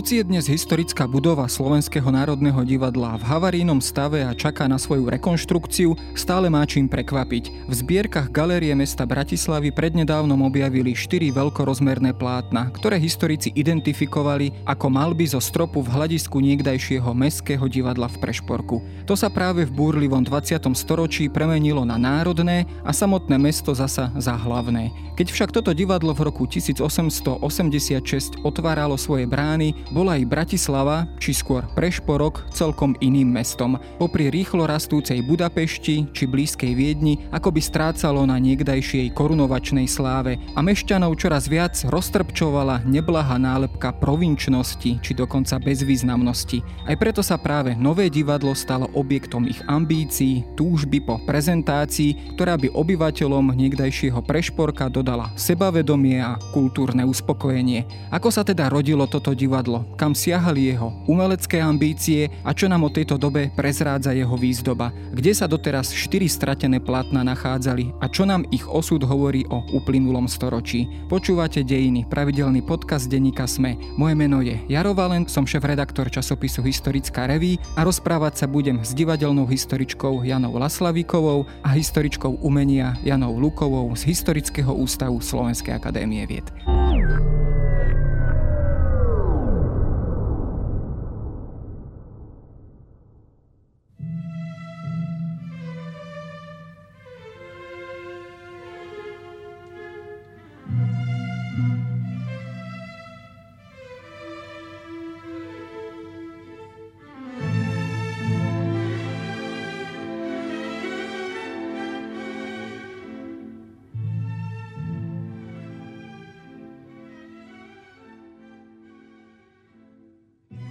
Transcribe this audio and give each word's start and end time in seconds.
Hoci 0.00 0.16
je 0.16 0.24
dnes 0.24 0.48
historická 0.48 1.04
budova 1.04 1.44
Slovenského 1.44 2.08
národného 2.08 2.64
divadla 2.64 3.20
v 3.20 3.24
havarínom 3.36 3.84
stave 3.84 4.24
a 4.24 4.32
čaká 4.32 4.64
na 4.64 4.80
svoju 4.80 5.04
rekonštrukciu, 5.12 5.92
stále 6.16 6.48
má 6.48 6.64
čím 6.64 6.88
prekvapiť. 6.88 7.68
V 7.68 7.72
zbierkach 7.76 8.32
Galérie 8.32 8.72
mesta 8.72 9.04
Bratislavy 9.04 9.68
prednedávnom 9.68 10.40
objavili 10.40 10.96
štyri 10.96 11.28
veľkorozmerné 11.28 12.16
plátna, 12.16 12.72
ktoré 12.72 12.96
historici 12.96 13.52
identifikovali 13.52 14.64
ako 14.64 14.88
malby 14.88 15.28
zo 15.28 15.36
stropu 15.36 15.84
v 15.84 15.92
hľadisku 15.92 16.40
niekdajšieho 16.40 17.12
mestského 17.12 17.68
divadla 17.68 18.08
v 18.08 18.24
Prešporku. 18.24 18.80
To 19.04 19.12
sa 19.12 19.28
práve 19.28 19.68
v 19.68 19.74
búrlivom 19.76 20.24
20. 20.24 20.64
storočí 20.80 21.28
premenilo 21.28 21.84
na 21.84 22.00
národné 22.00 22.64
a 22.88 22.96
samotné 22.96 23.36
mesto 23.36 23.76
zasa 23.76 24.08
za 24.16 24.32
hlavné. 24.32 24.96
Keď 25.20 25.28
však 25.28 25.50
toto 25.52 25.76
divadlo 25.76 26.16
v 26.16 26.32
roku 26.32 26.48
1886 26.48 28.40
otváralo 28.40 28.96
svoje 28.96 29.28
brány, 29.28 29.76
bola 29.90 30.16
aj 30.16 30.30
Bratislava, 30.30 31.06
či 31.18 31.34
skôr 31.34 31.66
Prešporok, 31.74 32.50
celkom 32.54 32.94
iným 33.02 33.30
mestom. 33.30 33.78
Popri 33.98 34.30
rýchlo 34.30 34.66
rastúcej 34.66 35.22
Budapešti 35.26 36.10
či 36.14 36.24
blízkej 36.26 36.72
Viedni, 36.74 37.18
ako 37.34 37.50
by 37.54 37.60
strácalo 37.60 38.22
na 38.24 38.38
niekdajšej 38.38 39.12
korunovačnej 39.12 39.90
sláve 39.90 40.38
a 40.54 40.60
mešťanov 40.62 41.18
čoraz 41.18 41.50
viac 41.50 41.74
roztrpčovala 41.86 42.86
neblahá 42.86 43.36
nálepka 43.36 43.90
provinčnosti 43.98 45.02
či 45.02 45.12
dokonca 45.12 45.58
bezvýznamnosti. 45.58 46.62
Aj 46.86 46.96
preto 46.96 47.20
sa 47.20 47.36
práve 47.36 47.74
nové 47.74 48.06
divadlo 48.08 48.54
stalo 48.54 48.86
objektom 48.94 49.50
ich 49.50 49.58
ambícií, 49.66 50.46
túžby 50.54 51.02
po 51.02 51.18
prezentácii, 51.26 52.38
ktorá 52.38 52.54
by 52.56 52.70
obyvateľom 52.72 53.52
niekdajšieho 53.52 54.22
Prešporka 54.22 54.86
dodala 54.86 55.34
sebavedomie 55.34 56.22
a 56.22 56.38
kultúrne 56.54 57.02
uspokojenie. 57.02 57.84
Ako 58.14 58.30
sa 58.30 58.46
teda 58.46 58.70
rodilo 58.70 59.10
toto 59.10 59.34
divadlo? 59.34 59.79
Kam 59.96 60.16
siahali 60.16 60.72
jeho 60.72 60.92
umelecké 61.06 61.60
ambície 61.62 62.32
a 62.44 62.50
čo 62.56 62.70
nám 62.70 62.86
o 62.86 62.90
tejto 62.90 63.20
dobe 63.20 63.52
prezrádza 63.54 64.16
jeho 64.16 64.34
výzdoba, 64.34 64.92
kde 65.12 65.32
sa 65.32 65.46
doteraz 65.46 65.92
štyri 65.92 66.30
stratené 66.30 66.80
platna 66.80 67.22
nachádzali 67.22 67.96
a 68.00 68.06
čo 68.08 68.24
nám 68.24 68.46
ich 68.50 68.64
osud 68.64 69.04
hovorí 69.04 69.44
o 69.48 69.62
uplynulom 69.76 70.26
storočí. 70.26 70.88
Počúvate 71.06 71.62
Dejiny, 71.62 72.08
pravidelný 72.08 72.64
podcast 72.64 73.06
denníka 73.10 73.44
Sme. 73.44 73.76
Moje 73.94 74.14
meno 74.16 74.40
je 74.40 74.58
Jaro 74.66 74.96
Valent, 74.96 75.28
som 75.28 75.44
šéf-redaktor 75.44 76.08
časopisu 76.08 76.64
Historická 76.64 77.28
reví 77.28 77.60
a 77.76 77.84
rozprávať 77.86 78.44
sa 78.44 78.46
budem 78.48 78.80
s 78.80 78.96
divadelnou 78.96 79.44
historičkou 79.46 80.24
Janou 80.24 80.56
Laslavíkovou 80.56 81.44
a 81.62 81.70
historičkou 81.70 82.40
umenia 82.40 82.96
Janou 83.04 83.36
Lukovou 83.36 83.92
z 83.94 84.08
Historického 84.08 84.72
ústavu 84.72 85.20
Slovenskej 85.22 85.76
akadémie 85.76 86.24
vied. 86.24 86.79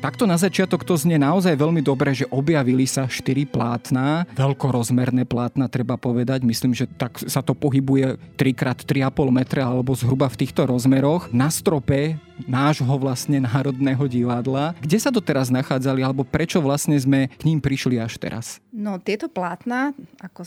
Takto 0.10 0.26
na 0.26 0.42
začiatok 0.42 0.82
to 0.82 0.98
znie 0.98 1.22
naozaj 1.22 1.54
veľmi 1.54 1.86
dobre, 1.86 2.18
že 2.18 2.26
objavili 2.34 2.90
sa 2.90 3.06
štyri 3.06 3.46
plátna, 3.46 4.26
veľkorozmerné 4.34 5.22
plátna 5.30 5.70
treba 5.70 6.02
povedať, 6.02 6.42
myslím, 6.50 6.74
že 6.74 6.90
tak 6.90 7.22
sa 7.30 7.46
to 7.46 7.54
pohybuje 7.54 8.18
3x3,5 8.34 9.06
metra 9.30 9.70
alebo 9.70 9.94
zhruba 9.94 10.26
v 10.26 10.42
týchto 10.42 10.66
rozmeroch. 10.66 11.30
Na 11.30 11.54
strope 11.54 12.18
nášho 12.50 12.90
vlastne 12.98 13.38
Národného 13.38 14.10
divadla. 14.10 14.74
Kde 14.82 14.98
sa 14.98 15.14
to 15.14 15.22
teraz 15.22 15.54
nachádzali 15.54 16.02
alebo 16.02 16.26
prečo 16.26 16.58
vlastne 16.58 16.98
sme 16.98 17.30
k 17.30 17.46
ním 17.46 17.62
prišli 17.62 18.02
až 18.02 18.18
teraz? 18.18 18.58
No 18.74 18.98
tieto 18.98 19.30
plátna, 19.30 19.94
ako 20.26 20.42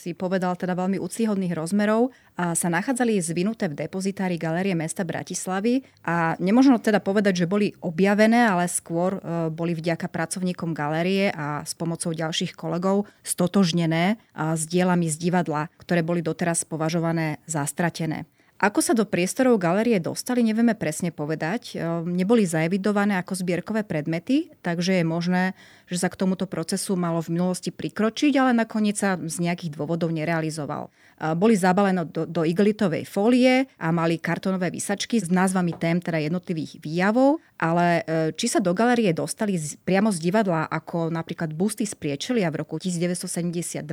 si 0.00 0.16
povedal, 0.16 0.56
teda 0.56 0.72
veľmi 0.72 0.96
úcihodných 0.96 1.52
rozmerov, 1.52 2.08
a 2.40 2.56
sa 2.56 2.72
nachádzali 2.72 3.20
zvinuté 3.20 3.68
v 3.68 3.84
depozitári 3.84 4.40
Galérie 4.40 4.72
mesta 4.72 5.04
Bratislavy 5.04 5.84
a 6.00 6.40
nemôžno 6.40 6.80
teda 6.80 6.96
povedať, 6.96 7.44
že 7.44 7.50
boli 7.50 7.76
objavené, 7.84 8.48
ale 8.48 8.64
skôr 8.64 8.89
e, 8.90 9.18
boli 9.54 9.72
vďaka 9.78 10.10
pracovníkom 10.10 10.74
galérie 10.74 11.30
a 11.30 11.62
s 11.62 11.72
pomocou 11.78 12.10
ďalších 12.10 12.58
kolegov 12.58 13.06
stotožnené 13.22 14.18
s 14.34 14.62
dielami 14.66 15.06
z 15.06 15.16
divadla, 15.16 15.70
ktoré 15.78 16.02
boli 16.02 16.20
doteraz 16.20 16.66
považované 16.66 17.38
za 17.46 17.62
stratené. 17.64 18.26
Ako 18.60 18.84
sa 18.84 18.92
do 18.92 19.08
priestorov 19.08 19.56
galerie 19.56 19.96
dostali, 19.96 20.44
nevieme 20.44 20.76
presne 20.76 21.08
povedať. 21.08 21.80
Ehm, 21.80 22.12
neboli 22.12 22.44
zaevidované 22.44 23.16
ako 23.16 23.32
zbierkové 23.40 23.88
predmety, 23.88 24.52
takže 24.60 25.00
je 25.00 25.04
možné, 25.04 25.56
že 25.88 25.96
sa 25.96 26.12
k 26.12 26.20
tomuto 26.20 26.44
procesu 26.44 26.92
malo 26.92 27.24
v 27.24 27.40
minulosti 27.40 27.72
prikročiť, 27.72 28.36
ale 28.36 28.52
nakoniec 28.52 29.00
sa 29.00 29.16
z 29.16 29.36
nejakých 29.40 29.80
dôvodov 29.80 30.12
nerealizoval. 30.12 30.92
Boli 31.20 31.52
zabalené 31.52 32.08
do, 32.08 32.24
do 32.24 32.48
igelitovej 32.48 33.04
fólie 33.04 33.68
a 33.76 33.92
mali 33.92 34.16
kartonové 34.16 34.72
vysačky 34.72 35.20
s 35.20 35.28
názvami 35.28 35.76
tém 35.76 36.00
teda 36.00 36.16
jednotlivých 36.16 36.80
výjavov, 36.80 37.44
ale 37.60 38.00
ehm, 38.08 38.32
či 38.32 38.48
sa 38.48 38.56
do 38.56 38.72
galerie 38.72 39.12
dostali 39.12 39.60
z, 39.60 39.76
priamo 39.84 40.08
z 40.08 40.16
divadla 40.16 40.64
ako 40.72 41.12
napríklad 41.12 41.52
busty 41.52 41.84
z 41.84 41.92
Priečelia 41.92 42.48
v 42.48 42.64
roku 42.64 42.80
1972, 42.80 43.92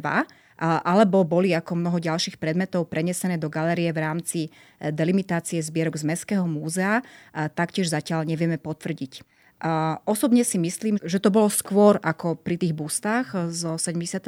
alebo 0.58 1.22
boli 1.28 1.52
ako 1.52 1.76
mnoho 1.76 2.00
ďalších 2.00 2.40
predmetov 2.40 2.88
prenesené 2.88 3.36
do 3.36 3.52
galerie 3.52 3.92
v 3.94 4.00
rámci 4.02 4.40
e, 4.48 4.90
delimitácie 4.90 5.62
zbierok 5.62 6.00
z 6.00 6.08
Mestského 6.08 6.48
múzea, 6.50 7.06
taktiež 7.54 7.92
zatiaľ 7.94 8.26
nevieme 8.26 8.58
potvrdiť. 8.58 9.37
A 9.58 9.98
osobne 10.06 10.46
si 10.46 10.62
myslím, 10.62 11.02
že 11.02 11.18
to 11.18 11.34
bolo 11.34 11.50
skôr 11.50 11.98
ako 12.06 12.38
pri 12.38 12.62
tých 12.62 12.78
bustách 12.78 13.50
zo 13.50 13.74
72., 13.82 14.22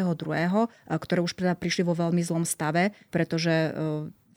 ktoré 0.90 1.19
už 1.22 1.38
teda 1.38 1.53
prišli 1.53 1.85
vo 1.85 1.94
veľmi 1.94 2.25
zlom 2.25 2.50
stave, 2.50 2.97
pretože 3.13 3.53
e, 3.53 3.69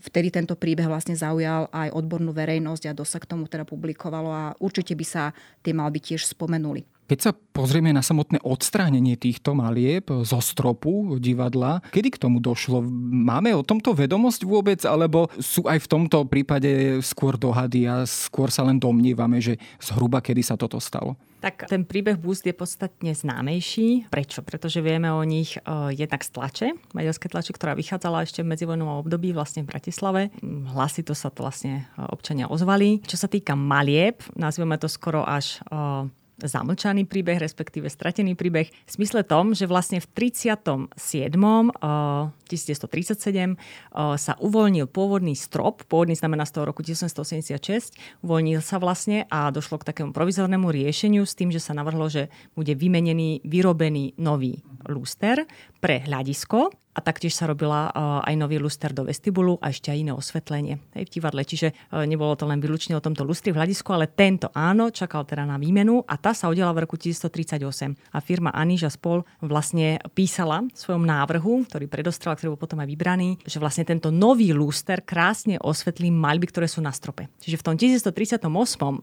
vtedy 0.04 0.28
tento 0.28 0.52
príbeh 0.52 0.84
vlastne 0.84 1.16
zaujal 1.16 1.72
aj 1.72 1.96
odbornú 1.96 2.36
verejnosť 2.36 2.92
a 2.92 2.96
dosť 2.96 3.12
sa 3.16 3.22
k 3.24 3.30
tomu 3.32 3.48
teda 3.48 3.64
publikovalo 3.64 4.28
a 4.28 4.44
určite 4.60 4.92
by 4.92 5.06
sa 5.08 5.32
tie 5.64 5.72
malby 5.72 6.02
tiež 6.02 6.28
spomenuli. 6.28 6.84
Keď 7.12 7.20
sa 7.20 7.36
pozrieme 7.36 7.92
na 7.92 8.00
samotné 8.00 8.40
odstránenie 8.40 9.20
týchto 9.20 9.52
malieb 9.52 10.08
zo 10.24 10.40
stropu 10.40 11.20
divadla, 11.20 11.84
kedy 11.92 12.16
k 12.16 12.22
tomu 12.24 12.40
došlo? 12.40 12.80
Máme 13.04 13.52
o 13.52 13.60
tomto 13.60 13.92
vedomosť 13.92 14.48
vôbec, 14.48 14.80
alebo 14.88 15.28
sú 15.36 15.68
aj 15.68 15.84
v 15.84 15.90
tomto 15.92 16.24
prípade 16.24 17.04
skôr 17.04 17.36
dohady 17.36 17.84
a 17.84 18.08
skôr 18.08 18.48
sa 18.48 18.64
len 18.64 18.80
domnívame, 18.80 19.44
že 19.44 19.60
zhruba 19.76 20.24
kedy 20.24 20.40
sa 20.40 20.56
toto 20.56 20.80
stalo? 20.80 21.20
Tak 21.44 21.68
ten 21.68 21.84
príbeh 21.84 22.16
Boost 22.16 22.48
je 22.48 22.56
podstatne 22.56 23.12
známejší. 23.12 24.08
Prečo? 24.08 24.40
Pretože 24.40 24.80
vieme 24.80 25.12
o 25.12 25.20
nich 25.20 25.60
uh, 25.68 25.92
jednak 25.92 26.24
z 26.24 26.32
tlače, 26.32 26.68
maďarské 26.96 27.28
tlače, 27.28 27.52
ktorá 27.52 27.76
vychádzala 27.76 28.24
ešte 28.24 28.40
v 28.40 28.56
medzivojnovom 28.56 29.04
období 29.04 29.36
vlastne 29.36 29.68
v 29.68 29.76
Bratislave. 29.76 30.32
Hlasy 30.40 31.04
to 31.04 31.12
sa 31.12 31.28
to 31.28 31.44
vlastne 31.44 31.84
e, 31.92 32.08
občania 32.08 32.48
ozvali. 32.48 33.04
Čo 33.04 33.20
sa 33.20 33.28
týka 33.28 33.52
malieb, 33.52 34.24
nazveme 34.32 34.80
to 34.80 34.88
skoro 34.88 35.26
až 35.28 35.60
uh, 35.68 36.08
zamlčaný 36.40 37.04
príbeh, 37.04 37.36
respektíve 37.36 37.92
stratený 37.92 38.32
príbeh, 38.38 38.72
v 38.72 38.90
smysle 38.90 39.26
tom, 39.26 39.52
že 39.52 39.68
vlastne 39.68 40.00
v 40.00 40.06
37. 40.16 40.96
1937 42.52 43.56
sa 43.96 44.32
uvoľnil 44.36 44.86
pôvodný 44.92 45.32
strop, 45.32 45.84
pôvodný 45.88 46.12
znamená 46.12 46.44
z 46.44 46.60
toho 46.60 46.64
roku 46.68 46.84
1986, 46.84 47.96
uvoľnil 48.20 48.60
sa 48.60 48.76
vlastne 48.76 49.24
a 49.32 49.48
došlo 49.48 49.80
k 49.80 49.88
takému 49.88 50.12
provizornému 50.12 50.68
riešeniu 50.68 51.24
s 51.24 51.32
tým, 51.32 51.48
že 51.48 51.62
sa 51.62 51.72
navrhlo, 51.72 52.12
že 52.12 52.28
bude 52.52 52.76
vymenený, 52.76 53.42
vyrobený 53.48 54.20
nový 54.20 54.60
lúster 54.86 55.48
pre 55.80 56.02
hľadisko 56.04 56.82
a 56.92 57.00
taktiež 57.00 57.32
sa 57.32 57.48
robila 57.48 57.88
eh, 57.88 58.32
aj 58.32 58.34
nový 58.36 58.60
luster 58.60 58.92
do 58.92 59.08
vestibulu 59.08 59.56
a 59.64 59.72
ešte 59.72 59.88
aj 59.88 59.98
iné 59.98 60.12
osvetlenie 60.12 60.76
aj 60.92 61.08
v 61.08 61.12
divadle. 61.12 61.40
Čiže 61.40 61.68
eh, 61.72 62.04
nebolo 62.04 62.36
to 62.36 62.44
len 62.44 62.60
výlučne 62.60 62.96
o 62.96 63.04
tomto 63.04 63.24
lustri 63.24 63.50
v 63.50 63.60
hľadisku, 63.60 63.88
ale 63.96 64.12
tento 64.12 64.52
áno, 64.52 64.92
čakal 64.92 65.24
teda 65.24 65.48
na 65.48 65.56
výmenu 65.56 66.04
a 66.04 66.14
tá 66.20 66.36
sa 66.36 66.52
udiala 66.52 66.76
v 66.76 66.84
roku 66.84 67.00
1938. 67.00 67.96
A 68.12 68.18
firma 68.20 68.52
Aniža 68.52 68.92
Spol 68.92 69.24
vlastne 69.40 70.04
písala 70.12 70.68
v 70.68 70.76
svojom 70.76 71.08
návrhu, 71.08 71.64
ktorý 71.64 71.88
predostrela, 71.88 72.36
ktorý 72.42 72.58
bol 72.58 72.66
potom 72.66 72.82
aj 72.82 72.90
vybraný, 72.90 73.38
že 73.46 73.62
vlastne 73.62 73.86
tento 73.86 74.10
nový 74.10 74.50
luster 74.50 74.98
krásne 74.98 75.62
osvetlí 75.62 76.10
maľby, 76.10 76.50
ktoré 76.50 76.66
sú 76.66 76.82
na 76.82 76.90
strope. 76.90 77.30
Čiže 77.38 77.62
v 77.62 77.64
tom 77.70 77.74
1938 77.78 78.50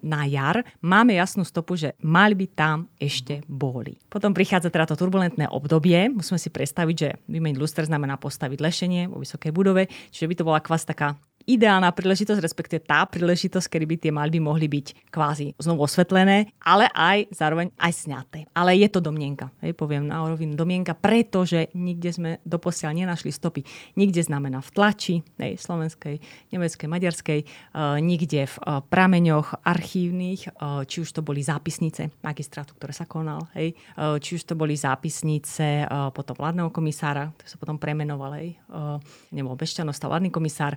na 0.03 0.27
jar 0.27 0.67
máme 0.83 1.15
jasnú 1.15 1.47
stopu, 1.47 1.79
že 1.79 1.95
maľby 2.03 2.51
tam 2.51 2.91
ešte 2.99 3.47
boli. 3.47 3.95
Potom 4.11 4.35
prichádza 4.35 4.67
teda 4.67 4.91
to 4.91 4.99
turbulentné 4.99 5.47
obdobie. 5.47 6.11
Musíme 6.11 6.35
si 6.35 6.51
predstaviť, 6.51 6.95
že 6.99 7.15
vymeniť 7.31 7.55
luster 7.55 7.87
znamená 7.87 8.19
postaviť 8.19 8.59
lešenie 8.59 9.07
vo 9.07 9.23
vysokej 9.23 9.55
budove, 9.55 9.87
čiže 10.11 10.27
by 10.27 10.35
to 10.35 10.43
bola 10.43 10.59
kvás 10.59 10.83
taká 10.83 11.15
ideálna 11.49 11.89
príležitosť, 11.89 12.37
respektíve 12.37 12.85
tá 12.85 13.01
príležitosť, 13.09 13.65
kedy 13.65 13.85
by 13.89 13.95
tie 13.97 14.11
malby 14.13 14.37
mohli 14.37 14.69
byť 14.69 15.09
kvázi 15.09 15.57
znovu 15.57 15.89
osvetlené, 15.89 16.53
ale 16.61 16.85
aj 16.93 17.33
zároveň 17.33 17.73
aj 17.81 18.05
sňaté. 18.05 18.39
Ale 18.53 18.77
je 18.77 18.85
to 18.91 19.01
domienka, 19.01 19.49
hej, 19.65 19.73
poviem 19.73 20.05
na 20.05 20.21
rovinu 20.21 20.53
domienka, 20.53 20.93
pretože 20.93 21.71
nikde 21.73 22.11
sme 22.13 22.31
doposiaľ 22.43 22.93
nenašli 22.93 23.31
stopy. 23.33 23.63
Nikde 23.95 24.21
znamená 24.27 24.61
v 24.61 24.69
tlači, 24.69 25.15
hej, 25.41 25.57
slovenskej, 25.57 26.21
nemeckej, 26.53 26.87
maďarskej, 26.91 27.39
uh, 27.41 27.97
nikde 27.97 28.45
v 28.45 28.55
uh, 28.61 28.85
prameňoch 28.85 29.65
archívnych, 29.65 30.53
uh, 30.59 30.85
či 30.85 31.01
už 31.01 31.09
to 31.15 31.21
boli 31.23 31.41
zápisnice 31.41 32.11
magistrátu, 32.21 32.75
ktoré 32.75 32.93
sa 32.93 33.09
konal, 33.09 33.49
hej, 33.55 33.73
uh, 33.97 34.19
či 34.19 34.37
už 34.37 34.45
to 34.45 34.53
boli 34.53 34.77
zápisnice 34.77 35.87
uh, 35.87 36.11
potom 36.13 36.35
vládneho 36.37 36.69
komisára, 36.69 37.31
ktorý 37.39 37.49
sa 37.49 37.57
potom 37.57 37.81
premenoval, 37.81 38.37
hej, 38.37 38.59
uh, 38.69 38.99
nebol 39.31 39.55
Bešťanov, 39.55 39.95
vládny 40.09 40.33
komisár. 40.33 40.73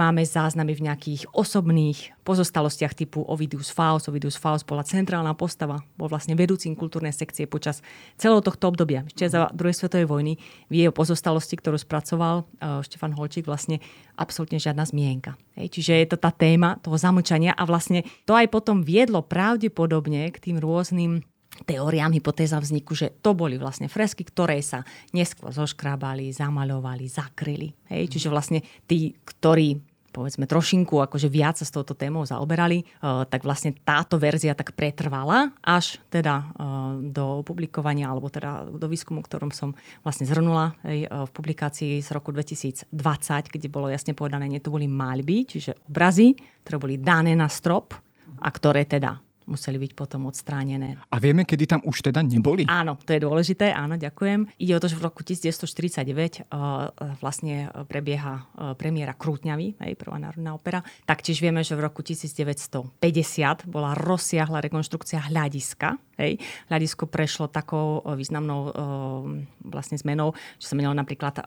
Nemáme 0.00 0.24
záznamy 0.24 0.80
v 0.80 0.88
nejakých 0.88 1.28
osobných 1.28 2.16
pozostalostiach 2.24 2.96
typu 2.96 3.20
Ovidius 3.20 3.68
Faust. 3.68 4.08
Ovidius 4.08 4.40
Faust 4.40 4.64
bola 4.64 4.80
centrálna 4.80 5.36
postava, 5.36 5.76
bol 6.00 6.08
vlastne 6.08 6.32
vedúcim 6.32 6.72
kultúrnej 6.72 7.12
sekcie 7.12 7.44
počas 7.44 7.84
celého 8.16 8.40
tohto 8.40 8.72
obdobia. 8.72 9.04
Ešte 9.04 9.28
za 9.28 9.52
druhej 9.52 9.76
svetovej 9.76 10.08
vojny 10.08 10.40
v 10.72 10.88
jeho 10.88 10.88
pozostalosti, 10.96 11.52
ktorú 11.60 11.76
spracoval 11.76 12.48
uh, 12.48 12.80
Štefan 12.80 13.12
Holčík, 13.12 13.44
vlastne 13.44 13.76
absolútne 14.16 14.56
žiadna 14.56 14.88
zmienka. 14.88 15.36
Hej, 15.60 15.68
čiže 15.68 15.92
je 15.92 16.08
to 16.08 16.16
tá 16.16 16.32
téma 16.32 16.80
toho 16.80 16.96
zamlčania 16.96 17.52
a 17.52 17.68
vlastne 17.68 18.00
to 18.24 18.32
aj 18.32 18.48
potom 18.48 18.80
viedlo 18.80 19.20
pravdepodobne 19.20 20.32
k 20.32 20.40
tým 20.40 20.64
rôznym 20.64 21.20
teóriám, 21.68 22.16
hypotéza 22.16 22.56
vzniku, 22.56 22.96
že 22.96 23.12
to 23.20 23.36
boli 23.36 23.60
vlastne 23.60 23.84
fresky, 23.84 24.24
ktoré 24.24 24.64
sa 24.64 24.80
neskôr 25.12 25.52
zoškrábali, 25.52 26.32
zamaľovali, 26.32 27.04
zakryli. 27.04 27.68
Hej? 27.92 28.16
Čiže 28.16 28.32
vlastne 28.32 28.64
tí, 28.88 29.12
ktorí 29.12 29.89
povedzme 30.10 30.44
trošinku 30.44 30.98
akože 31.00 31.30
viac 31.30 31.56
sa 31.56 31.64
s 31.64 31.72
touto 31.72 31.94
témou 31.94 32.26
zaoberali, 32.26 32.82
uh, 33.00 33.24
tak 33.24 33.46
vlastne 33.46 33.72
táto 33.72 34.18
verzia 34.18 34.58
tak 34.58 34.74
pretrvala 34.74 35.54
až 35.62 36.02
teda 36.10 36.50
uh, 36.54 36.98
do 36.98 37.46
publikovania 37.46 38.10
alebo 38.10 38.28
teda 38.28 38.68
do 38.68 38.86
výskumu, 38.90 39.22
ktorom 39.22 39.54
som 39.54 39.72
vlastne 40.02 40.26
zhrnula 40.26 40.74
uh, 40.74 41.24
v 41.26 41.30
publikácii 41.30 42.02
z 42.02 42.08
roku 42.10 42.34
2020, 42.34 42.90
kde 43.48 43.68
bolo 43.70 43.88
jasne 43.88 44.12
povedané, 44.12 44.50
nie 44.50 44.60
to 44.60 44.74
boli 44.74 44.90
maľby, 44.90 45.46
čiže 45.46 45.78
obrazy, 45.86 46.34
ktoré 46.66 46.76
boli 46.76 46.96
dané 46.98 47.38
na 47.38 47.46
strop 47.46 47.94
a 48.40 48.48
ktoré 48.50 48.84
teda 48.84 49.29
museli 49.48 49.80
byť 49.80 49.92
potom 49.96 50.28
odstránené. 50.28 51.00
A 51.08 51.16
vieme, 51.22 51.48
kedy 51.48 51.64
tam 51.66 51.80
už 51.84 52.12
teda 52.12 52.20
neboli? 52.20 52.68
Áno, 52.68 52.96
to 53.00 53.16
je 53.16 53.20
dôležité, 53.20 53.72
áno, 53.72 53.96
ďakujem. 53.96 54.46
Ide 54.60 54.72
o 54.76 54.80
to, 54.82 54.88
že 54.92 54.96
v 54.98 55.04
roku 55.04 55.20
1949 55.24 56.48
uh, 56.48 56.90
vlastne 57.18 57.72
prebieha 57.88 58.44
uh, 58.44 58.72
premiéra 58.76 59.16
Krútňavy, 59.16 59.80
hej, 59.80 59.92
prvá 59.96 60.20
národná 60.20 60.54
opera. 60.54 60.84
Taktiež 61.08 61.40
vieme, 61.40 61.64
že 61.64 61.74
v 61.74 61.88
roku 61.88 62.04
1950 62.04 63.00
bola 63.66 63.96
rozsiahla 63.96 64.60
rekonštrukcia 64.64 65.32
hľadiska. 65.32 65.96
Hej. 66.20 66.36
Hľadisko 66.68 67.08
prešlo 67.08 67.48
takou 67.48 68.04
významnou 68.04 68.76
vlastne 69.64 69.96
zmenou, 69.96 70.36
že 70.60 70.68
sa 70.68 70.76
menilo 70.76 70.92
napríklad 70.92 71.40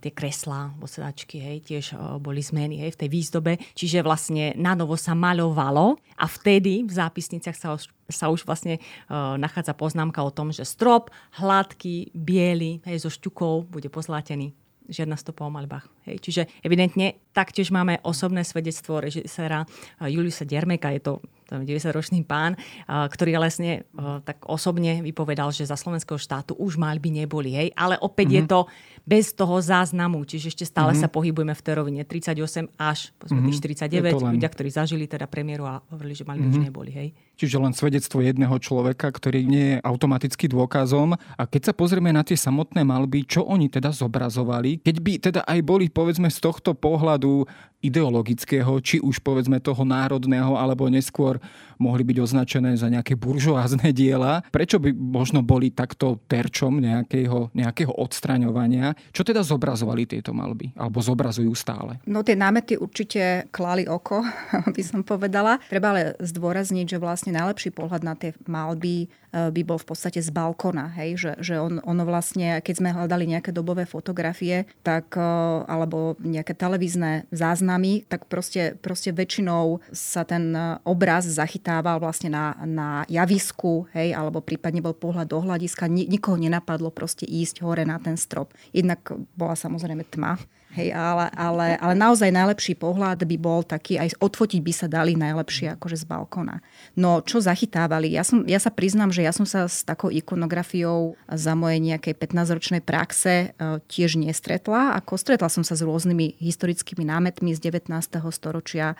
tie 0.00 0.12
kreslá, 0.16 0.72
sedačky, 0.88 1.36
hej, 1.36 1.56
tiež 1.60 1.84
boli 2.24 2.40
zmeny 2.40 2.80
hej, 2.80 2.96
v 2.96 3.00
tej 3.04 3.08
výzdobe. 3.12 3.52
Čiže 3.76 4.00
vlastne 4.00 4.56
na 4.56 4.72
novo 4.72 4.96
sa 4.96 5.12
maľovalo 5.12 6.00
a 6.16 6.24
vtedy 6.24 6.88
v 6.88 6.92
zápisnici 6.92 7.43
hraniciach 7.44 7.58
sa 7.60 7.68
už, 7.76 7.82
sa 8.08 8.26
už 8.32 8.48
vlastne 8.48 8.80
uh, 8.80 9.36
nachádza 9.36 9.76
poznámka 9.76 10.24
o 10.24 10.32
tom, 10.32 10.52
že 10.52 10.64
strop 10.64 11.12
hladký, 11.36 12.14
biely, 12.16 12.80
hej, 12.88 13.04
so 13.04 13.10
šťukou 13.12 13.68
bude 13.68 13.92
pozlátený 13.92 14.56
žiadna 14.84 15.16
stopa 15.16 15.48
o 15.48 15.52
maľbách. 15.52 15.88
Hej. 16.04 16.16
Čiže 16.20 16.42
evidentne 16.60 17.16
taktiež 17.32 17.72
máme 17.72 18.04
osobné 18.04 18.44
svedectvo 18.44 19.00
režiséra 19.00 19.64
uh, 19.64 20.08
Juliusa 20.08 20.44
Dermeka, 20.44 20.92
je 20.92 21.00
to 21.00 21.12
90-ročný 21.52 22.24
pán, 22.24 22.56
ktorý 22.88 23.36
vlastne 23.36 23.84
tak 24.24 24.42
osobne 24.48 25.04
vypovedal, 25.04 25.52
že 25.52 25.68
za 25.68 25.76
slovenského 25.76 26.16
štátu 26.16 26.56
už 26.56 26.80
maľby 26.80 27.12
neboli. 27.12 27.52
Hej? 27.52 27.68
Ale 27.76 28.00
opäť 28.00 28.32
mm-hmm. 28.32 28.46
je 28.48 28.50
to 28.50 28.60
bez 29.04 29.36
toho 29.36 29.60
záznamu, 29.60 30.24
čiže 30.24 30.56
ešte 30.56 30.64
stále 30.64 30.96
mm-hmm. 30.96 31.04
sa 31.04 31.12
pohybujeme 31.12 31.52
v 31.52 31.62
tej 31.62 31.74
rovine 31.76 32.02
38 32.08 32.72
až 32.80 33.12
mm-hmm. 33.20 33.52
49. 33.60 34.40
Ľudia, 34.40 34.48
ktorí 34.48 34.68
zažili 34.72 35.04
teda 35.04 35.28
premiéru 35.28 35.68
a 35.68 35.84
hovorili, 35.92 36.16
že 36.16 36.24
maľby 36.24 36.48
mm-hmm. 36.48 36.54
už 36.56 36.60
mhm. 36.60 36.66
neboli. 36.72 36.90
Hej? 36.96 37.08
Čiže 37.34 37.58
len 37.58 37.74
svedectvo 37.74 38.22
jedného 38.22 38.54
človeka, 38.62 39.10
ktorý 39.10 39.42
nie 39.42 39.66
je 39.76 39.82
automaticky 39.82 40.46
dôkazom. 40.46 41.18
A 41.18 41.42
keď 41.46 41.70
sa 41.70 41.74
pozrieme 41.74 42.14
na 42.14 42.22
tie 42.22 42.38
samotné 42.38 42.86
malby, 42.86 43.26
čo 43.26 43.42
oni 43.42 43.66
teda 43.66 43.90
zobrazovali, 43.90 44.82
keď 44.82 44.96
by 45.02 45.12
teda 45.18 45.40
aj 45.42 45.60
boli 45.66 45.86
povedzme 45.90 46.30
z 46.30 46.38
tohto 46.38 46.74
pohľadu 46.76 47.46
ideologického, 47.84 48.80
či 48.80 48.96
už 49.04 49.20
povedzme 49.20 49.60
toho 49.60 49.84
národného, 49.84 50.56
alebo 50.56 50.88
neskôr 50.88 51.36
mohli 51.76 52.00
byť 52.00 52.16
označené 52.16 52.72
za 52.80 52.88
nejaké 52.88 53.12
buržoázne 53.12 53.92
diela. 53.98 54.40
Prečo 54.48 54.80
by 54.80 54.90
možno 54.96 55.44
boli 55.44 55.68
takto 55.68 56.16
terčom 56.24 56.80
nejakého, 56.80 57.52
nejakého 57.52 57.92
odstraňovania? 57.92 58.96
Čo 59.12 59.28
teda 59.28 59.44
zobrazovali 59.44 60.08
tieto 60.08 60.32
malby? 60.32 60.72
Alebo 60.80 61.04
zobrazujú 61.04 61.52
stále? 61.52 62.00
No 62.08 62.24
tie 62.24 62.38
námety 62.38 62.80
určite 62.80 63.52
klali 63.52 63.84
oko, 63.84 64.24
by 64.74 64.82
som 64.82 65.04
povedala. 65.04 65.60
Treba 65.68 65.92
ale 65.92 66.16
zdôrazniť, 66.24 66.96
že 66.96 66.98
vlastne 66.98 67.23
najlepší 67.32 67.70
pohľad 67.72 68.02
na 68.04 68.18
tie 68.18 68.34
malby 68.44 69.08
E, 69.34 69.50
by 69.50 69.62
bol 69.66 69.78
v 69.82 69.88
podstate 69.90 70.22
z 70.22 70.30
balkona, 70.30 70.94
hej? 70.94 71.18
že, 71.18 71.32
že 71.42 71.54
on, 71.58 71.82
ono 71.82 72.06
vlastne, 72.06 72.62
keď 72.62 72.74
sme 72.78 72.94
hľadali 72.94 73.26
nejaké 73.26 73.50
dobové 73.50 73.82
fotografie, 73.82 74.70
tak, 74.86 75.18
e, 75.18 75.26
alebo 75.66 76.14
nejaké 76.22 76.54
televízne 76.54 77.26
záznamy, 77.34 78.06
tak 78.06 78.30
proste, 78.30 78.78
proste 78.78 79.10
väčšinou 79.10 79.82
sa 79.90 80.22
ten 80.22 80.54
obraz 80.86 81.26
zachytával 81.26 81.98
vlastne 81.98 82.30
na, 82.30 82.54
na 82.62 83.02
javisku, 83.10 83.90
hej? 83.90 84.14
alebo 84.14 84.38
prípadne 84.38 84.78
bol 84.78 84.94
pohľad 84.94 85.26
do 85.26 85.42
hľadiska. 85.42 85.90
Nikoho 85.90 86.38
nenapadlo 86.38 86.94
proste 86.94 87.26
ísť 87.26 87.66
hore 87.66 87.82
na 87.82 87.98
ten 87.98 88.14
strop. 88.14 88.54
Jednak 88.70 89.02
bola 89.34 89.58
samozrejme 89.58 90.06
tma, 90.06 90.38
Hej, 90.74 90.90
ale, 90.90 91.30
ale, 91.38 91.78
ale 91.78 91.94
naozaj 91.94 92.34
najlepší 92.34 92.74
pohľad 92.74 93.22
by 93.22 93.36
bol 93.38 93.62
taký, 93.62 93.94
aj 93.94 94.18
odfotiť 94.18 94.58
by 94.58 94.72
sa 94.74 94.86
dali 94.90 95.14
najlepšie 95.14 95.78
akože 95.78 96.02
z 96.02 96.04
balkona. 96.10 96.58
No 96.98 97.22
čo 97.22 97.38
zachytávali? 97.38 98.10
Ja, 98.10 98.26
som, 98.26 98.42
ja 98.42 98.58
sa 98.58 98.74
priznám, 98.74 99.14
že 99.14 99.22
ja 99.22 99.30
som 99.30 99.46
sa 99.46 99.70
s 99.70 99.86
takou 99.86 100.10
ikonografiou 100.10 101.14
za 101.30 101.54
mojej 101.54 101.78
nejakej 101.78 102.18
15-ročnej 102.18 102.82
praxe 102.82 103.54
e, 103.54 103.78
tiež 103.86 104.18
nestretla. 104.18 104.98
Ako 104.98 105.14
stretla 105.14 105.46
som 105.46 105.62
sa 105.62 105.78
s 105.78 105.86
rôznymi 105.86 106.42
historickými 106.42 107.06
námetmi 107.06 107.54
z 107.54 107.62
19. 107.70 107.94
storočia, 108.34 108.98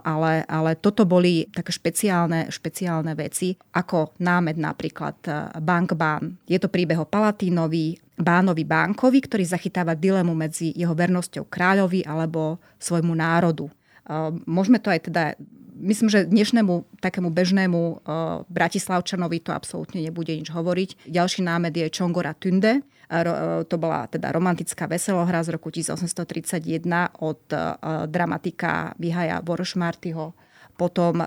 ale, 0.00 0.48
ale 0.48 0.72
toto 0.80 1.04
boli 1.04 1.44
také 1.52 1.68
špeciálne, 1.68 2.48
špeciálne 2.48 3.12
veci, 3.12 3.52
ako 3.76 4.16
námet 4.16 4.56
napríklad 4.56 5.16
e, 5.28 5.30
Bankbán. 5.60 6.40
Je 6.48 6.56
to 6.56 6.72
príbeh 6.72 6.96
o 6.96 7.04
Palatínovi, 7.04 8.00
Bánovi 8.16 8.64
Bánkovi, 8.64 9.20
ktorý 9.24 9.44
zachytáva 9.44 9.96
dilemu 9.96 10.32
medzi 10.32 10.72
jeho 10.76 10.92
vernosťou 10.92 11.48
kráľovi 11.48 12.04
alebo 12.04 12.60
svojmu 12.76 13.16
národu. 13.16 13.72
Môžeme 14.44 14.76
to 14.82 14.92
aj 14.92 15.00
teda 15.08 15.24
myslím, 15.80 16.08
že 16.12 16.28
dnešnému 16.28 17.00
takému 17.00 17.32
bežnému 17.32 17.80
uh, 17.80 17.98
Bratislavčanovi 18.52 19.40
to 19.40 19.50
absolútne 19.56 20.04
nebude 20.04 20.30
nič 20.36 20.52
hovoriť. 20.52 21.08
Ďalší 21.08 21.40
námed 21.42 21.72
je 21.72 21.88
Čongora 21.88 22.36
Tunde. 22.36 22.84
Uh, 23.10 23.66
to 23.66 23.74
bola 23.80 24.06
teda 24.06 24.30
romantická 24.30 24.86
veselohra 24.86 25.42
z 25.42 25.56
roku 25.56 25.72
1831 25.72 26.60
od 27.24 27.42
uh, 27.50 28.06
dramatika 28.06 28.94
Vihaja 29.00 29.42
Borošmartyho 29.42 30.49
potom 30.80 31.20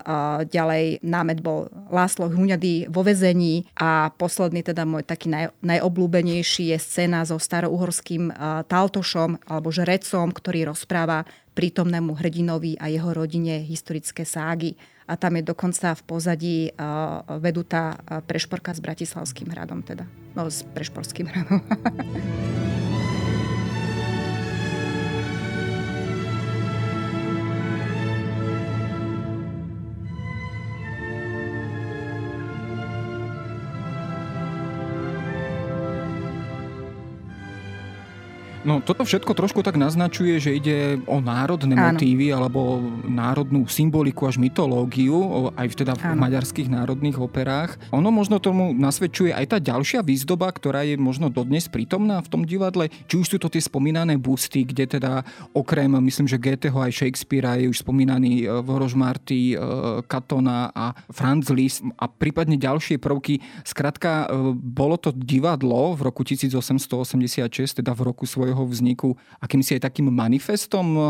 ďalej 0.50 0.98
námet 1.06 1.38
bol 1.38 1.70
Láslo 1.94 2.26
Huňady 2.26 2.90
vo 2.90 3.06
vezení 3.06 3.70
a 3.78 4.10
posledný 4.10 4.66
teda 4.66 4.82
môj 4.82 5.06
taký 5.06 5.30
naj, 5.30 5.54
najobľúbenejší 5.62 6.74
je 6.74 6.78
scéna 6.82 7.22
so 7.22 7.38
starouhorským 7.38 8.34
uh, 8.34 8.66
taltošom 8.66 9.38
alebo 9.46 9.70
žrecom, 9.70 10.34
ktorý 10.34 10.74
rozpráva 10.74 11.22
prítomnému 11.54 12.18
hrdinovi 12.18 12.74
a 12.82 12.90
jeho 12.90 13.14
rodine 13.14 13.62
historické 13.62 14.26
ságy. 14.26 14.74
A 15.06 15.14
tam 15.14 15.36
je 15.36 15.44
dokonca 15.44 15.92
v 15.94 16.02
pozadí 16.08 16.58
vedutá 17.38 18.00
prešporka 18.24 18.72
s 18.72 18.80
Bratislavským 18.80 19.52
hradom, 19.52 19.84
teda. 19.84 20.08
No, 20.32 20.48
s 20.48 20.64
prešporským 20.64 21.28
hradom. 21.28 21.60
No 38.64 38.80
toto 38.80 39.04
všetko 39.04 39.36
trošku 39.36 39.60
tak 39.60 39.76
naznačuje, 39.76 40.40
že 40.40 40.56
ide 40.56 40.96
o 41.04 41.20
národné 41.20 41.76
Áno. 41.76 41.92
motívy 41.92 42.32
alebo 42.32 42.80
národnú 43.04 43.68
symboliku 43.68 44.24
až 44.24 44.40
mytológiu, 44.40 45.52
aj 45.52 45.76
teda 45.76 45.92
v 45.92 46.16
Áno. 46.16 46.24
maďarských 46.24 46.72
národných 46.72 47.20
operách. 47.20 47.76
Ono 47.92 48.08
možno 48.08 48.40
tomu 48.40 48.72
nasvedčuje 48.72 49.36
aj 49.36 49.46
tá 49.52 49.58
ďalšia 49.60 50.00
výzdoba, 50.00 50.48
ktorá 50.48 50.80
je 50.88 50.96
možno 50.96 51.28
dodnes 51.28 51.68
prítomná 51.68 52.24
v 52.24 52.30
tom 52.32 52.42
divadle. 52.48 52.88
Či 53.04 53.14
už 53.20 53.26
sú 53.28 53.36
to 53.36 53.52
tie 53.52 53.60
spomínané 53.60 54.16
busty, 54.16 54.64
kde 54.64 54.96
teda 54.96 55.28
okrem, 55.52 55.92
myslím, 56.00 56.24
že 56.24 56.40
Goetheho 56.40 56.80
aj 56.80 57.04
Shakespearea 57.04 57.60
je 57.60 57.68
už 57.68 57.84
spomínaný 57.84 58.48
e, 58.48 58.64
Vorož 58.64 58.96
Marty, 58.96 59.52
e, 59.52 59.56
Katona 60.08 60.72
a 60.72 60.96
Franz 61.12 61.52
Liszt 61.52 61.84
a 62.00 62.08
prípadne 62.08 62.56
ďalšie 62.56 62.96
prvky. 62.96 63.44
Skrátka, 63.60 64.24
e, 64.24 64.56
bolo 64.56 64.96
to 64.96 65.12
divadlo 65.12 65.92
v 65.92 66.08
roku 66.08 66.24
1886, 66.24 67.84
teda 67.84 67.92
v 67.92 68.00
roku 68.08 68.24
svojho 68.24 68.53
svojho 68.54 68.70
vzniku 68.70 69.08
akýmsi 69.42 69.76
aj 69.76 69.90
takým 69.90 70.14
manifestom 70.14 70.94
e, 70.94 71.00
e, 71.00 71.04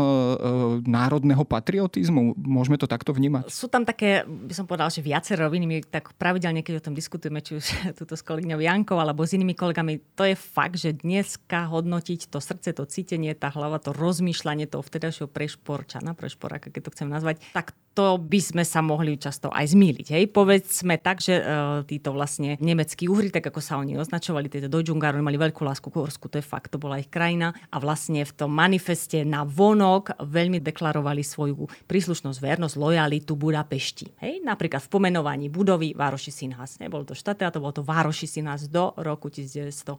národného 0.89 1.45
patriotizmu? 1.45 2.33
Môžeme 2.41 2.81
to 2.81 2.89
takto 2.89 3.13
vnímať? 3.13 3.45
Sú 3.53 3.69
tam 3.69 3.85
také, 3.85 4.25
by 4.25 4.53
som 4.57 4.65
povedal, 4.65 4.89
že 4.89 5.05
viaceré 5.05 5.45
roviny. 5.45 5.65
My 5.69 5.77
tak 5.85 6.17
pravidelne, 6.17 6.65
keď 6.65 6.81
o 6.81 6.85
tom 6.89 6.97
diskutujeme, 6.97 7.45
či 7.45 7.61
už 7.61 7.65
túto 8.01 8.17
s 8.17 8.25
kolegyňou 8.25 8.57
Jankou 8.57 8.97
alebo 8.97 9.21
s 9.21 9.37
inými 9.37 9.53
kolegami, 9.53 10.01
to 10.17 10.25
je 10.25 10.33
fakt, 10.33 10.81
že 10.81 10.97
dneska 10.97 11.69
hodnotiť 11.69 12.33
to 12.33 12.41
srdce, 12.41 12.73
to 12.73 12.83
cítenie, 12.89 13.37
tá 13.37 13.53
hlava, 13.53 13.77
to 13.77 13.93
rozmýšľanie 13.93 14.65
toho 14.65 14.81
vtedajšieho 14.81 15.29
prešporčana, 15.29 16.17
prešporáka, 16.17 16.73
keď 16.73 16.89
to 16.89 16.93
chcem 16.97 17.07
nazvať, 17.13 17.45
tak 17.53 17.77
to 17.95 18.19
by 18.19 18.39
sme 18.43 18.63
sa 18.67 18.83
mohli 18.83 19.15
často 19.15 19.47
aj 19.47 19.71
zmýliť. 19.71 20.07
Hej? 20.11 20.23
Povedzme 20.35 20.99
tak, 20.99 21.23
že 21.23 21.39
uh, 21.39 21.79
títo 21.87 22.11
vlastne 22.11 22.59
nemeckí 22.59 23.07
uhry, 23.07 23.31
tak 23.31 23.47
ako 23.47 23.63
sa 23.63 23.79
oni 23.79 23.95
označovali, 23.95 24.51
tieto 24.51 24.67
Deutschungar, 24.67 25.15
mali 25.15 25.39
veľkú 25.39 25.63
lásku 25.63 25.87
k 25.87 25.95
Horsku, 25.95 26.27
to 26.27 26.43
je 26.43 26.45
fakt, 26.45 26.75
to 26.75 26.77
bola 26.77 26.99
ich 26.99 27.07
krajina 27.07 27.34
a 27.43 27.77
vlastne 27.81 28.23
v 28.23 28.33
tom 28.35 28.51
manifeste 28.53 29.25
na 29.25 29.43
vonok 29.43 30.15
veľmi 30.21 30.61
deklarovali 30.61 31.25
svoju 31.25 31.67
príslušnosť, 31.89 32.37
vernosť, 32.39 32.75
lojalitu 32.77 33.33
Budapešti. 33.35 34.15
Hej? 34.21 34.45
Napríklad 34.45 34.85
v 34.85 34.89
pomenovaní 34.91 35.49
budovy 35.51 35.91
Vároši 35.97 36.31
Sinhas. 36.31 36.77
Nebolo 36.77 37.03
to 37.03 37.17
štáte, 37.17 37.43
to 37.49 37.59
bolo 37.59 37.73
to 37.75 37.83
Vároši 37.83 38.29
Sinhas 38.29 38.69
do 38.69 38.93
roku 39.01 39.27
1918. 39.33 39.97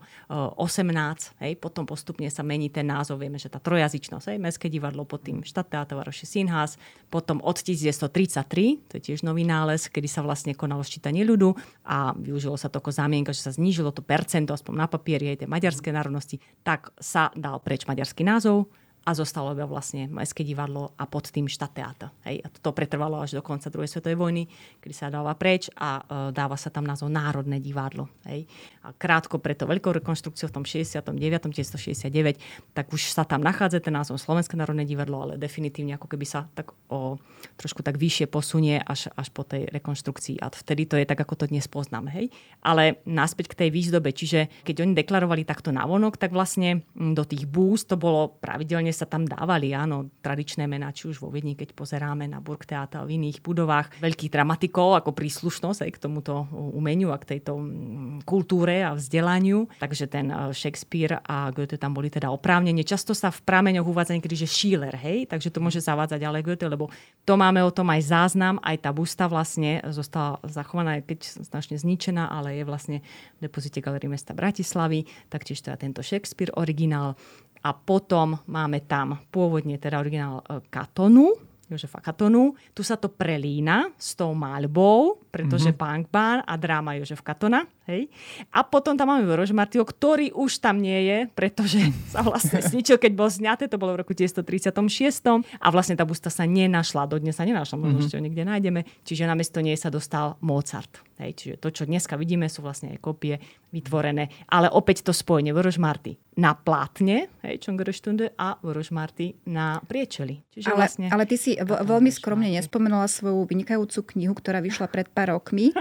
Hej? 1.43 1.51
Potom 1.59 1.83
postupne 1.83 2.31
sa 2.31 2.41
mení 2.41 2.71
ten 2.71 2.87
názov, 2.87 3.19
vieme, 3.19 3.35
že 3.35 3.51
tá 3.51 3.59
trojazyčnosť, 3.59 4.25
hej? 4.31 4.39
Mestské 4.39 4.71
divadlo 4.71 5.03
pod 5.03 5.25
tým 5.27 5.43
štáte, 5.43 5.91
Vároši 5.91 6.23
Sinhas, 6.23 6.79
potom 7.11 7.43
od 7.43 7.59
1933, 7.59 8.87
to 8.87 8.93
je 8.99 9.01
tiež 9.11 9.27
nový 9.27 9.43
nález, 9.43 9.91
kedy 9.91 10.07
sa 10.07 10.23
vlastne 10.23 10.55
konalo 10.55 10.83
ščítanie 10.85 11.27
ľudu 11.27 11.55
a 11.83 12.15
využilo 12.15 12.55
sa 12.55 12.71
to 12.71 12.79
ako 12.79 12.91
zámienka, 12.95 13.35
že 13.35 13.43
sa 13.43 13.51
znížilo 13.51 13.91
to 13.91 13.99
percento, 14.05 14.55
aspoň 14.55 14.73
na 14.75 14.87
papieri 14.87 15.35
aj 15.35 15.43
tej 15.43 15.49
maďarskej 15.51 15.91
národnosti, 15.91 16.37
tak 16.63 16.91
sa 16.99 17.26
dal 17.35 17.59
preč 17.59 17.85
maďarský 17.85 18.23
názov, 18.23 18.69
a 19.07 19.15
zostalo 19.15 19.55
iba 19.55 19.63
vlastne 19.63 20.11
Mestské 20.11 20.43
divadlo 20.43 20.91
a 20.99 21.07
pod 21.07 21.31
tým 21.31 21.47
štateáta. 21.47 22.11
Hej. 22.27 22.43
A 22.43 22.47
to 22.51 22.75
pretrvalo 22.75 23.23
až 23.23 23.39
do 23.39 23.41
konca 23.41 23.71
druhej 23.71 23.87
svetovej 23.87 24.19
vojny, 24.19 24.43
kedy 24.83 24.91
sa 24.91 25.07
dáva 25.07 25.31
preč 25.39 25.71
a 25.79 26.03
uh, 26.03 26.35
dáva 26.35 26.59
sa 26.59 26.67
tam 26.67 26.83
názov 26.83 27.07
Národné 27.07 27.63
divadlo. 27.63 28.11
Hej. 28.27 28.43
A 28.83 28.91
krátko 28.91 29.39
preto 29.39 29.63
veľkou 29.63 29.95
rekonštrukciou 30.03 30.51
v 30.51 30.55
tom 30.59 30.65
69. 30.67 31.07
1969, 31.39 32.75
tak 32.75 32.91
už 32.91 33.15
sa 33.15 33.23
tam 33.23 33.39
nachádza 33.39 33.79
ten 33.79 33.95
názov 33.95 34.19
Slovenské 34.19 34.59
národné 34.59 34.83
divadlo, 34.83 35.23
ale 35.23 35.33
definitívne 35.39 35.95
ako 35.95 36.11
keby 36.11 36.25
sa 36.27 36.51
tak 36.51 36.75
o, 36.91 37.15
trošku 37.55 37.79
tak 37.87 37.95
vyššie 37.95 38.27
posunie 38.27 38.83
až, 38.83 39.07
až 39.15 39.31
po 39.31 39.47
tej 39.47 39.71
rekonštrukcii. 39.71 40.43
A 40.43 40.51
vtedy 40.51 40.83
to 40.83 40.99
je 40.99 41.07
tak, 41.07 41.15
ako 41.15 41.39
to 41.39 41.45
dnes 41.47 41.63
poznáme. 41.71 42.11
Hej. 42.11 42.27
Ale 42.59 42.99
naspäť 43.07 43.55
k 43.55 43.59
tej 43.65 43.69
výzdobe, 43.71 44.11
čiže 44.11 44.51
keď 44.67 44.83
oni 44.83 44.93
deklarovali 44.99 45.47
takto 45.47 45.71
navonok, 45.71 46.19
tak 46.19 46.35
vlastne 46.35 46.83
do 46.91 47.23
tých 47.23 47.47
búst 47.47 47.87
to 47.87 47.95
bolo 47.95 48.35
pravidelne 48.43 48.91
sa 48.97 49.05
tam 49.05 49.29
dávali, 49.29 49.77
áno, 49.77 50.09
tradičné 50.25 50.65
mená, 50.65 50.89
či 50.89 51.13
už 51.13 51.21
vo 51.21 51.29
Viedni, 51.29 51.53
keď 51.53 51.77
pozeráme 51.77 52.25
na 52.25 52.41
Burgtheater 52.41 53.05
v 53.05 53.21
iných 53.21 53.45
budovách, 53.45 54.01
veľkých 54.01 54.33
dramatikov 54.33 54.97
ako 54.97 55.13
príslušnosť 55.13 55.85
aj 55.85 55.91
k 55.93 56.01
tomuto 56.01 56.49
umeniu 56.73 57.13
a 57.13 57.21
k 57.21 57.37
tejto 57.37 57.61
mm, 57.61 58.25
kultúre 58.25 58.81
a 58.81 58.97
vzdelaniu. 58.97 59.69
Takže 59.77 60.09
ten 60.09 60.33
eh, 60.33 60.49
Shakespeare 60.51 61.21
a 61.21 61.53
Goethe 61.53 61.77
tam 61.77 61.93
boli 61.93 62.09
teda 62.09 62.33
oprávnene. 62.33 62.81
Často 62.81 63.13
sa 63.13 63.29
v 63.29 63.45
prameňoch 63.45 63.85
uvádza 63.85 64.17
niekedy, 64.17 64.33
že 64.33 64.49
Schiller, 64.49 64.97
hej, 64.97 65.29
takže 65.29 65.53
to 65.53 65.61
môže 65.61 65.85
zavádzať 65.85 66.21
ale 66.25 66.41
Goethe, 66.41 66.65
lebo 66.65 66.89
to 67.27 67.37
máme 67.37 67.61
o 67.61 67.69
tom 67.69 67.87
aj 67.93 68.01
záznam, 68.09 68.57
aj 68.65 68.81
tá 68.81 68.89
busta 68.89 69.29
vlastne 69.29 69.83
zostala 69.93 70.41
zachovaná, 70.47 70.97
keď 71.03 71.45
značne 71.45 71.77
zničená, 71.77 72.31
ale 72.31 72.57
je 72.57 72.63
vlastne 72.63 72.97
v 73.37 73.51
depozite 73.51 73.83
Galerie 73.83 74.09
mesta 74.09 74.33
Bratislavy, 74.33 75.05
taktiež 75.27 75.61
teda 75.61 75.77
tento 75.77 76.01
Shakespeare 76.01 76.55
originál 76.55 77.19
a 77.63 77.69
potom 77.73 78.37
máme 78.49 78.85
tam 78.85 79.17
pôvodne 79.31 79.77
teda 79.81 80.01
originál 80.01 80.43
e, 80.45 80.61
Katonu, 80.69 81.46
Jožefa 81.67 81.99
Katonu. 81.99 82.55
Tu 82.71 82.81
sa 82.81 82.95
to 82.95 83.11
prelína 83.11 83.91
s 83.99 84.15
tou 84.15 84.31
maľbou, 84.31 85.27
pretože 85.27 85.71
mm-hmm. 85.71 85.83
Bankbán 85.83 86.37
a 86.47 86.53
dráma 86.55 86.95
Jožef 86.95 87.19
Katona. 87.21 87.67
Hej. 87.87 88.11
A 88.51 88.67
potom 88.67 88.99
tam 88.99 89.07
máme 89.15 89.23
Vorož 89.23 89.55
Martio, 89.55 89.87
ktorý 89.87 90.35
už 90.35 90.59
tam 90.59 90.83
nie 90.83 91.07
je, 91.07 91.17
pretože 91.31 91.79
sa 92.13 92.19
vlastne 92.23 92.59
zničil, 92.59 92.99
keď 92.99 93.11
bol 93.15 93.31
zňaté, 93.31 93.71
to 93.71 93.79
bolo 93.79 93.95
v 93.95 94.03
roku 94.03 94.11
1936. 94.11 95.47
A 95.59 95.67
vlastne 95.71 95.95
tá 95.95 96.03
busta 96.03 96.27
sa 96.27 96.43
nenašla, 96.43 97.07
dodnes 97.07 97.35
sa 97.35 97.47
nenašla, 97.47 97.79
možno 97.79 97.99
mm-hmm. 97.99 98.03
ešte 98.07 98.15
ho 98.19 98.23
niekde 98.23 98.43
nájdeme. 98.43 98.81
Čiže 99.07 99.27
namiesto 99.27 99.59
nej 99.63 99.79
sa 99.79 99.87
dostal 99.87 100.35
Mozart. 100.43 101.03
Hej, 101.17 101.33
čiže 101.33 101.55
to, 101.57 101.73
čo 101.73 101.83
dneska 101.89 102.13
vidíme, 102.13 102.45
sú 102.45 102.61
vlastne 102.61 102.93
aj 102.93 103.01
kopie 103.01 103.41
vytvorené. 103.73 104.29
Ale 104.53 104.69
opäť 104.69 105.01
to 105.01 105.09
spojenie 105.09 105.49
Vorož 105.49 105.81
Marty 105.81 106.13
na 106.37 106.53
plátne, 106.53 107.33
hej, 107.41 107.57
Čongerstunde 107.57 108.37
a 108.37 108.53
Vorož 108.61 108.93
Marty 108.93 109.33
na 109.49 109.81
priečeli. 109.81 110.45
Čiže 110.53 110.69
ale, 110.69 110.77
vlastne, 110.77 111.05
ale 111.09 111.25
ty 111.25 111.35
si 111.41 111.56
veľmi 111.63 112.11
skromne 112.13 112.49
nespomenula 112.51 113.09
svoju 113.09 113.47
vynikajúcu 113.47 113.99
knihu, 114.15 114.33
ktorá 114.37 114.61
vyšla 114.61 114.87
pred 114.91 115.07
pár 115.09 115.37
rokmi. 115.37 115.73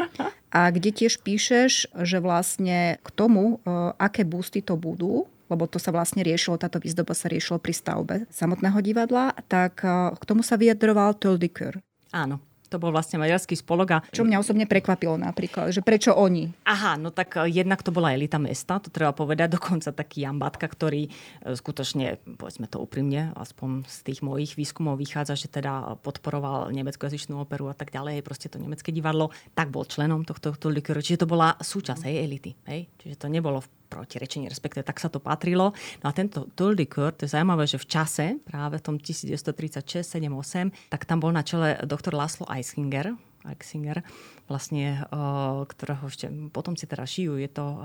A 0.50 0.72
kde 0.72 0.94
tiež 0.94 1.20
píšeš, 1.20 1.92
že 1.92 2.18
vlastne 2.22 2.96
k 3.04 3.08
tomu, 3.12 3.60
e, 3.60 3.92
aké 4.00 4.24
boosty 4.24 4.64
to 4.64 4.78
budú, 4.78 5.28
lebo 5.52 5.68
to 5.68 5.76
sa 5.76 5.92
vlastne 5.92 6.24
riešilo, 6.24 6.58
táto 6.58 6.80
výzdoba 6.80 7.12
sa 7.12 7.28
riešilo 7.28 7.60
pri 7.60 7.74
stavbe 7.76 8.16
samotného 8.32 8.78
divadla, 8.80 9.36
tak 9.46 9.84
e, 9.84 10.16
k 10.16 10.24
tomu 10.24 10.40
sa 10.40 10.56
vyjadroval 10.56 11.18
Töldiker. 11.20 11.82
Áno, 12.14 12.40
to 12.76 12.84
bol 12.84 12.92
vlastne 12.92 13.16
maďarský 13.16 13.56
spolok. 13.56 13.88
A... 13.96 13.98
Čo 14.12 14.28
mňa 14.28 14.36
osobne 14.36 14.68
prekvapilo 14.68 15.16
napríklad, 15.16 15.72
že 15.72 15.80
prečo 15.80 16.12
oni? 16.12 16.52
Aha, 16.68 17.00
no 17.00 17.08
tak 17.08 17.40
eh, 17.40 17.48
jednak 17.48 17.80
to 17.80 17.88
bola 17.88 18.12
elita 18.12 18.36
mesta, 18.36 18.76
to 18.76 18.92
treba 18.92 19.16
povedať, 19.16 19.48
dokonca 19.56 19.96
taký 19.96 20.28
Jambatka, 20.28 20.68
ktorý 20.68 21.08
eh, 21.08 21.56
skutočne, 21.56 22.20
povedzme 22.36 22.68
to 22.68 22.78
úprimne, 22.84 23.32
aspoň 23.32 23.88
z 23.88 23.98
tých 24.12 24.20
mojich 24.20 24.54
výskumov 24.60 25.00
vychádza, 25.00 25.34
že 25.40 25.48
teda 25.48 25.96
podporoval 26.04 26.68
nemeckojazycznú 26.76 27.40
operu 27.40 27.72
a 27.72 27.74
tak 27.74 27.90
ďalej, 27.90 28.20
proste 28.20 28.52
to 28.52 28.60
nemecké 28.60 28.92
divadlo, 28.92 29.32
tak 29.56 29.72
bol 29.72 29.88
členom 29.88 30.22
tohto, 30.28 30.52
tohto 30.52 30.68
likeru, 30.72 31.04
čiže 31.04 31.24
to 31.24 31.30
bola 31.30 31.52
súčasť 31.58 32.08
hej, 32.08 32.16
elity. 32.22 32.50
Hej? 32.66 32.88
Čiže 33.02 33.16
to 33.20 33.26
nebolo 33.28 33.60
v 33.62 33.68
protirečenie, 33.86 34.50
respektíve 34.50 34.82
tak 34.82 34.98
sa 34.98 35.08
to 35.08 35.22
patrilo. 35.22 35.72
No 36.02 36.06
a 36.10 36.12
tento 36.12 36.50
Coeur, 36.56 37.12
to 37.14 37.24
je 37.24 37.34
zaujímavé, 37.34 37.64
že 37.64 37.78
v 37.78 37.86
čase, 37.86 38.26
práve 38.42 38.78
v 38.78 38.84
tom 38.84 38.96
1936, 38.98 40.02
7, 40.02 40.28
8, 40.28 40.92
tak 40.92 41.06
tam 41.06 41.22
bol 41.22 41.30
na 41.30 41.46
čele 41.46 41.78
doktor 41.86 42.14
Laszlo 42.14 42.44
Eisinger, 42.50 43.14
Eixinger, 43.46 44.02
vlastne, 44.46 45.06
uh, 45.10 45.62
ktorého 45.66 46.06
ešte 46.06 46.30
potom 46.50 46.74
si 46.78 46.86
teda 46.86 47.06
šijú. 47.06 47.38
Je 47.38 47.50
to 47.50 47.62
uh, 47.62 47.78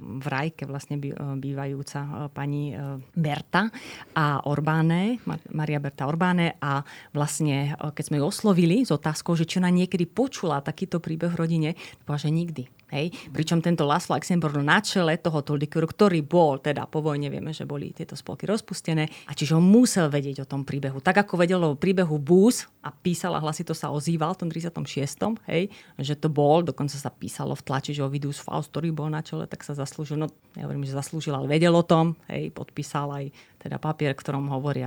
v 0.00 0.26
Rajke 0.28 0.68
vlastne 0.68 1.00
uh, 1.00 1.36
bývajúca 1.36 2.28
pani 2.32 2.76
Berta 3.16 3.68
a 4.16 4.44
Orbáne, 4.44 5.20
Maria 5.52 5.80
Berta 5.80 6.08
Orbáne 6.08 6.56
a 6.60 6.84
vlastne, 7.12 7.76
keď 7.76 8.04
sme 8.04 8.18
ju 8.20 8.24
oslovili 8.28 8.84
s 8.84 8.92
otázkou, 8.92 9.36
že 9.36 9.48
či 9.48 9.58
ona 9.60 9.72
niekedy 9.72 10.04
počula 10.08 10.60
takýto 10.60 11.00
príbeh 11.00 11.32
v 11.32 11.40
rodine, 11.40 11.70
povedala, 12.04 12.24
že 12.24 12.30
nikdy 12.32 12.62
Hej? 12.94 13.10
Pričom 13.34 13.58
tento 13.58 13.82
Laszlo 13.82 14.14
Luxemburg 14.14 14.62
na 14.62 14.78
čele 14.78 15.18
toho 15.18 15.42
Toldikuru, 15.42 15.90
ktorý 15.90 16.22
bol, 16.22 16.62
teda 16.62 16.86
po 16.86 17.02
vojne 17.02 17.26
vieme, 17.26 17.50
že 17.50 17.66
boli 17.66 17.90
tieto 17.90 18.14
spolky 18.14 18.46
rozpustené, 18.46 19.10
a 19.26 19.32
čiže 19.34 19.58
on 19.58 19.66
musel 19.66 20.06
vedieť 20.06 20.46
o 20.46 20.50
tom 20.50 20.62
príbehu. 20.62 21.02
Tak 21.02 21.26
ako 21.26 21.34
vedel 21.40 21.60
o 21.62 21.74
príbehu 21.74 22.16
Bús 22.22 22.70
a 22.86 22.94
písala 22.94 23.42
hlasito 23.42 23.74
sa 23.74 23.90
ozýval 23.90 24.38
v 24.38 24.46
tom 24.46 24.50
36. 24.52 25.42
Hej? 25.50 25.68
že 25.98 26.14
to 26.14 26.30
bol, 26.30 26.62
dokonca 26.62 26.94
sa 26.94 27.10
písalo 27.10 27.58
v 27.58 27.62
tlači, 27.66 27.90
že 27.96 28.06
Ovidius 28.06 28.38
Faust, 28.38 28.70
ktorý 28.70 28.94
bol 28.94 29.10
na 29.10 29.24
čele, 29.24 29.50
tak 29.50 29.66
sa 29.66 29.74
zaslúžil, 29.74 30.20
no 30.20 30.30
ja 30.54 30.68
hovorím, 30.68 30.86
že 30.86 30.94
zaslúžil, 30.94 31.34
ale 31.34 31.50
vedel 31.50 31.74
o 31.74 31.82
tom, 31.82 32.14
hej, 32.30 32.54
podpísal 32.54 33.10
aj 33.10 33.24
teda 33.66 33.82
papier, 33.82 34.14
ktorom 34.14 34.46
hovoria 34.54 34.86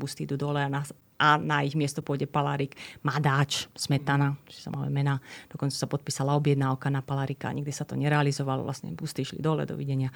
busty 0.00 0.24
idú 0.24 0.40
dole 0.40 0.64
a 0.64 0.72
nás 0.72 0.96
a 1.18 1.34
na 1.34 1.66
ich 1.66 1.74
miesto 1.74 1.98
pôjde 1.98 2.30
Palárik 2.30 2.78
Madáč, 3.02 3.66
Smetana, 3.74 4.38
či 4.46 4.62
sa 4.62 4.70
máme 4.70 4.86
mená. 4.86 5.18
Dokonca 5.50 5.74
sa 5.74 5.90
podpísala 5.90 6.38
objednávka 6.38 6.88
na 6.94 7.02
Palárika, 7.02 7.50
nikdy 7.50 7.74
sa 7.74 7.82
to 7.82 7.98
nerealizovalo, 7.98 8.62
vlastne 8.62 8.94
busty 8.94 9.26
išli 9.26 9.42
dole, 9.42 9.66
dovidenia. 9.66 10.14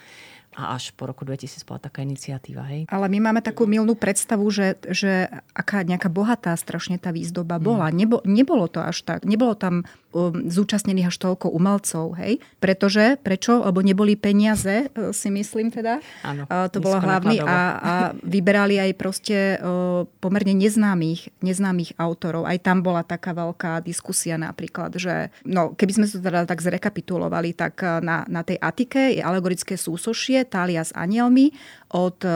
A 0.52 0.76
až 0.76 0.92
po 0.92 1.08
roku 1.08 1.24
2000 1.24 1.64
bola 1.64 1.80
taká 1.80 2.04
iniciatíva. 2.04 2.68
Hej. 2.68 2.84
Ale 2.92 3.08
my 3.08 3.18
máme 3.32 3.40
takú 3.40 3.64
milnú 3.64 3.96
predstavu, 3.96 4.44
že, 4.52 4.76
že 4.92 5.32
aká 5.56 5.80
nejaká 5.80 6.12
bohatá 6.12 6.52
strašne 6.60 7.00
tá 7.00 7.08
výzdoba 7.08 7.56
bola. 7.56 7.88
Mm. 7.88 7.96
Nebo, 7.96 8.16
nebolo 8.28 8.68
to 8.68 8.84
až 8.84 9.00
tak. 9.00 9.24
Nebolo 9.24 9.56
tam 9.56 9.88
um, 10.12 10.44
zúčastnených 10.44 11.08
až 11.08 11.16
toľko 11.16 11.48
umelcov, 11.48 12.20
hej? 12.20 12.36
Pretože, 12.60 13.16
prečo? 13.16 13.64
Lebo 13.64 13.80
neboli 13.80 14.12
peniaze, 14.12 14.92
e, 14.92 15.16
si 15.16 15.32
myslím 15.32 15.72
teda. 15.72 16.04
Áno, 16.20 16.44
to 16.68 16.84
bolo 16.84 17.00
hlavný 17.00 17.40
a, 17.40 17.58
a 17.80 17.92
vyberali 18.20 18.76
aj 18.76 18.92
proste 19.00 19.56
uh, 19.56 20.04
pomerne 20.20 20.52
neznámych, 20.52 21.32
neznámych 21.40 21.96
autorov. 21.96 22.44
Aj 22.44 22.60
tam 22.60 22.84
bola 22.84 23.00
taká 23.00 23.32
veľká 23.32 23.80
diskusia 23.80 24.36
napríklad, 24.36 25.00
že 25.00 25.32
no, 25.48 25.72
keby 25.72 25.92
sme 25.96 26.04
to 26.04 26.20
teda 26.20 26.44
tak 26.44 26.60
zrekapitulovali, 26.60 27.56
tak 27.56 27.80
na, 28.04 28.28
na 28.28 28.44
tej 28.44 28.60
Atike 28.60 29.16
je 29.16 29.22
alegorické 29.24 29.80
súsošie 29.80 30.41
Tália 30.44 30.84
s 30.84 30.92
anielmi 30.94 31.50
od 31.92 32.18
uh, 32.24 32.32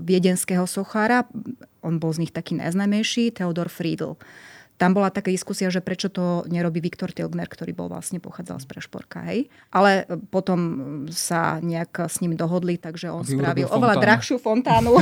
viedenského 0.00 0.66
sochára. 0.66 1.24
On 1.84 1.98
bol 2.00 2.12
z 2.12 2.26
nich 2.26 2.32
taký 2.32 2.56
najznamejší, 2.56 3.36
Theodor 3.36 3.68
Friedl 3.68 4.16
tam 4.74 4.90
bola 4.90 5.06
taká 5.06 5.30
diskusia, 5.30 5.70
že 5.70 5.78
prečo 5.78 6.10
to 6.10 6.42
nerobí 6.50 6.82
Viktor 6.82 7.14
Tilgner, 7.14 7.46
ktorý 7.46 7.70
bol 7.70 7.86
vlastne 7.86 8.18
pochádzal 8.18 8.58
z 8.58 8.66
Prešporka. 8.66 9.22
Hej? 9.30 9.46
Ale 9.70 10.02
e, 10.02 10.18
potom 10.18 10.58
sa 11.14 11.62
nejak 11.62 12.10
s 12.10 12.18
ním 12.18 12.34
dohodli, 12.34 12.74
takže 12.74 13.06
on 13.06 13.22
spravil 13.22 13.70
fontánu. 13.70 13.78
oveľa 13.78 13.94
drahšiu 14.02 14.36
fontánu. 14.42 14.98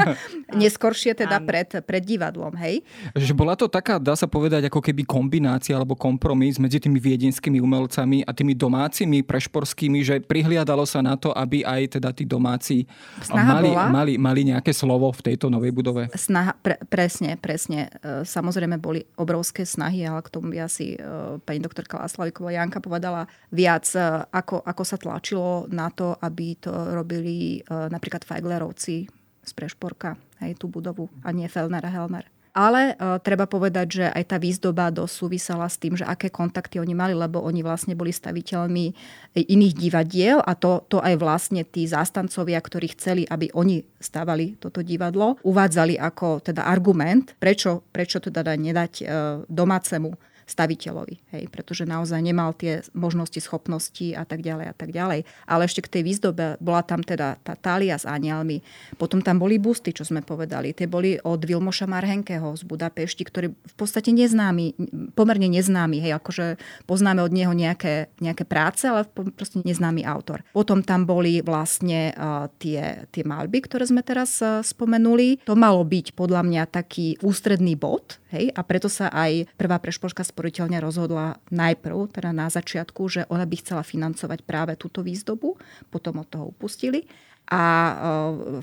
Neskoršie 0.62 1.14
teda 1.14 1.38
pred, 1.38 1.70
pred 1.86 2.02
divadlom. 2.02 2.50
Hej? 2.58 2.82
Že 3.14 3.32
bola 3.38 3.54
to 3.54 3.70
taká, 3.70 4.02
dá 4.02 4.18
sa 4.18 4.26
povedať, 4.26 4.66
ako 4.66 4.82
keby 4.82 5.06
kombinácia 5.06 5.78
alebo 5.78 5.94
kompromis 5.94 6.58
medzi 6.58 6.82
tými 6.82 6.98
viedenskými 6.98 7.62
umelcami 7.62 8.26
a 8.26 8.34
tými 8.34 8.58
domácimi 8.58 9.22
prešporskými, 9.22 10.02
že 10.02 10.18
prihliadalo 10.18 10.82
sa 10.82 10.98
na 10.98 11.14
to, 11.14 11.30
aby 11.30 11.62
aj 11.62 12.02
teda 12.02 12.10
tí 12.10 12.26
domáci 12.26 12.90
mali, 13.30 13.70
mali, 13.70 14.12
mali 14.18 14.40
nejaké 14.50 14.74
slovo 14.74 15.14
v 15.14 15.30
tejto 15.30 15.46
novej 15.46 15.70
budove. 15.70 16.10
Snaha, 16.18 16.58
pre, 16.58 16.74
presne, 16.90 17.38
presne. 17.38 17.86
E, 18.02 18.26
samozrejme 18.26 18.82
boli 18.82 19.11
obrovské 19.16 19.68
snahy, 19.68 20.04
ale 20.08 20.24
k 20.24 20.32
tomu 20.32 20.52
by 20.52 20.64
asi 20.64 20.96
uh, 20.96 21.36
pani 21.42 21.60
doktorka 21.60 22.00
Láslaviková 22.00 22.52
Janka 22.52 22.80
povedala 22.80 23.28
viac, 23.52 23.84
uh, 23.94 24.24
ako, 24.32 24.64
ako 24.64 24.82
sa 24.82 24.96
tlačilo 24.96 25.68
na 25.68 25.92
to, 25.92 26.16
aby 26.20 26.56
to 26.56 26.72
robili 26.72 27.60
uh, 27.68 27.92
napríklad 27.92 28.24
Feiglerovci 28.24 29.06
z 29.42 29.50
Prešporka, 29.52 30.16
hej, 30.40 30.54
tú 30.56 30.70
budovu, 30.70 31.10
a 31.26 31.34
nie 31.34 31.50
Fellner 31.50 31.82
a 31.82 31.90
Helmer. 31.90 32.24
Ale 32.52 32.92
uh, 33.00 33.16
treba 33.16 33.48
povedať, 33.48 33.86
že 33.88 34.04
aj 34.12 34.24
tá 34.28 34.36
výzdoba 34.36 34.92
dosť 34.92 35.14
súvisela 35.16 35.64
s 35.64 35.80
tým, 35.80 35.96
že 35.96 36.04
aké 36.04 36.28
kontakty 36.28 36.76
oni 36.76 36.92
mali, 36.92 37.16
lebo 37.16 37.40
oni 37.40 37.64
vlastne 37.64 37.96
boli 37.96 38.12
staviteľmi 38.12 38.92
iných 39.32 39.74
divadiel 39.74 40.44
a 40.44 40.52
to, 40.52 40.84
to 40.92 41.00
aj 41.00 41.16
vlastne 41.16 41.64
tí 41.64 41.88
zástancovia, 41.88 42.60
ktorí 42.60 42.92
chceli, 42.92 43.24
aby 43.24 43.48
oni 43.56 43.80
stavali 43.96 44.60
toto 44.60 44.84
divadlo, 44.84 45.40
uvádzali 45.40 45.96
ako 45.96 46.44
teda 46.44 46.68
argument, 46.68 47.32
prečo, 47.40 47.88
prečo 47.88 48.20
teda 48.20 48.52
nedať 48.52 48.92
uh, 49.00 49.08
domácemu 49.48 50.31
staviteľovi, 50.46 51.16
hej, 51.34 51.44
pretože 51.48 51.86
naozaj 51.88 52.20
nemal 52.20 52.52
tie 52.52 52.82
možnosti, 52.92 53.38
schopnosti 53.38 54.14
a 54.14 54.26
tak 54.26 54.42
ďalej 54.42 54.66
a 54.70 54.74
tak 54.74 54.90
ďalej. 54.90 55.24
Ale 55.46 55.62
ešte 55.64 55.84
k 55.84 55.98
tej 55.98 56.02
výzdobe 56.02 56.56
bola 56.58 56.82
tam 56.82 57.00
teda 57.00 57.38
tá 57.40 57.54
tália 57.54 57.96
s 57.96 58.04
anielmi, 58.04 58.60
potom 58.98 59.22
tam 59.22 59.38
boli 59.38 59.56
busty, 59.58 59.94
čo 59.94 60.02
sme 60.02 60.20
povedali. 60.22 60.74
Tie 60.74 60.90
boli 60.90 61.16
od 61.22 61.40
Vilmoša 61.42 61.86
Marhenkeho 61.86 62.54
z 62.58 62.62
Budapešti, 62.66 63.22
ktorý 63.26 63.52
v 63.52 63.74
podstate 63.74 64.10
neznámy, 64.10 64.74
pomerne 65.16 65.48
neznámy, 65.48 66.02
hej, 66.02 66.12
akože 66.18 66.60
poznáme 66.86 67.22
od 67.22 67.32
neho 67.32 67.54
nejaké, 67.54 68.12
nejaké 68.18 68.44
práce, 68.44 68.84
ale 68.86 69.06
proste 69.08 69.62
neznámy 69.62 70.04
autor. 70.04 70.44
Potom 70.52 70.82
tam 70.82 71.06
boli 71.06 71.40
vlastne 71.40 72.12
uh, 72.14 72.50
tie, 72.58 73.06
tie 73.10 73.22
malby, 73.22 73.64
ktoré 73.64 73.86
sme 73.88 74.02
teraz 74.04 74.42
uh, 74.42 74.60
spomenuli. 74.60 75.42
To 75.46 75.56
malo 75.56 75.82
byť 75.86 76.14
podľa 76.18 76.42
mňa 76.44 76.62
taký 76.70 77.16
ústredný 77.22 77.74
bod, 77.78 78.18
hej, 78.32 78.50
a 78.52 78.60
preto 78.64 78.88
sa 78.88 79.12
aj 79.12 79.48
prvá 79.56 79.78
prešporská 79.78 80.24
sporiteľňa 80.32 80.80
rozhodla 80.80 81.36
najprv, 81.52 82.08
teda 82.08 82.32
na 82.32 82.48
začiatku, 82.48 83.04
že 83.12 83.20
ona 83.28 83.44
by 83.44 83.56
chcela 83.60 83.84
financovať 83.84 84.40
práve 84.48 84.72
túto 84.80 85.04
výzdobu, 85.04 85.60
potom 85.92 86.24
od 86.24 86.28
toho 86.32 86.48
upustili 86.48 87.04
a 87.52 87.62
e, 87.62 87.94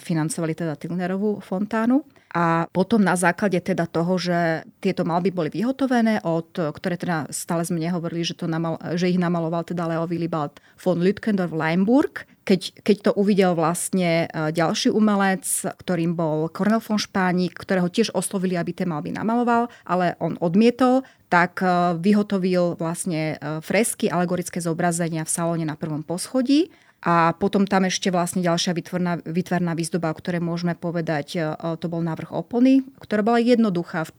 financovali 0.01 0.57
teda 0.57 0.73
Tilnerovú 0.73 1.37
fontánu. 1.45 2.01
A 2.29 2.69
potom 2.69 3.01
na 3.01 3.17
základe 3.17 3.57
teda 3.57 3.89
toho, 3.89 4.21
že 4.21 4.61
tieto 4.77 5.01
malby 5.01 5.33
boli 5.33 5.49
vyhotovené, 5.49 6.21
od, 6.21 6.53
ktoré 6.53 6.93
teda 6.93 7.25
stále 7.33 7.65
sme 7.65 7.81
nehovorili, 7.81 8.21
že, 8.21 8.37
to 8.37 8.45
namal, 8.45 8.77
že 8.93 9.09
ich 9.09 9.17
namaloval 9.17 9.65
teda 9.65 9.89
Leo 9.89 10.05
Willibald 10.05 10.61
von 10.77 11.01
Lütkendorf 11.01 11.49
Leimburg, 11.49 12.29
keď, 12.49 12.81
keď 12.81 12.97
to 13.05 13.11
uvidel 13.13 13.53
vlastne 13.53 14.25
e, 14.25 14.49
ďalší 14.49 14.89
umelec, 14.89 15.45
ktorým 15.69 16.17
bol 16.17 16.49
Cornel 16.49 16.81
von 16.81 16.97
Špánik, 16.97 17.53
ktorého 17.53 17.93
tiež 17.93 18.09
oslovili, 18.17 18.57
aby 18.57 18.73
tie 18.73 18.89
malby 18.89 19.13
namaloval, 19.13 19.69
ale 19.85 20.17
on 20.17 20.33
odmietol, 20.41 21.05
tak 21.29 21.61
e, 21.61 21.93
vyhotovil 22.01 22.73
vlastne 22.81 23.37
fresky, 23.61 24.09
alegorické 24.09 24.57
zobrazenia 24.57 25.21
v 25.21 25.29
salóne 25.29 25.65
na 25.69 25.77
prvom 25.77 26.01
poschodí 26.01 26.73
a 26.99 27.31
potom 27.31 27.63
tam 27.63 27.87
ešte 27.87 28.11
vlastne 28.11 28.43
ďalšia 28.43 28.75
vytvorná, 28.75 29.23
vytvarná 29.23 29.71
výzdoba, 29.71 30.11
o 30.11 30.19
ktorej 30.19 30.43
môžeme 30.43 30.75
povedať, 30.75 31.39
e, 31.39 31.55
to 31.79 31.87
bol 31.87 32.03
návrh 32.03 32.35
opony, 32.35 32.83
ktorá 32.99 33.23
bola 33.23 33.39
jednoduchá, 33.39 34.03
e, 34.03 34.11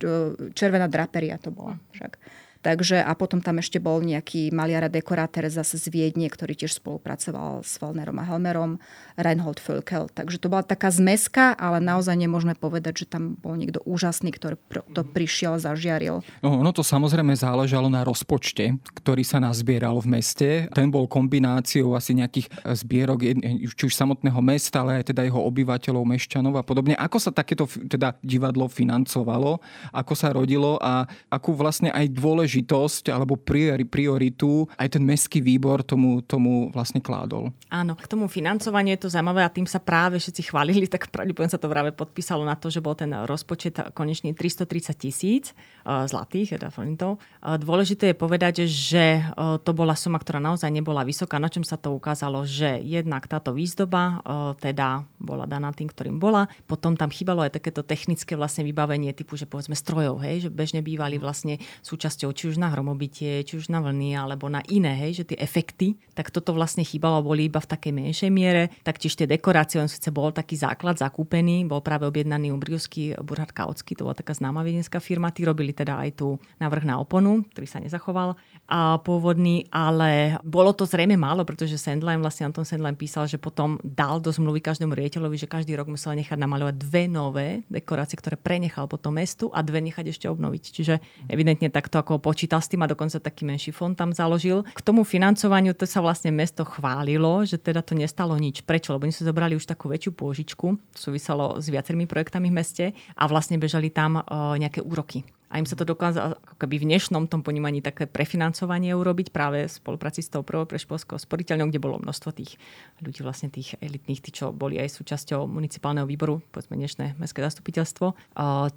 červená 0.56 0.88
draperia 0.88 1.36
to 1.36 1.52
bola 1.52 1.76
však. 1.92 2.16
Takže 2.60 3.00
a 3.00 3.16
potom 3.16 3.40
tam 3.40 3.56
ešte 3.56 3.80
bol 3.80 4.04
nejaký 4.04 4.52
maliar 4.52 4.84
a 4.84 4.92
dekorátor 4.92 5.48
zase 5.48 5.80
z 5.80 5.88
Viedne, 5.88 6.28
ktorý 6.28 6.52
tiež 6.52 6.76
spolupracoval 6.76 7.64
s 7.64 7.80
Valnerom 7.80 8.20
a 8.20 8.24
Helmerom, 8.28 8.76
Reinhold 9.16 9.64
Völkel. 9.64 10.12
Takže 10.12 10.36
to 10.36 10.52
bola 10.52 10.60
taká 10.60 10.92
zmeska, 10.92 11.56
ale 11.56 11.80
naozaj 11.80 12.12
nemôžeme 12.20 12.52
povedať, 12.52 13.04
že 13.04 13.16
tam 13.16 13.40
bol 13.40 13.56
niekto 13.56 13.80
úžasný, 13.88 14.28
ktorý 14.36 14.60
to 14.92 15.08
prišiel, 15.08 15.56
zažiaril. 15.56 16.20
No, 16.44 16.60
ono 16.60 16.68
to 16.76 16.84
samozrejme 16.84 17.32
záležalo 17.32 17.88
na 17.88 18.04
rozpočte, 18.04 18.76
ktorý 18.92 19.24
sa 19.24 19.40
nazbieral 19.40 19.96
v 20.04 20.20
meste. 20.20 20.48
Ten 20.76 20.92
bol 20.92 21.08
kombináciou 21.08 21.96
asi 21.96 22.12
nejakých 22.12 22.52
zbierok, 22.76 23.24
či 23.72 23.82
už 23.88 23.96
samotného 23.96 24.36
mesta, 24.44 24.84
ale 24.84 25.00
aj 25.00 25.16
teda 25.16 25.24
jeho 25.24 25.40
obyvateľov, 25.48 26.04
mešťanov 26.04 26.60
a 26.60 26.64
podobne. 26.66 26.92
Ako 27.00 27.16
sa 27.16 27.32
takéto 27.32 27.64
teda 27.88 28.20
divadlo 28.20 28.68
financovalo, 28.68 29.64
ako 29.96 30.12
sa 30.12 30.28
rodilo 30.36 30.76
a 30.84 31.08
akú 31.32 31.56
vlastne 31.56 31.88
aj 31.88 32.04
dôležitú 32.12 32.49
dôležitosť 32.50 33.14
alebo 33.14 33.38
prioritu 33.86 34.66
aj 34.74 34.98
ten 34.98 35.02
mestský 35.06 35.38
výbor 35.38 35.86
tomu, 35.86 36.18
tomu 36.26 36.74
vlastne 36.74 36.98
kládol. 36.98 37.54
Áno, 37.70 37.94
k 37.94 38.10
tomu 38.10 38.26
financovaniu 38.26 38.98
je 38.98 39.06
to 39.06 39.12
zaujímavé 39.14 39.46
a 39.46 39.54
tým 39.54 39.70
sa 39.70 39.78
práve 39.78 40.18
všetci 40.18 40.50
chválili, 40.50 40.90
tak 40.90 41.06
pravdepodobne 41.14 41.54
sa 41.54 41.62
to 41.62 41.70
práve 41.70 41.94
podpísalo 41.94 42.42
na 42.42 42.58
to, 42.58 42.66
že 42.66 42.82
bol 42.82 42.98
ten 42.98 43.14
rozpočet 43.14 43.94
konečne 43.94 44.34
330 44.34 44.98
tisíc 44.98 45.54
uh, 45.86 46.10
zlatých, 46.10 46.58
teda 46.58 46.74
forintov. 46.74 47.22
Uh, 47.38 47.54
dôležité 47.54 48.10
je 48.10 48.16
povedať, 48.18 48.54
že 48.66 49.22
uh, 49.22 49.62
to 49.62 49.70
bola 49.70 49.94
suma, 49.94 50.18
ktorá 50.18 50.42
naozaj 50.42 50.72
nebola 50.72 51.06
vysoká, 51.06 51.38
na 51.38 51.46
čom 51.46 51.62
sa 51.62 51.78
to 51.78 51.94
ukázalo, 51.94 52.42
že 52.42 52.82
jednak 52.82 53.30
táto 53.30 53.54
výzdoba 53.54 54.22
teda 54.58 55.04
bola 55.20 55.44
daná 55.44 55.70
tým, 55.70 55.90
ktorým 55.90 56.16
bola, 56.16 56.48
potom 56.64 56.96
tam 56.96 57.12
chýbalo 57.12 57.44
aj 57.44 57.60
takéto 57.60 57.84
technické 57.84 58.34
vlastne 58.34 58.64
vybavenie 58.64 59.12
typu, 59.12 59.36
že 59.36 59.44
povedzme 59.44 59.76
strojov, 59.76 60.22
hej, 60.24 60.48
že 60.48 60.50
bežne 60.50 60.80
bývali 60.80 61.20
vlastne 61.20 61.60
súčasťou 61.84 62.32
či 62.40 62.48
už 62.48 62.56
na 62.56 62.72
hromobitie, 62.72 63.44
či 63.44 63.60
už 63.60 63.68
na 63.68 63.84
vlny, 63.84 64.16
alebo 64.16 64.48
na 64.48 64.64
iné, 64.72 64.96
hej, 64.96 65.20
že 65.20 65.28
tie 65.28 65.38
efekty, 65.44 66.00
tak 66.16 66.32
toto 66.32 66.56
vlastne 66.56 66.80
chýbalo, 66.80 67.20
boli 67.20 67.52
iba 67.52 67.60
v 67.60 67.68
takej 67.68 67.92
menšej 67.92 68.30
miere. 68.32 68.72
Taktiež 68.80 69.12
tie 69.12 69.28
dekorácie, 69.28 69.76
on 69.76 69.92
síce 69.92 70.08
bol 70.08 70.32
taký 70.32 70.56
základ 70.56 70.96
zakúpený, 70.96 71.68
bol 71.68 71.84
práve 71.84 72.08
objednaný 72.08 72.48
Umbriusky 72.48 73.12
Burhard 73.20 73.52
Kautsky, 73.52 73.92
to 73.92 74.08
bola 74.08 74.16
taká 74.16 74.32
známa 74.32 74.64
viedenská 74.64 75.04
firma, 75.04 75.28
tí 75.28 75.44
robili 75.44 75.76
teda 75.76 76.00
aj 76.00 76.10
tu 76.16 76.40
návrh 76.56 76.88
na 76.88 76.96
oponu, 76.96 77.44
ktorý 77.52 77.68
sa 77.68 77.84
nezachoval 77.84 78.40
a 78.70 78.96
pôvodný, 79.04 79.68
ale 79.68 80.40
bolo 80.46 80.72
to 80.72 80.88
zrejme 80.88 81.18
málo, 81.20 81.44
pretože 81.44 81.76
Sandline, 81.76 82.22
vlastne 82.22 82.48
Anton 82.48 82.64
Sandline 82.64 82.96
písal, 82.96 83.28
že 83.28 83.36
potom 83.36 83.76
dal 83.84 84.22
do 84.22 84.32
zmluvy 84.32 84.62
každému 84.62 84.96
riaditeľovi, 84.96 85.36
že 85.36 85.50
každý 85.50 85.74
rok 85.76 85.92
musel 85.92 86.16
nechať 86.16 86.38
namalovať 86.38 86.74
dve 86.78 87.04
nové 87.10 87.48
dekorácie, 87.66 88.16
ktoré 88.16 88.38
prenechal 88.38 88.86
potom 88.86 89.18
mestu 89.18 89.50
a 89.50 89.60
dve 89.60 89.82
nechať 89.82 90.14
ešte 90.14 90.30
obnoviť. 90.30 90.62
Čiže 90.70 90.94
evidentne 91.26 91.66
takto 91.68 91.98
ako 91.98 92.22
počítal 92.30 92.62
s 92.62 92.70
tým 92.70 92.86
a 92.86 92.90
dokonca 92.90 93.18
taký 93.18 93.42
menší 93.42 93.74
fond 93.74 93.98
tam 93.98 94.14
založil. 94.14 94.62
K 94.62 94.86
tomu 94.86 95.02
financovaniu 95.02 95.74
to 95.74 95.82
sa 95.82 95.98
vlastne 95.98 96.30
mesto 96.30 96.62
chválilo, 96.62 97.42
že 97.42 97.58
teda 97.58 97.82
to 97.82 97.98
nestalo 97.98 98.38
nič. 98.38 98.62
Prečo? 98.62 98.94
Lebo 98.94 99.10
oni 99.10 99.14
si 99.14 99.26
zobrali 99.26 99.58
už 99.58 99.66
takú 99.66 99.90
väčšiu 99.90 100.14
pôžičku, 100.14 100.78
súvisalo 100.94 101.58
s 101.58 101.66
viacerými 101.66 102.06
projektami 102.06 102.46
v 102.46 102.54
meste 102.54 102.86
a 103.18 103.26
vlastne 103.26 103.58
bežali 103.58 103.90
tam 103.90 104.22
uh, 104.22 104.54
nejaké 104.54 104.78
úroky 104.78 105.26
a 105.50 105.58
im 105.58 105.66
sa 105.66 105.74
to 105.74 105.82
dokázalo 105.82 106.38
ako 106.38 106.56
keby 106.62 106.78
v 106.78 106.94
dnešnom 106.94 107.26
tom 107.26 107.42
ponímaní 107.42 107.82
také 107.82 108.06
prefinancovanie 108.06 108.94
urobiť 108.94 109.34
práve 109.34 109.66
v 109.66 109.72
spolupráci 109.72 110.22
s 110.22 110.30
tou 110.30 110.46
prvou 110.46 110.62
prešpolskou 110.62 111.18
sporiteľňou, 111.18 111.74
kde 111.74 111.82
bolo 111.82 111.98
množstvo 111.98 112.30
tých 112.30 112.54
ľudí, 113.02 113.26
vlastne 113.26 113.50
tých 113.50 113.74
elitných, 113.82 114.22
tí, 114.22 114.30
čo 114.30 114.54
boli 114.54 114.78
aj 114.78 114.94
súčasťou 114.94 115.50
municipálneho 115.50 116.06
výboru, 116.06 116.38
povedzme 116.54 116.78
dnešné 116.78 117.18
mestské 117.18 117.42
zastupiteľstvo. 117.42 118.14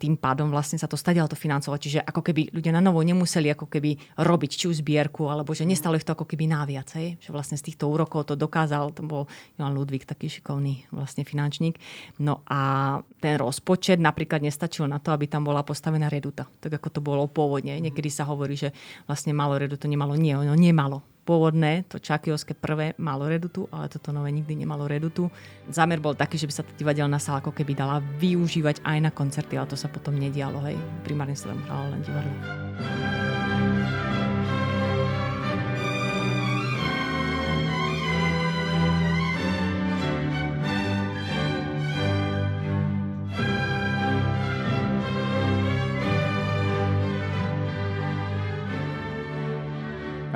Tým 0.01 0.17
pádom 0.17 0.49
vlastne 0.49 0.81
sa 0.81 0.89
to 0.89 0.97
stadialo 0.97 1.29
to 1.29 1.38
financovať, 1.38 1.79
čiže 1.79 1.99
ako 2.01 2.25
keby 2.25 2.49
ľudia 2.49 2.73
na 2.73 2.81
novo 2.81 3.05
nemuseli 3.05 3.53
ako 3.53 3.69
keby 3.69 4.17
robiť 4.17 4.51
či 4.57 4.65
už 4.65 4.81
zbierku, 4.81 5.29
alebo 5.29 5.53
že 5.53 5.69
nestalo 5.69 5.93
ich 5.93 6.03
to 6.03 6.17
ako 6.17 6.25
keby 6.25 6.49
náviac, 6.49 6.89
hej? 6.97 7.21
že 7.21 7.29
vlastne 7.29 7.53
z 7.53 7.69
týchto 7.69 7.86
úrokov 7.86 8.25
to 8.25 8.33
dokázal, 8.33 8.89
to 8.97 9.05
bol 9.05 9.29
Jan 9.62 9.77
Ludvík, 9.77 10.09
taký 10.09 10.25
šikovný 10.25 10.89
vlastne 10.89 11.21
finančník. 11.21 11.77
No 12.17 12.41
a 12.49 12.97
ten 13.21 13.38
rozpočet 13.38 14.01
napríklad 14.01 14.41
nestačil 14.41 14.89
na 14.89 14.97
to, 14.97 15.13
aby 15.13 15.29
tam 15.29 15.45
bola 15.45 15.62
postavená 15.62 16.09
reduta 16.09 16.49
tak 16.63 16.80
ako 16.80 16.88
to 16.89 17.02
bolo 17.04 17.28
pôvodne. 17.28 17.76
Niekedy 17.84 18.08
sa 18.08 18.23
hovorí, 18.23 18.56
že 18.56 18.71
vlastne 19.04 19.36
malo 19.36 19.60
redu 19.60 19.76
to 19.76 19.91
nemalo. 19.91 20.15
Nie, 20.15 20.39
ono 20.39 20.56
nemalo 20.56 21.04
pôvodné, 21.23 21.88
to 21.88 22.04
Čakiovské 22.04 22.52
prvé 22.54 22.93
malo 22.99 23.26
redutu, 23.32 23.65
ale 23.71 23.88
toto 23.88 24.12
nové 24.12 24.30
nikdy 24.36 24.60
nemalo 24.60 24.86
redutu. 24.91 25.32
Zámer 25.71 26.04
bol 26.04 26.13
taký, 26.19 26.36
že 26.36 26.47
by 26.52 26.54
sa 26.54 26.67
tá 26.67 26.71
divadelná 26.76 27.17
sala 27.17 27.39
ako 27.39 27.56
keby 27.56 27.73
dala 27.73 28.04
využívať 28.19 28.84
aj 28.84 28.97
na 28.99 29.12
koncerty, 29.12 29.56
ale 29.56 29.71
to 29.71 29.80
sa 29.80 29.88
potom 29.88 30.19
nedialo, 30.19 30.60
hej. 30.67 30.76
Primárne 31.08 31.36
sa 31.39 31.56
tam 31.56 31.63
hralo 31.63 31.95
len 31.95 32.02
divadlo. 32.04 33.42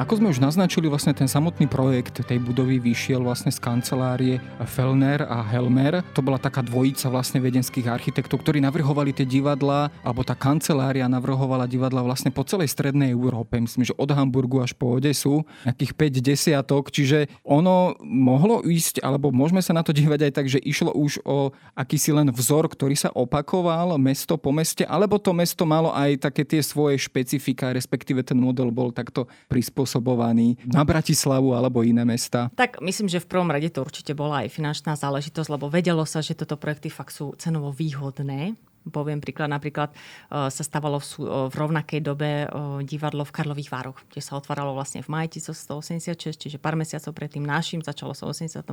Ako 0.07 0.23
sme 0.23 0.31
už 0.31 0.39
naznačili, 0.39 0.87
vlastne 0.87 1.11
ten 1.11 1.27
samotný 1.27 1.67
projekt 1.67 2.23
tej 2.23 2.39
budovy 2.39 2.79
vyšiel 2.79 3.27
vlastne 3.27 3.51
z 3.51 3.59
kancelárie 3.59 4.39
Fellner 4.63 5.19
a 5.27 5.43
Helmer. 5.43 5.99
To 6.15 6.23
bola 6.23 6.39
taká 6.39 6.63
dvojica 6.63 7.11
vlastne 7.11 7.43
vedenských 7.43 7.91
architektov, 7.91 8.39
ktorí 8.39 8.63
navrhovali 8.63 9.11
tie 9.11 9.27
divadlá, 9.27 9.91
alebo 10.07 10.23
tá 10.23 10.31
kancelária 10.31 11.03
navrhovala 11.11 11.67
divadla 11.67 12.07
vlastne 12.07 12.31
po 12.31 12.47
celej 12.47 12.71
strednej 12.71 13.11
Európe. 13.11 13.59
Myslím, 13.59 13.83
že 13.83 13.91
od 13.99 14.07
Hamburgu 14.15 14.63
až 14.63 14.71
po 14.79 14.95
Odesu, 14.95 15.43
nejakých 15.67 15.91
5 15.99 16.23
desiatok, 16.23 16.87
čiže 16.87 17.27
ono 17.43 17.99
mohlo 17.99 18.63
ísť, 18.63 19.03
alebo 19.03 19.35
môžeme 19.35 19.59
sa 19.59 19.75
na 19.75 19.83
to 19.83 19.91
dívať 19.91 20.23
aj 20.23 20.31
tak, 20.31 20.47
že 20.47 20.63
išlo 20.63 20.95
už 20.95 21.19
o 21.27 21.51
akýsi 21.75 22.15
len 22.15 22.31
vzor, 22.31 22.71
ktorý 22.71 22.95
sa 22.95 23.11
opakoval 23.11 23.99
mesto 23.99 24.39
po 24.39 24.55
meste, 24.55 24.87
alebo 24.87 25.19
to 25.19 25.35
mesto 25.35 25.67
malo 25.67 25.91
aj 25.91 26.31
také 26.31 26.47
tie 26.47 26.63
svoje 26.63 26.95
špecifika, 26.95 27.75
respektíve 27.75 28.23
ten 28.23 28.39
model 28.39 28.71
bol 28.71 28.95
takto 28.95 29.27
prispôsobený 29.51 29.96
prispôsobovaný 29.97 30.57
na 30.69 30.85
Bratislavu 30.85 31.57
alebo 31.57 31.81
iné 31.81 32.05
mesta? 32.05 32.53
Tak 32.53 32.79
myslím, 32.81 33.09
že 33.09 33.21
v 33.21 33.29
prvom 33.29 33.49
rade 33.49 33.69
to 33.73 33.81
určite 33.81 34.13
bola 34.13 34.45
aj 34.45 34.53
finančná 34.53 34.93
záležitosť, 34.93 35.49
lebo 35.49 35.67
vedelo 35.67 36.05
sa, 36.05 36.21
že 36.21 36.37
toto 36.37 36.55
projekty 36.55 36.93
fakt 36.93 37.17
sú 37.17 37.33
cenovo 37.41 37.73
výhodné 37.73 38.53
Poviem 38.89 39.19
príklad, 39.19 39.51
napríklad 39.51 39.93
uh, 39.93 40.47
sa 40.47 40.63
stavalo 40.63 40.99
v, 40.99 41.07
uh, 41.23 41.47
v 41.51 41.55
rovnakej 41.55 41.99
dobe 42.03 42.47
uh, 42.47 42.79
divadlo 42.83 43.23
v 43.27 43.31
Karlových 43.31 43.69
Vároch, 43.71 43.99
kde 44.09 44.21
sa 44.23 44.35
otváralo 44.39 44.73
vlastne 44.73 45.03
v 45.03 45.09
maji 45.09 45.39
1986, 45.41 46.37
čiže 46.37 46.57
pár 46.57 46.75
mesiacov 46.75 47.11
pred 47.15 47.31
tým 47.31 47.45
našim, 47.45 47.79
začalo 47.81 48.13
sa 48.13 48.27
v 48.29 48.35
84. 48.35 48.63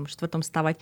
stavať, 0.45 0.77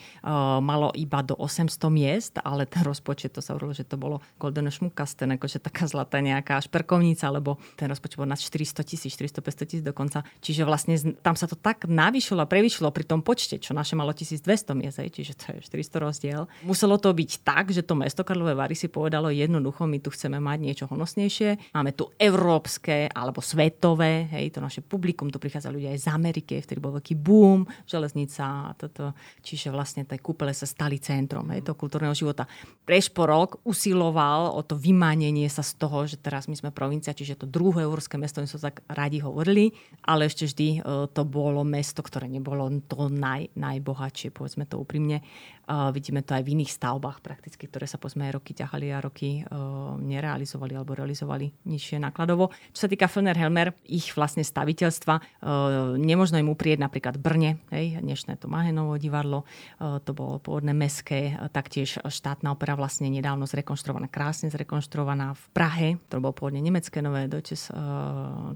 malo 0.62 0.90
iba 0.96 1.20
do 1.22 1.36
800 1.38 1.78
miest, 1.92 2.34
ale 2.40 2.66
ten 2.66 2.82
rozpočet, 2.82 3.36
to 3.36 3.44
sa 3.44 3.54
hovorilo, 3.54 3.76
že 3.76 3.86
to 3.86 4.00
bolo 4.00 4.24
Golden 4.40 4.70
Schmuckasten, 4.72 5.36
akože 5.36 5.62
taká 5.62 5.86
zlatá 5.86 6.18
nejaká 6.18 6.58
šperkovnica, 6.64 7.28
lebo 7.30 7.60
ten 7.76 7.86
rozpočet 7.86 8.18
bol 8.18 8.26
na 8.26 8.38
400 8.38 8.82
tisíc, 8.82 9.14
400-500 9.14 9.68
tisíc 9.68 9.84
dokonca. 9.84 10.24
Čiže 10.40 10.66
vlastne 10.66 10.96
tam 11.20 11.36
sa 11.36 11.46
to 11.46 11.54
tak 11.54 11.86
navýšilo 11.86 12.42
a 12.42 12.50
prevýšilo 12.50 12.90
pri 12.90 13.04
tom 13.06 13.20
počte, 13.22 13.60
čo 13.60 13.76
naše 13.76 13.94
malo 13.94 14.10
1200 14.10 14.74
miest, 14.74 14.98
čiže 14.98 15.32
to 15.38 15.44
je 15.58 15.84
400 15.84 16.02
rozdiel. 16.02 16.40
Muselo 16.64 16.96
to 16.98 17.12
byť 17.12 17.30
tak, 17.44 17.70
že 17.70 17.84
to 17.84 17.94
mesto 17.94 18.24
Karlové 18.24 18.56
Vary 18.56 18.74
si 18.74 18.88
povedalo, 18.88 19.21
povedalo 19.22 19.38
jednoducho, 19.38 19.86
my 19.86 19.98
tu 20.02 20.10
chceme 20.10 20.42
mať 20.42 20.58
niečo 20.58 20.84
honosnejšie. 20.90 21.70
Máme 21.78 21.94
tu 21.94 22.10
európske 22.18 23.06
alebo 23.06 23.38
svetové, 23.38 24.26
hej, 24.34 24.50
to 24.50 24.58
naše 24.58 24.82
publikum, 24.82 25.30
tu 25.30 25.38
prichádzajú 25.38 25.78
ľudia 25.78 25.94
aj 25.94 26.00
z 26.02 26.08
Ameriky, 26.10 26.58
vtedy 26.58 26.82
bol 26.82 26.98
veľký 26.98 27.14
boom, 27.14 27.62
železnica 27.86 28.42
a 28.42 28.74
toto. 28.74 29.14
Čiže 29.46 29.70
vlastne 29.70 30.02
tie 30.02 30.18
kúpele 30.18 30.50
sa 30.50 30.66
stali 30.66 30.98
centrom 30.98 31.46
hej, 31.54 31.62
toho 31.62 31.78
kultúrneho 31.78 32.10
života. 32.18 32.50
Prešporok 32.82 33.62
usiloval 33.62 34.58
o 34.58 34.60
to 34.66 34.74
vymanenie 34.74 35.46
sa 35.46 35.62
z 35.62 35.78
toho, 35.78 36.02
že 36.10 36.18
teraz 36.18 36.50
my 36.50 36.58
sme 36.58 36.74
provincia, 36.74 37.14
čiže 37.14 37.38
to 37.38 37.46
druhé 37.46 37.86
európske 37.86 38.18
mesto, 38.18 38.42
my 38.42 38.50
sme 38.50 38.58
tak 38.58 38.82
radi 38.90 39.22
hovorili, 39.22 39.70
ale 40.02 40.26
ešte 40.26 40.50
vždy 40.50 40.68
e, 40.74 40.78
to 41.14 41.22
bolo 41.22 41.62
mesto, 41.62 42.02
ktoré 42.02 42.26
nebolo 42.26 42.66
to 42.90 43.06
naj, 43.06 43.54
najbohatšie, 43.54 44.34
povedzme 44.34 44.66
to 44.66 44.82
úprimne. 44.82 45.22
Vidíme 45.70 46.26
to 46.26 46.34
aj 46.34 46.42
v 46.42 46.58
iných 46.58 46.74
stavbách 46.74 47.22
prakticky, 47.22 47.70
ktoré 47.70 47.86
sa 47.86 47.94
povedzme 47.94 48.26
aj 48.26 48.34
roky 48.34 48.50
ťahali 48.50 48.90
a 48.90 48.98
roky 48.98 49.46
uh, 49.46 49.94
nerealizovali 49.94 50.74
alebo 50.74 50.98
realizovali 50.98 51.54
nižšie 51.64 52.02
nákladovo. 52.02 52.50
Čo 52.74 52.80
sa 52.84 52.88
týka 52.90 53.06
Fellner 53.06 53.38
Helmer, 53.38 53.70
ich 53.86 54.10
vlastne 54.18 54.42
staviteľstva, 54.42 55.14
uh, 55.14 55.94
nemožno 55.94 56.42
im 56.42 56.50
uprieť 56.50 56.82
napríklad 56.82 57.14
Brne, 57.14 57.62
hej, 57.70 58.02
dnešné 58.02 58.42
to 58.42 58.50
Mahenovo 58.50 58.98
divadlo, 58.98 59.46
uh, 59.78 60.02
to 60.02 60.10
bolo 60.10 60.42
pôvodné 60.42 60.74
meské, 60.74 61.38
taktiež 61.54 62.02
štátna 62.02 62.50
opera 62.50 62.74
vlastne 62.74 63.06
nedávno 63.06 63.46
zrekonštruovaná, 63.46 64.10
krásne 64.10 64.50
zrekonštruovaná 64.50 65.38
v 65.38 65.44
Prahe, 65.54 65.88
to 66.10 66.18
bolo 66.18 66.34
pôvodne 66.34 66.58
nemecké 66.58 66.98
nové 66.98 67.30
Deutsches 67.30 67.70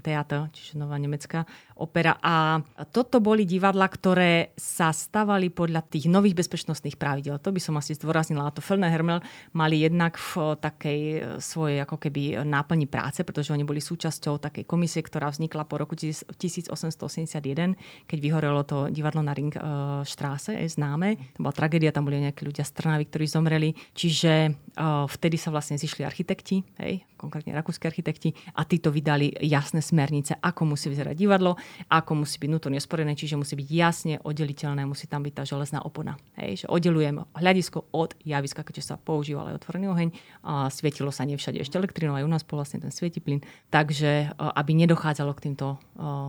Theater, 0.03 0.51
čiže 0.51 0.75
nová 0.75 0.99
nemecká 0.99 1.47
opera. 1.77 2.17
A 2.21 2.61
toto 2.89 3.21
boli 3.21 3.45
divadla, 3.45 3.87
ktoré 3.87 4.51
sa 4.57 4.89
stavali 4.89 5.49
podľa 5.53 5.85
tých 5.85 6.09
nových 6.09 6.37
bezpečnostných 6.37 6.97
pravidel. 6.97 7.37
To 7.39 7.53
by 7.53 7.61
som 7.61 7.77
asi 7.77 7.95
zdôraznila. 7.95 8.49
A 8.49 8.53
to 8.53 8.65
Felné 8.65 8.89
Hermel 8.89 9.21
mali 9.53 9.85
jednak 9.85 10.17
v 10.17 10.57
takej 10.57 10.99
e, 10.99 11.19
svojej 11.37 11.85
ako 11.85 11.97
keby 12.01 12.41
náplni 12.43 12.89
práce, 12.89 13.21
pretože 13.21 13.53
oni 13.53 13.63
boli 13.63 13.79
súčasťou 13.79 14.41
takej 14.41 14.65
komisie, 14.65 15.05
ktorá 15.05 15.29
vznikla 15.29 15.69
po 15.69 15.77
roku 15.77 15.93
1881, 15.93 16.73
keď 18.09 18.17
vyhorelo 18.17 18.61
to 18.65 18.89
divadlo 18.89 19.21
na 19.21 19.33
Ring 19.37 19.53
Štráse, 20.03 20.55
je 20.57 20.69
známe. 20.69 21.17
To 21.37 21.45
bola 21.45 21.53
tragédia, 21.55 21.93
tam 21.93 22.09
boli 22.09 22.21
nejakí 22.21 22.43
ľudia 22.43 22.65
z 22.65 22.71
Trnavy, 22.73 23.05
ktorí 23.09 23.25
zomreli. 23.29 23.69
Čiže 23.93 24.51
uh, 24.51 25.05
vtedy 25.05 25.37
sa 25.39 25.53
vlastne 25.53 25.77
zišli 25.77 26.03
architekti, 26.03 26.61
hej, 26.81 27.03
konkrétne 27.17 27.53
rakúske 27.53 27.85
architekti, 27.89 28.33
a 28.55 28.65
títo 28.65 28.89
vydali 28.93 29.33
jasné 29.45 29.81
smernice, 29.81 30.37
ako 30.37 30.73
musí 30.73 30.89
vyzerať 30.91 31.15
divadlo, 31.17 31.55
ako 31.87 32.23
musí 32.23 32.37
byť 32.41 32.49
vnútorne 32.49 32.79
sporené, 32.81 33.13
čiže 33.13 33.39
musí 33.39 33.53
byť 33.55 33.67
jasne 33.67 34.15
oddeliteľné, 34.21 34.83
musí 34.87 35.05
tam 35.05 35.23
byť 35.23 35.33
tá 35.33 35.43
železná 35.45 35.79
opona. 35.83 36.19
Hej, 36.39 36.63
že 36.63 36.67
oddelujem 36.67 37.23
hľadisko 37.35 37.91
od 37.93 38.15
javiska, 38.23 38.65
keďže 38.65 38.93
sa 38.93 38.95
používal 38.95 39.53
aj 39.53 39.63
otvorený 39.63 39.87
oheň. 39.91 40.09
A 40.43 40.67
svietilo 40.73 41.13
sa 41.13 41.27
nevšade 41.27 41.59
ešte 41.61 41.79
elektrinou, 41.79 42.17
aj 42.17 42.25
u 42.25 42.31
nás 42.31 42.43
bol 42.43 42.59
vlastne 42.59 42.83
ten 42.83 42.91
svietiplyn. 42.91 43.41
Takže 43.71 44.11
e, 44.25 44.33
aby 44.33 44.71
nedochádzalo 44.73 45.31
k 45.37 45.43
týmto 45.51 45.75
e, 45.75 45.77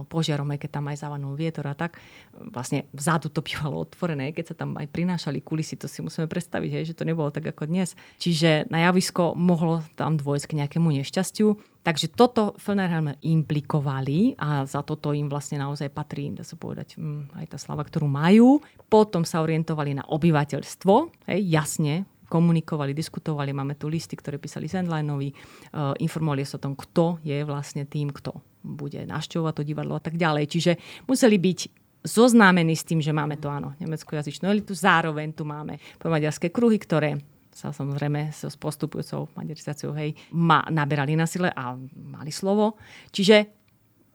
požiarom, 0.06 0.48
aj 0.54 0.58
keď 0.62 0.70
tam 0.80 0.86
aj 0.90 0.96
závanul 1.00 1.34
vietor 1.38 1.66
a 1.70 1.74
tak, 1.74 1.98
vlastne 2.34 2.86
vzadu 2.94 3.30
to 3.32 3.42
bývalo 3.42 3.82
otvorené, 3.82 4.30
keď 4.30 4.54
sa 4.54 4.64
tam 4.64 4.78
aj 4.78 4.86
prinášali 4.90 5.42
kulisy, 5.42 5.78
to 5.78 5.90
si 5.90 6.02
musíme 6.02 6.30
predstaviť, 6.30 6.70
hej, 6.70 6.84
že 6.92 6.96
to 6.96 7.08
nebolo 7.08 7.30
tak 7.30 7.46
ako 7.46 7.66
dnes. 7.66 7.98
Čiže 8.18 8.70
na 8.70 8.88
javisko 8.88 9.34
mohlo 9.34 9.82
tam 9.94 10.18
dôjsť 10.18 10.46
k 10.50 10.56
nejakému 10.64 10.88
nešťastiu. 11.02 11.58
Takže 11.88 12.12
toto 12.12 12.52
Fellnerhelm 12.60 13.16
implikovali 13.24 14.36
a 14.36 14.68
za 14.68 14.84
toto 14.84 15.16
im 15.16 15.24
vlastne 15.24 15.56
naozaj 15.56 15.88
patrí, 15.88 16.28
dá 16.36 16.44
sa 16.44 16.52
povedať, 16.52 17.00
hm, 17.00 17.32
aj 17.32 17.46
tá 17.48 17.56
slava, 17.56 17.80
ktorú 17.80 18.04
majú. 18.04 18.60
Potom 18.92 19.24
sa 19.24 19.40
orientovali 19.40 19.96
na 19.96 20.04
obyvateľstvo, 20.04 20.94
hej, 21.32 21.40
jasne, 21.48 22.04
komunikovali, 22.28 22.92
diskutovali, 22.92 23.56
máme 23.56 23.80
tu 23.80 23.88
listy, 23.88 24.20
ktoré 24.20 24.36
písali 24.36 24.68
Sandlinovi, 24.68 25.32
uh, 25.32 25.96
informovali 25.96 26.44
sa 26.44 26.60
o 26.60 26.64
tom, 26.68 26.76
kto 26.76 27.24
je 27.24 27.40
vlastne 27.48 27.88
tým, 27.88 28.12
kto 28.12 28.36
bude 28.60 29.00
našťovať 29.08 29.52
to 29.56 29.62
divadlo 29.64 29.96
a 29.96 30.02
tak 30.04 30.20
ďalej. 30.20 30.44
Čiže 30.44 30.72
museli 31.08 31.40
byť 31.40 31.58
zoznámení 32.04 32.76
s 32.76 32.84
tým, 32.84 33.00
že 33.00 33.16
máme 33.16 33.40
tu 33.40 33.48
áno, 33.48 33.72
nemeckú-jazyčnú 33.80 34.44
elitu, 34.44 34.76
zároveň 34.76 35.32
tu 35.32 35.48
máme 35.48 35.80
pomaďarské 35.96 36.52
kruhy, 36.52 36.76
ktoré 36.76 37.16
sa 37.58 37.74
samozrejme 37.74 38.30
s 38.30 38.54
postupujúcou 38.54 39.34
maďarizáciou 39.34 39.90
hej, 39.98 40.14
ma, 40.30 40.62
naberali 40.70 41.18
na 41.18 41.26
sile 41.26 41.50
a 41.50 41.74
mali 41.98 42.30
slovo. 42.30 42.78
Čiže 43.10 43.50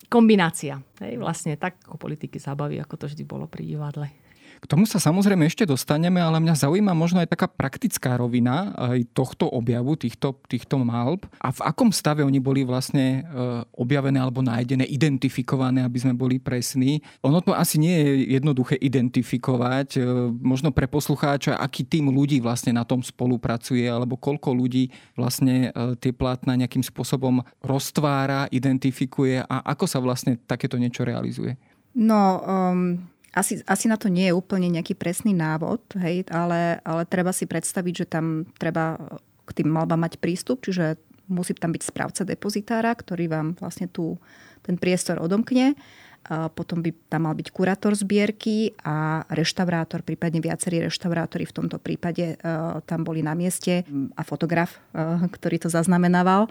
kombinácia. 0.08 0.80
Hej, 1.04 1.20
vlastne 1.20 1.60
tak 1.60 1.84
ako 1.84 2.00
politiky 2.00 2.40
zábavy, 2.40 2.80
ako 2.80 2.96
to 2.96 3.06
vždy 3.12 3.28
bolo 3.28 3.52
pri 3.52 3.68
divadle. 3.68 4.08
K 4.64 4.72
tomu 4.72 4.88
sa 4.88 4.96
samozrejme 4.96 5.44
ešte 5.44 5.68
dostaneme, 5.68 6.24
ale 6.24 6.40
mňa 6.40 6.56
zaujíma 6.56 6.96
možno 6.96 7.20
aj 7.20 7.36
taká 7.36 7.52
praktická 7.52 8.16
rovina 8.16 8.72
aj 8.80 9.12
tohto 9.12 9.52
objavu, 9.52 10.00
týchto, 10.00 10.40
týchto 10.48 10.80
malb. 10.80 11.28
A 11.44 11.52
v 11.52 11.60
akom 11.68 11.92
stave 11.92 12.24
oni 12.24 12.40
boli 12.40 12.64
vlastne 12.64 13.28
e, 13.28 13.62
objavené 13.76 14.24
alebo 14.24 14.40
nájdené, 14.40 14.88
identifikované, 14.88 15.84
aby 15.84 16.00
sme 16.00 16.16
boli 16.16 16.40
presní. 16.40 17.04
Ono 17.28 17.44
to 17.44 17.52
asi 17.52 17.76
nie 17.76 17.92
je 17.92 18.40
jednoduché 18.40 18.80
identifikovať. 18.80 20.00
E, 20.00 20.32
možno 20.32 20.72
pre 20.72 20.88
poslucháča, 20.88 21.60
aký 21.60 21.84
tým 21.84 22.08
ľudí 22.08 22.40
vlastne 22.40 22.72
na 22.72 22.88
tom 22.88 23.04
spolupracuje, 23.04 23.84
alebo 23.84 24.16
koľko 24.16 24.56
ľudí 24.56 24.96
vlastne 25.20 25.76
e, 25.76 26.00
tie 26.00 26.16
plátna 26.16 26.56
nejakým 26.56 26.88
spôsobom 26.88 27.44
roztvára, 27.60 28.48
identifikuje 28.48 29.44
a 29.44 29.56
ako 29.76 29.92
sa 29.92 30.00
vlastne 30.00 30.40
takéto 30.40 30.80
niečo 30.80 31.04
realizuje. 31.04 31.60
No, 31.94 32.42
um, 32.42 33.13
asi, 33.34 33.66
asi 33.66 33.86
na 33.90 33.98
to 33.98 34.14
nie 34.14 34.30
je 34.30 34.38
úplne 34.38 34.70
nejaký 34.70 34.94
presný 34.94 35.34
návod, 35.34 35.82
hej, 35.98 36.30
ale, 36.30 36.78
ale 36.86 37.04
treba 37.10 37.34
si 37.34 37.50
predstaviť, 37.50 37.94
že 37.94 38.10
tam 38.10 38.46
treba 38.62 39.02
k 39.44 39.52
tým 39.62 39.74
malbám 39.74 40.06
mať 40.06 40.22
prístup, 40.22 40.62
čiže 40.62 40.96
musí 41.28 41.58
tam 41.58 41.74
byť 41.74 41.84
správca 41.84 42.22
depozitára, 42.24 42.94
ktorý 42.94 43.26
vám 43.28 43.48
vlastne 43.58 43.90
tu 43.90 44.22
ten 44.64 44.80
priestor 44.80 45.20
odomkne 45.20 45.76
potom 46.56 46.80
by 46.80 46.96
tam 47.12 47.28
mal 47.28 47.36
byť 47.36 47.48
kurátor 47.52 47.94
zbierky 48.00 48.72
a 48.80 49.28
reštaurátor, 49.28 50.08
prípadne 50.08 50.40
viacerí 50.40 50.80
reštaurátori 50.80 51.44
v 51.44 51.56
tomto 51.56 51.78
prípade 51.84 52.40
tam 52.88 53.04
boli 53.04 53.20
na 53.20 53.36
mieste 53.36 53.84
a 54.16 54.22
fotograf, 54.24 54.80
ktorý 55.28 55.68
to 55.68 55.70
zaznamenával. 55.70 56.48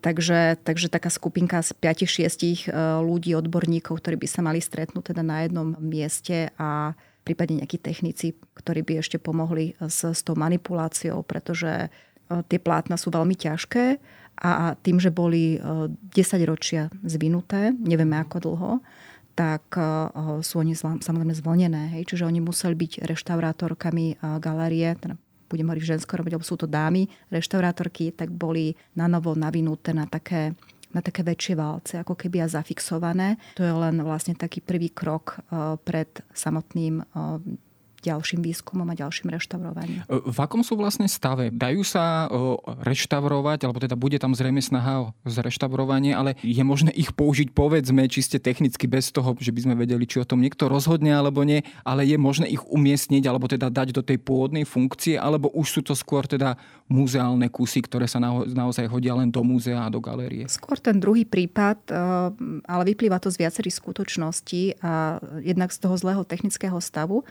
Takže, 0.00 0.56
takže 0.64 0.88
taká 0.88 1.12
skupinka 1.12 1.60
z 1.60 1.76
5-6 1.76 2.72
ľudí, 3.04 3.36
odborníkov, 3.36 4.00
ktorí 4.00 4.16
by 4.16 4.28
sa 4.28 4.40
mali 4.40 4.64
stretnúť 4.64 5.12
teda 5.12 5.20
na 5.20 5.44
jednom 5.44 5.76
mieste 5.76 6.48
a 6.56 6.96
prípadne 7.22 7.62
nejakí 7.62 7.78
technici, 7.78 8.34
ktorí 8.56 8.82
by 8.82 9.04
ešte 9.04 9.20
pomohli 9.20 9.78
s, 9.78 10.02
s 10.02 10.20
tou 10.26 10.34
manipuláciou, 10.34 11.22
pretože 11.22 11.92
tie 12.48 12.60
plátna 12.62 12.96
sú 12.96 13.12
veľmi 13.12 13.36
ťažké 13.36 13.98
a 14.42 14.74
tým, 14.80 14.96
že 14.96 15.12
boli 15.12 15.60
10 15.60 16.08
ročia 16.48 16.88
zvinuté, 17.04 17.76
nevieme 17.76 18.16
ako 18.18 18.36
dlho, 18.40 18.72
tak 19.32 19.64
sú 20.44 20.60
oni 20.60 20.76
samozrejme 20.76 21.32
zvlnené. 21.36 21.96
Hej? 21.96 22.12
Čiže 22.12 22.28
oni 22.28 22.40
museli 22.44 22.76
byť 22.76 23.04
reštaurátorkami 23.04 24.20
galérie, 24.40 24.92
teda 24.96 25.16
budem 25.48 25.68
hovoriť 25.68 25.84
v 25.84 25.90
ženskom 25.96 26.16
robiť, 26.16 26.32
lebo 26.40 26.48
sú 26.48 26.56
to 26.56 26.64
dámy, 26.64 27.08
reštaurátorky, 27.28 28.16
tak 28.16 28.32
boli 28.32 28.72
na 28.96 29.04
novo 29.04 29.36
navinuté 29.36 29.92
na 29.92 30.08
také 30.08 30.56
na 30.92 31.00
také 31.00 31.24
väčšie 31.24 31.56
válce, 31.56 31.96
ako 31.96 32.12
keby 32.12 32.44
a 32.44 32.52
zafixované. 32.52 33.40
To 33.56 33.64
je 33.64 33.72
len 33.72 34.04
vlastne 34.04 34.36
taký 34.36 34.60
prvý 34.60 34.92
krok 34.92 35.40
pred 35.88 36.20
samotným 36.36 37.00
ďalším 38.02 38.42
výskumom 38.42 38.86
a 38.90 38.98
ďalším 38.98 39.30
reštaurovaním. 39.30 40.02
E, 40.04 40.18
v 40.18 40.38
akom 40.42 40.66
sú 40.66 40.74
vlastne 40.74 41.06
stave? 41.06 41.54
Dajú 41.54 41.86
sa 41.86 42.26
e, 42.26 42.58
reštaurovať, 42.82 43.64
alebo 43.64 43.78
teda 43.78 43.94
bude 43.94 44.18
tam 44.18 44.34
zrejme 44.34 44.58
snaha 44.58 45.06
o 45.06 45.14
zreštaurovanie, 45.24 46.12
ale 46.12 46.34
je 46.42 46.60
možné 46.66 46.90
ich 46.90 47.14
použiť 47.14 47.54
povedzme 47.54 48.02
čiste 48.10 48.42
technicky 48.42 48.90
bez 48.90 49.14
toho, 49.14 49.38
že 49.38 49.54
by 49.54 49.60
sme 49.70 49.74
vedeli, 49.78 50.02
či 50.04 50.18
o 50.18 50.26
tom 50.26 50.42
niekto 50.42 50.66
rozhodne 50.66 51.14
alebo 51.14 51.46
nie, 51.46 51.62
ale 51.86 52.02
je 52.02 52.18
možné 52.18 52.50
ich 52.50 52.60
umiestniť 52.66 53.22
alebo 53.30 53.46
teda 53.46 53.70
dať 53.70 53.94
do 53.94 54.02
tej 54.02 54.18
pôvodnej 54.18 54.66
funkcie, 54.66 55.14
alebo 55.14 55.48
už 55.54 55.66
sú 55.78 55.80
to 55.86 55.94
skôr 55.94 56.26
teda 56.26 56.58
muzeálne 56.90 57.46
kusy, 57.48 57.86
ktoré 57.86 58.10
sa 58.10 58.18
naozaj 58.18 58.90
hodia 58.90 59.14
len 59.14 59.30
do 59.30 59.40
múzea 59.46 59.86
a 59.86 59.92
do 59.92 60.02
galérie? 60.02 60.44
Skôr 60.50 60.76
ten 60.82 60.98
druhý 60.98 61.22
prípad, 61.22 61.78
e, 61.88 61.94
ale 62.66 62.82
vyplýva 62.90 63.22
to 63.22 63.30
z 63.30 63.40
viacerých 63.46 63.78
skutočností 63.78 64.82
a 64.82 65.22
jednak 65.40 65.70
z 65.70 65.78
toho 65.78 65.94
zlého 65.94 66.22
technického 66.26 66.76
stavu, 66.82 67.22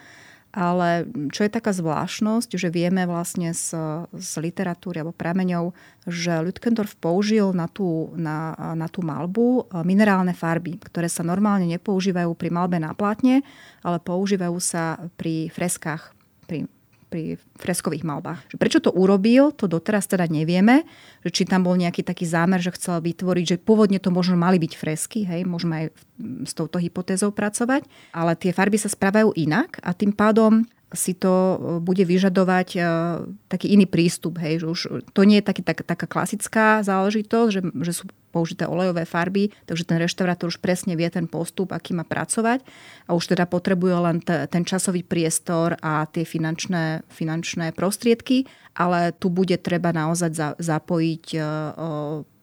ale 0.51 1.07
čo 1.31 1.47
je 1.47 1.51
taká 1.51 1.71
zvláštnosť, 1.71 2.59
že 2.59 2.67
vieme 2.67 3.07
vlastne 3.07 3.55
z, 3.55 3.71
z 4.11 4.31
literatúry 4.43 4.99
alebo 4.99 5.15
prameňov, 5.15 5.71
že 6.03 6.43
Lütkendorf 6.43 6.99
použil 6.99 7.55
na 7.55 7.71
tú, 7.71 8.11
na, 8.19 8.51
na 8.75 8.91
tú 8.91 8.99
malbu 8.99 9.63
e, 9.63 9.83
minerálne 9.87 10.35
farby, 10.35 10.75
ktoré 10.83 11.07
sa 11.07 11.23
normálne 11.23 11.71
nepoužívajú 11.71 12.35
pri 12.35 12.49
malbe 12.51 12.77
na 12.83 12.91
plátne, 12.91 13.47
ale 13.79 13.97
používajú 14.03 14.59
sa 14.59 14.99
pri 15.15 15.47
freskách, 15.55 16.11
pri 16.51 16.67
pri 17.11 17.35
freskových 17.59 18.07
malbách. 18.07 18.55
Prečo 18.55 18.79
to 18.79 18.95
urobil, 18.95 19.51
to 19.51 19.67
doteraz 19.67 20.07
teda 20.07 20.31
nevieme, 20.31 20.87
že 21.27 21.29
či 21.35 21.43
tam 21.43 21.67
bol 21.67 21.75
nejaký 21.75 22.07
taký 22.07 22.23
zámer, 22.23 22.63
že 22.63 22.71
chcel 22.71 23.03
vytvoriť, 23.03 23.45
že 23.45 23.57
pôvodne 23.59 23.99
to 23.99 24.15
možno 24.15 24.39
mali 24.39 24.55
byť 24.63 24.73
fresky, 24.79 25.27
hej, 25.27 25.43
môžeme 25.43 25.75
aj 25.75 25.85
s 26.47 26.55
touto 26.55 26.79
hypotézou 26.79 27.35
pracovať, 27.35 27.83
ale 28.15 28.39
tie 28.39 28.55
farby 28.55 28.79
sa 28.79 28.87
správajú 28.87 29.35
inak 29.35 29.83
a 29.83 29.91
tým 29.91 30.15
pádom 30.15 30.63
si 30.91 31.15
to 31.15 31.31
e, 31.31 31.55
bude 31.79 32.03
vyžadovať 32.03 32.67
e, 32.75 32.79
taký 33.47 33.71
iný 33.71 33.87
prístup. 33.87 34.37
Hej, 34.43 34.63
že 34.63 34.67
už 34.67 34.79
to 35.15 35.21
nie 35.23 35.39
je 35.39 35.47
taký, 35.47 35.63
tak, 35.63 35.87
taká 35.87 36.05
klasická 36.07 36.83
záležitosť, 36.83 37.49
že, 37.51 37.61
že 37.63 37.93
sú 37.95 38.03
použité 38.31 38.63
olejové 38.63 39.03
farby, 39.03 39.51
takže 39.67 39.83
ten 39.83 39.99
reštaurátor 39.99 40.47
už 40.47 40.63
presne 40.63 40.95
vie 40.95 41.07
ten 41.11 41.27
postup, 41.27 41.75
aký 41.75 41.91
má 41.91 42.07
pracovať 42.07 42.63
a 43.07 43.11
už 43.11 43.35
teda 43.35 43.43
potrebuje 43.43 43.95
len 43.99 44.17
t- 44.23 44.47
ten 44.47 44.63
časový 44.63 45.03
priestor 45.03 45.75
a 45.83 46.07
tie 46.07 46.23
finančné, 46.23 47.03
finančné 47.11 47.75
prostriedky, 47.75 48.47
ale 48.71 49.11
tu 49.11 49.27
bude 49.27 49.59
treba 49.59 49.91
naozaj 49.91 50.31
za- 50.31 50.55
zapojiť 50.59 51.25
e, 51.35 51.39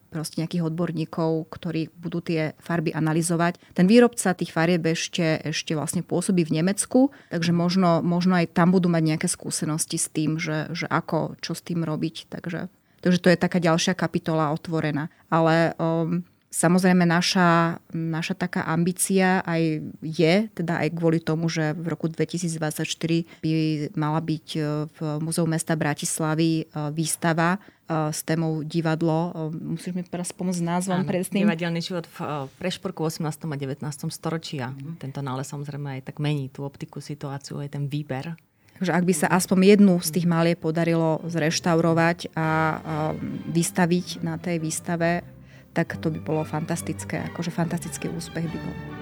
proste 0.09 0.41
nejakých 0.41 0.65
odborníkov, 0.65 1.47
ktorí 1.53 1.93
budú 1.93 2.19
tie 2.19 2.57
farby 2.57 2.91
analyzovať. 2.91 3.61
Ten 3.77 3.85
výrobca 3.85 4.33
tých 4.33 4.51
farieb 4.51 4.83
ešte, 4.89 5.39
ešte 5.45 5.77
vlastne 5.77 6.01
pôsobí 6.01 6.43
v 6.43 6.59
Nemecku, 6.61 7.13
takže 7.29 7.53
možno, 7.53 8.01
možno 8.01 8.41
aj 8.41 8.51
tam 8.51 8.73
budú 8.73 8.89
mať 8.89 9.03
nejaké 9.15 9.27
skúsenosti 9.29 10.01
s 10.01 10.09
tým, 10.09 10.41
že, 10.41 10.73
že 10.73 10.89
ako, 10.89 11.37
čo 11.39 11.53
s 11.53 11.61
tým 11.61 11.85
robiť. 11.85 12.27
Takže, 12.27 12.67
takže 13.05 13.19
to 13.21 13.31
je 13.31 13.37
taká 13.37 13.61
ďalšia 13.61 13.93
kapitola 13.93 14.51
otvorená. 14.51 15.13
Ale 15.29 15.77
um, 15.77 16.25
Samozrejme, 16.49 17.05
naša, 17.05 17.77
naša 17.93 18.33
taká 18.33 18.65
ambícia 18.65 19.45
aj 19.45 19.85
je, 20.01 20.49
teda 20.49 20.81
aj 20.81 20.97
kvôli 20.97 21.21
tomu, 21.21 21.45
že 21.45 21.77
v 21.77 21.93
roku 21.93 22.09
2024 22.09 22.89
by 23.45 23.53
mala 23.93 24.17
byť 24.17 24.47
e, 24.57 24.61
v 24.89 24.99
Múzeu 25.21 25.45
mesta 25.45 25.77
Bratislavy 25.77 26.65
e, 26.65 26.89
výstava 26.89 27.61
s 27.89 28.21
témou 28.21 28.61
divadlo. 28.61 29.49
Musíš 29.57 29.97
mi 29.97 30.05
teraz 30.05 30.29
pomôcť 30.29 30.61
s 30.61 30.65
názvom 30.65 31.01
presným. 31.09 31.49
Divadelný 31.49 31.81
život 31.81 32.05
v 32.05 32.45
Prešporku 32.61 33.01
18. 33.01 33.25
a 33.25 33.57
19. 33.57 33.81
storočí 34.13 34.61
a 34.61 34.69
mm-hmm. 34.69 35.01
tento 35.01 35.25
nález 35.25 35.49
samozrejme 35.49 35.99
aj 35.99 36.13
tak 36.13 36.21
mení 36.21 36.53
tú 36.53 36.63
optiku, 36.63 37.01
situáciu, 37.01 37.57
aj 37.57 37.73
ten 37.73 37.89
výber 37.89 38.37
že 38.79 38.95
ak 38.95 39.03
by 39.03 39.11
sa 39.11 39.27
aspoň 39.27 39.75
jednu 39.75 39.99
z 39.99 40.09
tých 40.15 40.23
maliek 40.23 40.55
podarilo 40.55 41.19
zreštaurovať 41.27 42.31
a 42.31 42.79
vystaviť 43.51 44.23
na 44.23 44.39
tej 44.39 44.63
výstave, 44.63 45.19
tak 45.75 45.99
to 45.99 46.07
by 46.09 46.19
bolo 46.23 46.47
fantastické, 46.47 47.27
akože 47.27 47.51
fantastický 47.51 48.07
úspech 48.07 48.47
by 48.47 48.59
bol. 48.63 48.98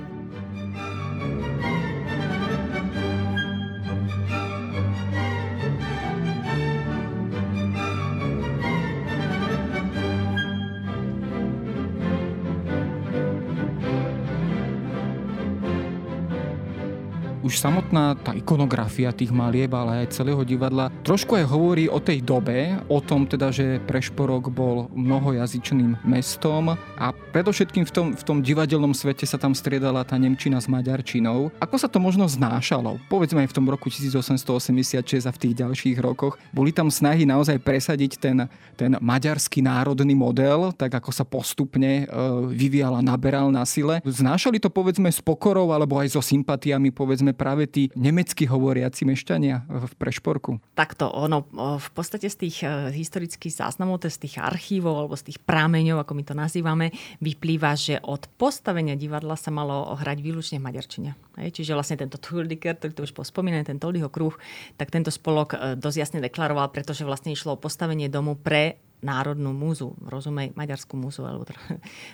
Samotná 17.58 18.14
tá 18.22 18.38
ikonografia 18.38 19.10
tých 19.10 19.34
malieb, 19.34 19.74
ale 19.74 20.06
aj 20.06 20.14
celého 20.14 20.46
divadla 20.46 20.94
trošku 21.02 21.34
aj 21.34 21.50
hovorí 21.50 21.90
o 21.90 21.98
tej 21.98 22.22
dobe, 22.22 22.78
o 22.86 23.02
tom 23.02 23.26
teda, 23.26 23.50
že 23.50 23.82
Prešporok 23.90 24.54
bol 24.54 24.86
mnohojazyčným 24.94 26.06
mestom 26.06 26.78
a 26.78 27.06
predovšetkým 27.34 27.84
v 27.90 27.92
tom, 27.92 28.08
v 28.14 28.24
tom 28.24 28.38
divadelnom 28.46 28.94
svete 28.94 29.26
sa 29.26 29.42
tam 29.42 29.58
striedala 29.58 30.06
tá 30.06 30.16
Nemčina 30.20 30.62
s 30.62 30.70
Maďarčinou. 30.70 31.50
Ako 31.58 31.76
sa 31.82 31.90
to 31.90 31.98
možno 31.98 32.30
znášalo? 32.30 33.02
Povedzme 33.10 33.46
aj 33.46 33.50
v 33.50 33.56
tom 33.58 33.66
roku 33.66 33.90
1886 33.90 35.26
a 35.26 35.32
v 35.34 35.42
tých 35.42 35.54
ďalších 35.58 35.98
rokoch. 35.98 36.38
Boli 36.54 36.70
tam 36.70 36.94
snahy 36.94 37.26
naozaj 37.26 37.58
presadiť 37.62 38.22
ten, 38.22 38.38
ten 38.78 38.98
maďarský 39.02 39.66
národný 39.66 40.14
model, 40.14 40.74
tak 40.74 40.98
ako 40.98 41.10
sa 41.10 41.26
postupne 41.26 42.04
e, 42.04 42.16
vyvíjala, 42.54 43.02
naberal 43.02 43.50
na 43.50 43.66
sile. 43.66 44.02
Znášali 44.06 44.62
to 44.62 44.70
povedzme 44.70 45.10
s 45.10 45.24
pokorou 45.24 45.74
alebo 45.74 45.98
aj 45.98 46.14
so 46.14 46.22
sympatiami 46.22 46.90
povedzme 46.92 47.32
práve 47.48 47.64
tí 47.72 47.88
nemecky 47.96 48.44
hovoriaci 48.44 49.08
mešťania 49.08 49.72
v 49.72 49.94
Prešporku? 49.96 50.60
Takto, 50.76 51.08
ono 51.08 51.48
v 51.56 51.90
podstate 51.96 52.28
z 52.28 52.36
tých 52.44 52.58
e, 52.68 52.92
historických 52.92 53.64
záznamov, 53.64 54.04
z 54.04 54.20
tých 54.28 54.36
archívov 54.44 55.00
alebo 55.08 55.16
z 55.16 55.32
tých 55.32 55.40
prámeňov, 55.40 56.04
ako 56.04 56.12
my 56.12 56.24
to 56.28 56.36
nazývame, 56.36 56.92
vyplýva, 57.24 57.72
že 57.80 58.04
od 58.04 58.28
postavenia 58.36 59.00
divadla 59.00 59.40
sa 59.40 59.48
malo 59.48 59.96
hrať 59.96 60.20
výlučne 60.20 60.60
v 60.60 60.68
maďarčine. 60.68 61.10
Čiže 61.40 61.72
vlastne 61.72 61.96
tento 61.96 62.20
Thurdiker, 62.20 62.76
ktorý 62.76 62.92
to 62.92 63.06
už 63.08 63.16
spomínaný, 63.16 63.64
ten 63.64 63.80
Toldyho 63.80 64.12
kruh, 64.12 64.36
tak 64.76 64.92
tento 64.92 65.08
spolok 65.08 65.56
e, 65.56 65.58
dosť 65.80 65.98
jasne 66.04 66.20
deklaroval, 66.20 66.76
pretože 66.76 67.08
vlastne 67.08 67.32
išlo 67.32 67.56
o 67.56 67.62
postavenie 67.62 68.12
domu 68.12 68.36
pre 68.36 68.84
národnú 69.02 69.54
múzu, 69.54 69.94
rozumej 70.10 70.58
maďarskú 70.58 70.98
múzu 70.98 71.22
alebo 71.22 71.46
teda 71.46 71.62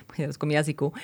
v 0.04 0.08
maďarskom 0.12 0.50
jazyku. 0.52 0.86
E, 0.90 0.94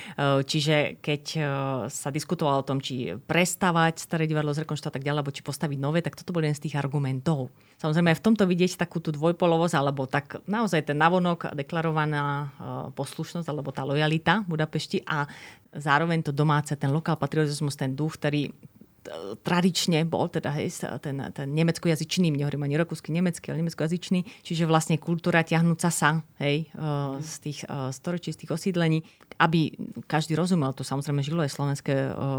čiže 0.44 1.00
keď 1.00 1.22
e, 1.36 1.40
sa 1.88 2.08
diskutovalo 2.12 2.60
o 2.60 2.68
tom, 2.68 2.84
či 2.84 3.16
prestavať 3.16 4.04
staré 4.04 4.28
divadlo 4.28 4.52
z 4.52 4.68
rekonštrukcie 4.68 4.92
tak 5.00 5.06
ďalej, 5.06 5.20
alebo 5.24 5.32
či 5.32 5.42
postaviť 5.44 5.78
nové, 5.80 6.04
tak 6.04 6.20
toto 6.20 6.36
bol 6.36 6.44
jeden 6.44 6.56
z 6.56 6.68
tých 6.68 6.76
argumentov. 6.76 7.48
Samozrejme 7.80 8.12
aj 8.12 8.18
v 8.20 8.26
tomto 8.28 8.44
vidieť 8.44 8.76
takú 8.76 9.00
tú 9.00 9.08
dvojpolovosť, 9.12 9.74
alebo 9.76 10.04
tak 10.04 10.44
naozaj 10.44 10.92
ten 10.92 11.00
navonok 11.00 11.56
deklarovaná 11.56 12.24
e, 12.24 12.46
poslušnosť, 12.92 13.48
alebo 13.48 13.72
tá 13.72 13.88
lojalita 13.88 14.44
Budapešti 14.44 15.00
a 15.08 15.24
zároveň 15.72 16.26
to 16.26 16.32
domáce, 16.34 16.76
ten 16.76 16.92
lokál 16.92 17.16
patriotizmus, 17.16 17.78
ten 17.78 17.96
duch, 17.96 18.20
ktorý 18.20 18.52
tradične 19.40 20.04
bol 20.04 20.28
teda 20.28 20.52
hej, 20.60 20.70
ten, 21.00 21.20
ten 21.32 21.48
nemeckojazyčný, 21.50 22.30
nehovorím 22.34 22.68
ani 22.68 22.76
rakúsky, 22.76 23.10
nemecký, 23.10 23.50
ale 23.50 23.64
nemeckojazyčný, 23.64 24.44
čiže 24.44 24.68
vlastne 24.68 25.00
kultúra 25.00 25.40
ťahnúca 25.40 25.88
sa 25.88 26.20
hej, 26.38 26.68
mm. 26.72 27.20
z 27.24 27.34
tých 27.40 27.58
storočí, 27.94 28.36
z 28.36 28.44
tých 28.44 28.52
osídlení, 28.52 29.00
aby 29.40 29.72
každý 30.04 30.36
rozumel, 30.36 30.76
to 30.76 30.84
samozrejme 30.84 31.24
žilo 31.24 31.40
aj 31.40 31.52
slovenské 31.56 31.94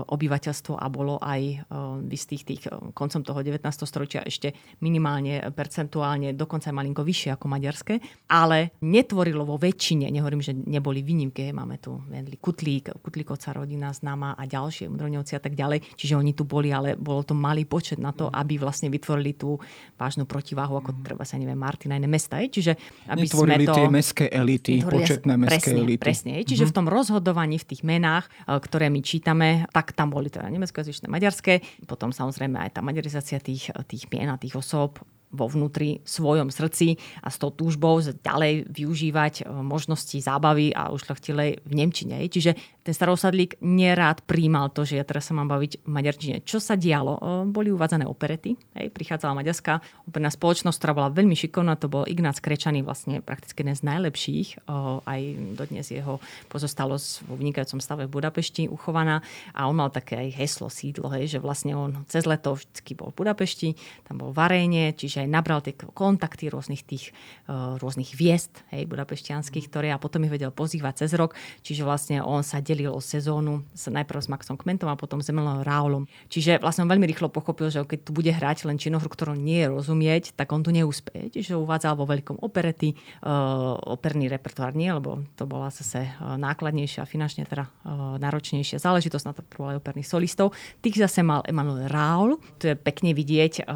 obyvateľstvo 0.06 0.78
a 0.78 0.86
bolo 0.91 1.17
aj 1.17 1.65
v 2.06 2.12
istých 2.13 2.43
tých 2.45 2.62
koncom 2.93 3.26
toho 3.26 3.39
19. 3.41 3.58
storočia 3.89 4.21
ešte 4.21 4.54
minimálne 4.86 5.41
percentuálne, 5.50 6.38
dokonca 6.38 6.69
aj 6.69 6.78
malinko 6.78 7.02
vyššie 7.02 7.34
ako 7.34 7.45
maďarské, 7.50 7.93
ale 8.30 8.78
netvorilo 8.86 9.47
vo 9.47 9.58
väčšine, 9.58 10.13
nehovorím, 10.13 10.45
že 10.45 10.54
neboli 10.54 11.02
výnimky, 11.02 11.50
máme 11.50 11.82
tu 11.82 11.97
Kutlík, 12.38 13.02
Kutlíkovca 13.02 13.58
rodina 13.58 13.89
známa 13.89 14.38
a 14.38 14.45
ďalšie, 14.45 14.91
Mudroňovci 14.91 15.34
a 15.38 15.41
tak 15.41 15.58
ďalej, 15.58 15.97
čiže 15.97 16.13
oni 16.13 16.38
tu 16.38 16.45
boli, 16.52 16.76
ale 16.76 17.00
bolo 17.00 17.24
to 17.24 17.32
malý 17.32 17.64
počet 17.64 17.96
na 17.96 18.12
to, 18.12 18.28
aby 18.28 18.60
vlastne 18.60 18.92
vytvorili 18.92 19.40
tú 19.40 19.56
vážnu 19.96 20.28
protiváhu, 20.28 20.76
ako 20.76 20.92
mm. 20.92 21.00
treba 21.08 21.24
sa 21.24 21.40
neviem, 21.40 21.56
Martina, 21.56 21.96
iné 21.96 22.12
mesta. 22.12 22.44
Čiže 22.44 22.76
aby 23.08 23.24
Netvorili 23.24 23.64
sme 23.64 23.72
to... 23.72 23.76
tie 23.80 23.88
mestské 23.88 24.26
elity, 24.28 24.74
početné 24.84 25.34
mestské 25.40 25.72
presne, 25.72 25.80
elity. 25.88 26.04
Presne, 26.04 26.32
čiže 26.44 26.68
mm-hmm. 26.68 26.76
v 26.76 26.76
tom 26.76 26.88
rozhodovaní, 26.92 27.56
v 27.56 27.68
tých 27.72 27.82
menách, 27.88 28.28
e, 28.28 28.60
ktoré 28.60 28.92
my 28.92 29.00
čítame, 29.00 29.64
tak 29.72 29.96
tam 29.96 30.12
boli 30.12 30.28
teda 30.28 30.52
nemeckojazyčné, 30.52 31.08
maďarské, 31.08 31.88
potom 31.88 32.12
samozrejme 32.12 32.60
aj 32.68 32.76
tá 32.76 32.82
maďarizácia 32.84 33.40
tých, 33.40 33.72
tých 33.88 34.12
mien 34.12 34.28
a 34.28 34.36
tých 34.36 34.60
osôb 34.60 35.00
vo 35.32 35.48
vnútri 35.48 36.04
svojom 36.04 36.52
srdci 36.52 37.00
a 37.24 37.32
s 37.32 37.39
tou 37.39 37.50
túžbou 37.50 38.04
ďalej 38.04 38.67
využívať 38.67 39.34
e, 39.41 39.44
možnosti 39.50 40.20
zábavy 40.20 40.76
a 40.76 40.91
ušľachtilej 40.91 41.63
v 41.63 41.74
Nemčine. 41.74 42.20
Čiže 42.28 42.56
ten 42.82 42.98
starosadlík 42.98 43.62
nerád 43.62 44.26
príjmal 44.26 44.74
to, 44.74 44.84
že 44.84 44.98
ja 44.98 45.06
teraz 45.06 45.30
sa 45.30 45.38
mám 45.38 45.46
baviť 45.48 45.86
v 45.86 45.89
maďarčine. 45.89 46.36
Čo 46.44 46.60
sa 46.60 46.76
dialo? 46.76 47.17
E, 47.17 47.22
boli 47.48 47.72
uvádzané 47.72 48.04
operety. 48.04 48.60
Hej, 48.76 48.91
prichádzala 48.91 49.39
maďarská 49.39 49.80
operná 50.10 50.34
spoločnosť, 50.34 50.78
ktorá 50.78 50.94
bola 50.98 51.10
veľmi 51.13 51.38
šikovná. 51.38 51.80
To 51.80 51.88
bol 51.88 52.04
Ignác 52.10 52.44
Krečaný, 52.44 52.84
vlastne 52.84 53.24
prakticky 53.24 53.63
jeden 53.63 53.78
z 53.78 53.88
najlepších. 53.88 54.48
E, 54.67 54.76
aj 55.08 55.22
dodnes 55.56 55.88
jeho 55.88 56.20
pozostalosť 56.52 57.30
vo 57.30 57.39
vynikajúcom 57.39 57.80
stave 57.80 58.04
v 58.10 58.15
Budapešti 58.20 58.67
uchovaná. 58.67 59.24
A 59.56 59.70
on 59.70 59.78
mal 59.78 59.94
také 59.94 60.17
aj 60.17 60.41
heslo, 60.41 60.67
sídlo, 60.67 61.08
hej, 61.13 61.38
že 61.38 61.39
vlastne 61.39 61.78
on 61.78 62.04
cez 62.10 62.26
leto 62.26 62.58
vždy 62.58 62.94
bol 62.98 63.13
v 63.13 63.24
Budapešti, 63.24 63.70
tam 64.10 64.26
bol 64.26 64.34
v 64.34 64.41
Aréne, 64.41 64.84
čiže 64.98 65.20
aj 65.21 65.29
nabral 65.29 65.62
tie 65.62 65.77
kontakty 65.77 66.49
rôznych 66.49 66.81
tých 66.81 67.13
uh, 67.45 67.77
rôznych 67.77 68.17
viest 68.17 68.65
hej, 68.73 68.89
budapešťanských, 68.89 69.65
ktoré 69.69 69.93
a 69.93 70.01
potom 70.01 70.25
ich 70.25 70.34
vedel 70.34 70.49
pozývať 70.49 71.05
cez 71.05 71.13
rok. 71.13 71.38
Čiže 71.62 71.86
vlastne 71.86 72.17
on 72.25 72.41
sa 72.41 72.60
delil 72.60 72.89
o 72.89 72.99
sezónu 72.99 73.62
s, 73.77 73.86
najprv 73.86 74.19
s 74.19 74.27
Maxom 74.27 74.57
Kmentom 74.57 74.89
a 74.89 74.97
potom 74.97 75.21
s 75.21 75.29
Emilom 75.29 75.62
Raulom. 75.62 76.10
Čiže 76.27 76.57
vlastne 76.57 76.84
on 76.84 76.91
veľmi 76.91 77.05
rýchlo 77.05 77.29
pochopil, 77.29 77.69
že 77.69 77.86
keď 77.86 77.99
tu 78.07 78.12
bude 78.12 78.34
hrať 78.34 78.65
len 78.65 78.81
činohru, 78.81 79.07
ktorú 79.07 79.38
nie 79.38 79.63
je 79.63 79.71
rozumieť, 79.71 80.34
tak 80.34 80.49
on 80.51 80.65
tu 80.65 80.73
neúspie. 80.73 81.29
Čiže 81.29 81.55
uvádzal 81.62 81.93
vo 81.95 82.10
veľkom 82.10 82.41
operety, 82.41 82.97
uh, 82.97 83.77
operný 83.77 84.27
repertoár 84.27 84.73
nie, 84.73 84.89
lebo 84.89 85.21
to 85.38 85.45
bola 85.45 85.69
zase 85.69 86.10
uh, 86.10 86.36
nákladnejšia, 86.41 87.05
finančne 87.05 87.45
teda 87.45 87.69
náročnejšia 87.91 88.79
záležitosť 88.79 89.25
na 89.27 89.34
to 89.36 89.43
aj 89.43 89.77
operných 89.77 90.07
solistov. 90.07 90.55
Tých 90.79 91.01
zase 91.03 91.21
mal 91.21 91.43
Emanuel 91.45 91.91
Raul, 91.91 92.39
to 92.57 92.71
je 92.71 92.75
pekne 92.79 93.12
vidieť 93.12 93.67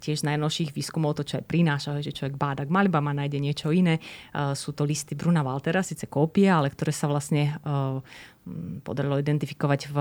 tiež 0.00 0.16
z 0.22 0.24
najnovších 0.46 0.70
výskumov, 0.70 1.18
to, 1.18 1.26
čo 1.26 1.42
aj 1.42 1.44
prináša, 1.50 1.98
že 1.98 2.14
človek 2.14 2.38
báda 2.38 2.62
k 2.62 2.70
malbám 2.70 3.10
a 3.10 3.18
nájde 3.18 3.42
niečo 3.42 3.74
iné. 3.74 3.98
Sú 4.54 4.70
to 4.70 4.86
listy 4.86 5.18
Bruna 5.18 5.42
Waltera, 5.42 5.82
síce 5.82 6.06
kópie, 6.06 6.46
ale 6.46 6.70
ktoré 6.70 6.94
sa 6.94 7.10
vlastne 7.10 7.58
podarilo 8.86 9.18
identifikovať 9.18 9.90
v 9.90 9.96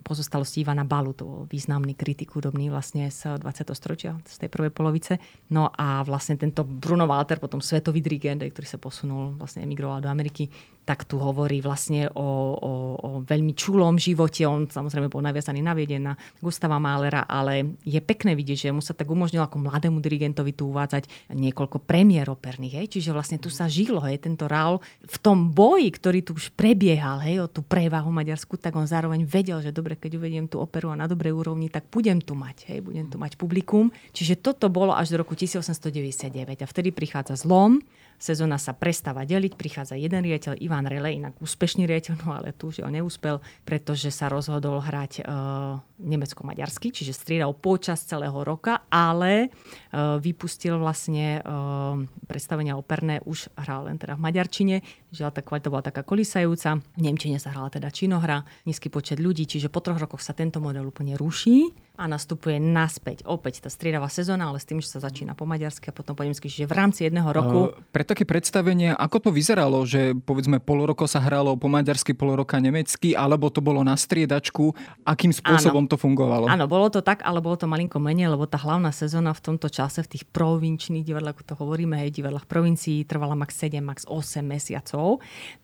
pozostalosti 0.00 0.64
Ivana 0.64 0.88
Balu, 0.88 1.12
to 1.12 1.44
významný 1.44 1.92
kritik 1.92 2.32
hudobný 2.32 2.72
vlastne 2.72 3.12
z 3.12 3.36
20. 3.36 3.68
storočia, 3.76 4.16
z 4.24 4.40
tej 4.40 4.48
prvej 4.48 4.72
polovice. 4.72 5.20
No 5.52 5.68
a 5.68 6.00
vlastne 6.00 6.40
tento 6.40 6.64
Bruno 6.64 7.04
Walter, 7.04 7.36
potom 7.36 7.60
svetový 7.60 8.00
dirigent, 8.00 8.40
ktorý 8.40 8.64
sa 8.64 8.80
posunul, 8.80 9.36
vlastne 9.36 9.68
emigroval 9.68 10.00
do 10.00 10.08
Ameriky, 10.08 10.48
tak 10.82 11.06
tu 11.06 11.14
hovorí 11.22 11.62
vlastne 11.62 12.10
o, 12.10 12.28
o, 12.58 12.72
o 12.98 13.08
veľmi 13.22 13.54
čulom 13.54 13.94
živote. 14.02 14.42
On 14.50 14.66
samozrejme 14.66 15.06
bol 15.06 15.22
naviazaný 15.22 15.62
na 15.62 15.78
Vieden, 15.78 16.10
na 16.10 16.14
Gustava 16.42 16.82
Mahlera, 16.82 17.22
ale 17.30 17.78
je 17.86 18.02
pekné 18.02 18.34
vidieť, 18.34 18.68
že 18.68 18.74
mu 18.74 18.82
sa 18.82 18.90
tak 18.90 19.06
umožnilo 19.06 19.46
ako 19.46 19.62
mladému 19.62 20.02
dirigentovi 20.02 20.50
tu 20.50 20.66
uvádzať 20.74 21.30
niekoľko 21.30 21.86
premiér 21.86 22.26
operných. 22.34 22.82
Hej. 22.82 22.86
Čiže 22.98 23.14
vlastne 23.14 23.38
tu 23.38 23.46
sa 23.46 23.70
žilo, 23.70 24.02
hej, 24.02 24.18
tento 24.18 24.50
Raul 24.50 24.82
v 25.06 25.16
tom 25.22 25.54
boji, 25.54 25.88
ktorý 25.94 26.20
tu 26.26 26.34
už 26.34 26.50
prebiehal, 26.58 27.22
hej, 27.22 27.46
o 27.46 27.46
tú 27.46 27.62
prevahu 27.62 28.10
Maďarsku, 28.10 28.58
tak 28.58 28.74
on 28.74 28.90
zároveň 28.90 29.22
vedel, 29.22 29.62
že 29.62 29.70
dobre, 29.70 29.94
keď 29.94 30.18
uvediem 30.18 30.50
tú 30.50 30.58
operu 30.58 30.90
a 30.90 30.98
na 30.98 31.06
dobrej 31.06 31.30
úrovni, 31.30 31.70
tak 31.70 31.86
budem 31.94 32.18
tu 32.18 32.34
mať, 32.34 32.66
hej, 32.74 32.82
budem 32.82 33.06
tu 33.06 33.22
mať 33.22 33.38
publikum. 33.38 33.94
Čiže 34.10 34.42
toto 34.42 34.66
bolo 34.66 34.98
až 34.98 35.14
do 35.14 35.22
roku 35.22 35.38
1899 35.38 36.58
a 36.58 36.66
vtedy 36.66 36.90
prichádza 36.90 37.38
zlom, 37.38 37.78
sezóna 38.22 38.54
sa 38.54 38.70
prestáva 38.70 39.26
deliť, 39.26 39.58
prichádza 39.58 39.98
jeden 39.98 40.22
riaditeľ, 40.22 40.62
Ivan 40.62 40.86
Rele, 40.86 41.18
inak 41.18 41.34
úspešný 41.42 41.90
riaditeľ, 41.90 42.22
no 42.22 42.38
ale 42.38 42.54
tu 42.54 42.70
že 42.70 42.86
on 42.86 42.94
neúspel, 42.94 43.42
pretože 43.66 44.14
sa 44.14 44.30
rozhodol 44.30 44.78
hrať 44.78 45.26
uh, 45.26 45.82
nemecko-maďarsky, 45.98 46.94
čiže 46.94 47.10
striedal 47.10 47.50
počas 47.58 48.06
celého 48.06 48.38
roka, 48.46 48.86
ale 48.86 49.50
uh, 49.50 50.22
vypustil 50.22 50.78
vlastne 50.78 51.42
uh, 51.42 51.98
predstavenia 52.30 52.78
operné, 52.78 53.18
už 53.26 53.50
hral 53.58 53.90
len 53.90 53.98
teda 53.98 54.14
v 54.14 54.22
maďarčine, 54.22 54.76
žiaľ 55.12 55.30
tá 55.30 55.44
kvalita 55.44 55.68
bola 55.68 55.84
taká 55.84 56.00
kolisajúca, 56.00 56.80
v 56.96 57.00
Nemčine 57.00 57.36
sa 57.36 57.52
hrala 57.52 57.68
teda 57.68 57.92
činohra, 57.92 58.48
nízky 58.64 58.88
počet 58.88 59.20
ľudí, 59.20 59.44
čiže 59.44 59.68
po 59.68 59.84
troch 59.84 60.00
rokoch 60.00 60.24
sa 60.24 60.32
tento 60.32 60.58
model 60.58 60.88
úplne 60.88 61.14
ruší 61.20 61.70
a 62.00 62.08
nastupuje 62.08 62.56
naspäť 62.56 63.28
opäť 63.28 63.62
tá 63.62 63.68
striedavá 63.68 64.08
sezóna, 64.08 64.48
ale 64.48 64.56
s 64.56 64.64
tým, 64.64 64.80
že 64.80 64.88
sa 64.88 65.04
začína 65.04 65.36
po 65.36 65.44
maďarsky 65.44 65.92
a 65.92 65.94
potom 65.94 66.16
po 66.16 66.24
nemecky, 66.24 66.48
čiže 66.48 66.64
v 66.64 66.74
rámci 66.74 67.04
jedného 67.04 67.28
roku. 67.28 67.58
Uh, 67.68 67.76
pre 67.92 68.00
také 68.00 68.24
predstavenie, 68.24 68.96
ako 68.96 69.28
to 69.28 69.30
vyzeralo, 69.30 69.84
že 69.84 70.16
povedzme 70.16 70.56
pol 70.64 70.88
roko 70.88 71.04
sa 71.04 71.20
hralo 71.20 71.52
po 71.60 71.68
maďarsky, 71.68 72.16
pol 72.16 72.32
roka 72.32 72.56
nemecky, 72.56 73.12
alebo 73.12 73.52
to 73.52 73.60
bolo 73.60 73.84
na 73.84 73.92
striedačku, 73.92 74.72
akým 75.04 75.36
spôsobom 75.36 75.84
áno. 75.84 75.90
to 75.92 76.00
fungovalo? 76.00 76.48
Áno, 76.48 76.64
bolo 76.64 76.88
to 76.88 77.04
tak, 77.04 77.20
ale 77.28 77.44
bolo 77.44 77.60
to 77.60 77.68
malinko 77.68 78.00
menej, 78.00 78.32
lebo 78.32 78.48
tá 78.48 78.56
hlavná 78.56 78.88
sezóna 78.88 79.36
v 79.36 79.52
tomto 79.52 79.68
čase 79.68 80.00
v 80.00 80.16
tých 80.16 80.24
provinčných 80.32 81.04
divadlách, 81.04 81.36
ako 81.36 81.44
to 81.44 81.54
hovoríme, 81.60 82.00
hej, 82.00 82.08
divadlách 82.08 82.48
provincií, 82.48 83.04
trvala 83.04 83.36
max 83.36 83.60
7, 83.60 83.84
max 83.84 84.08
8 84.08 84.40
mesiacov. 84.40 85.01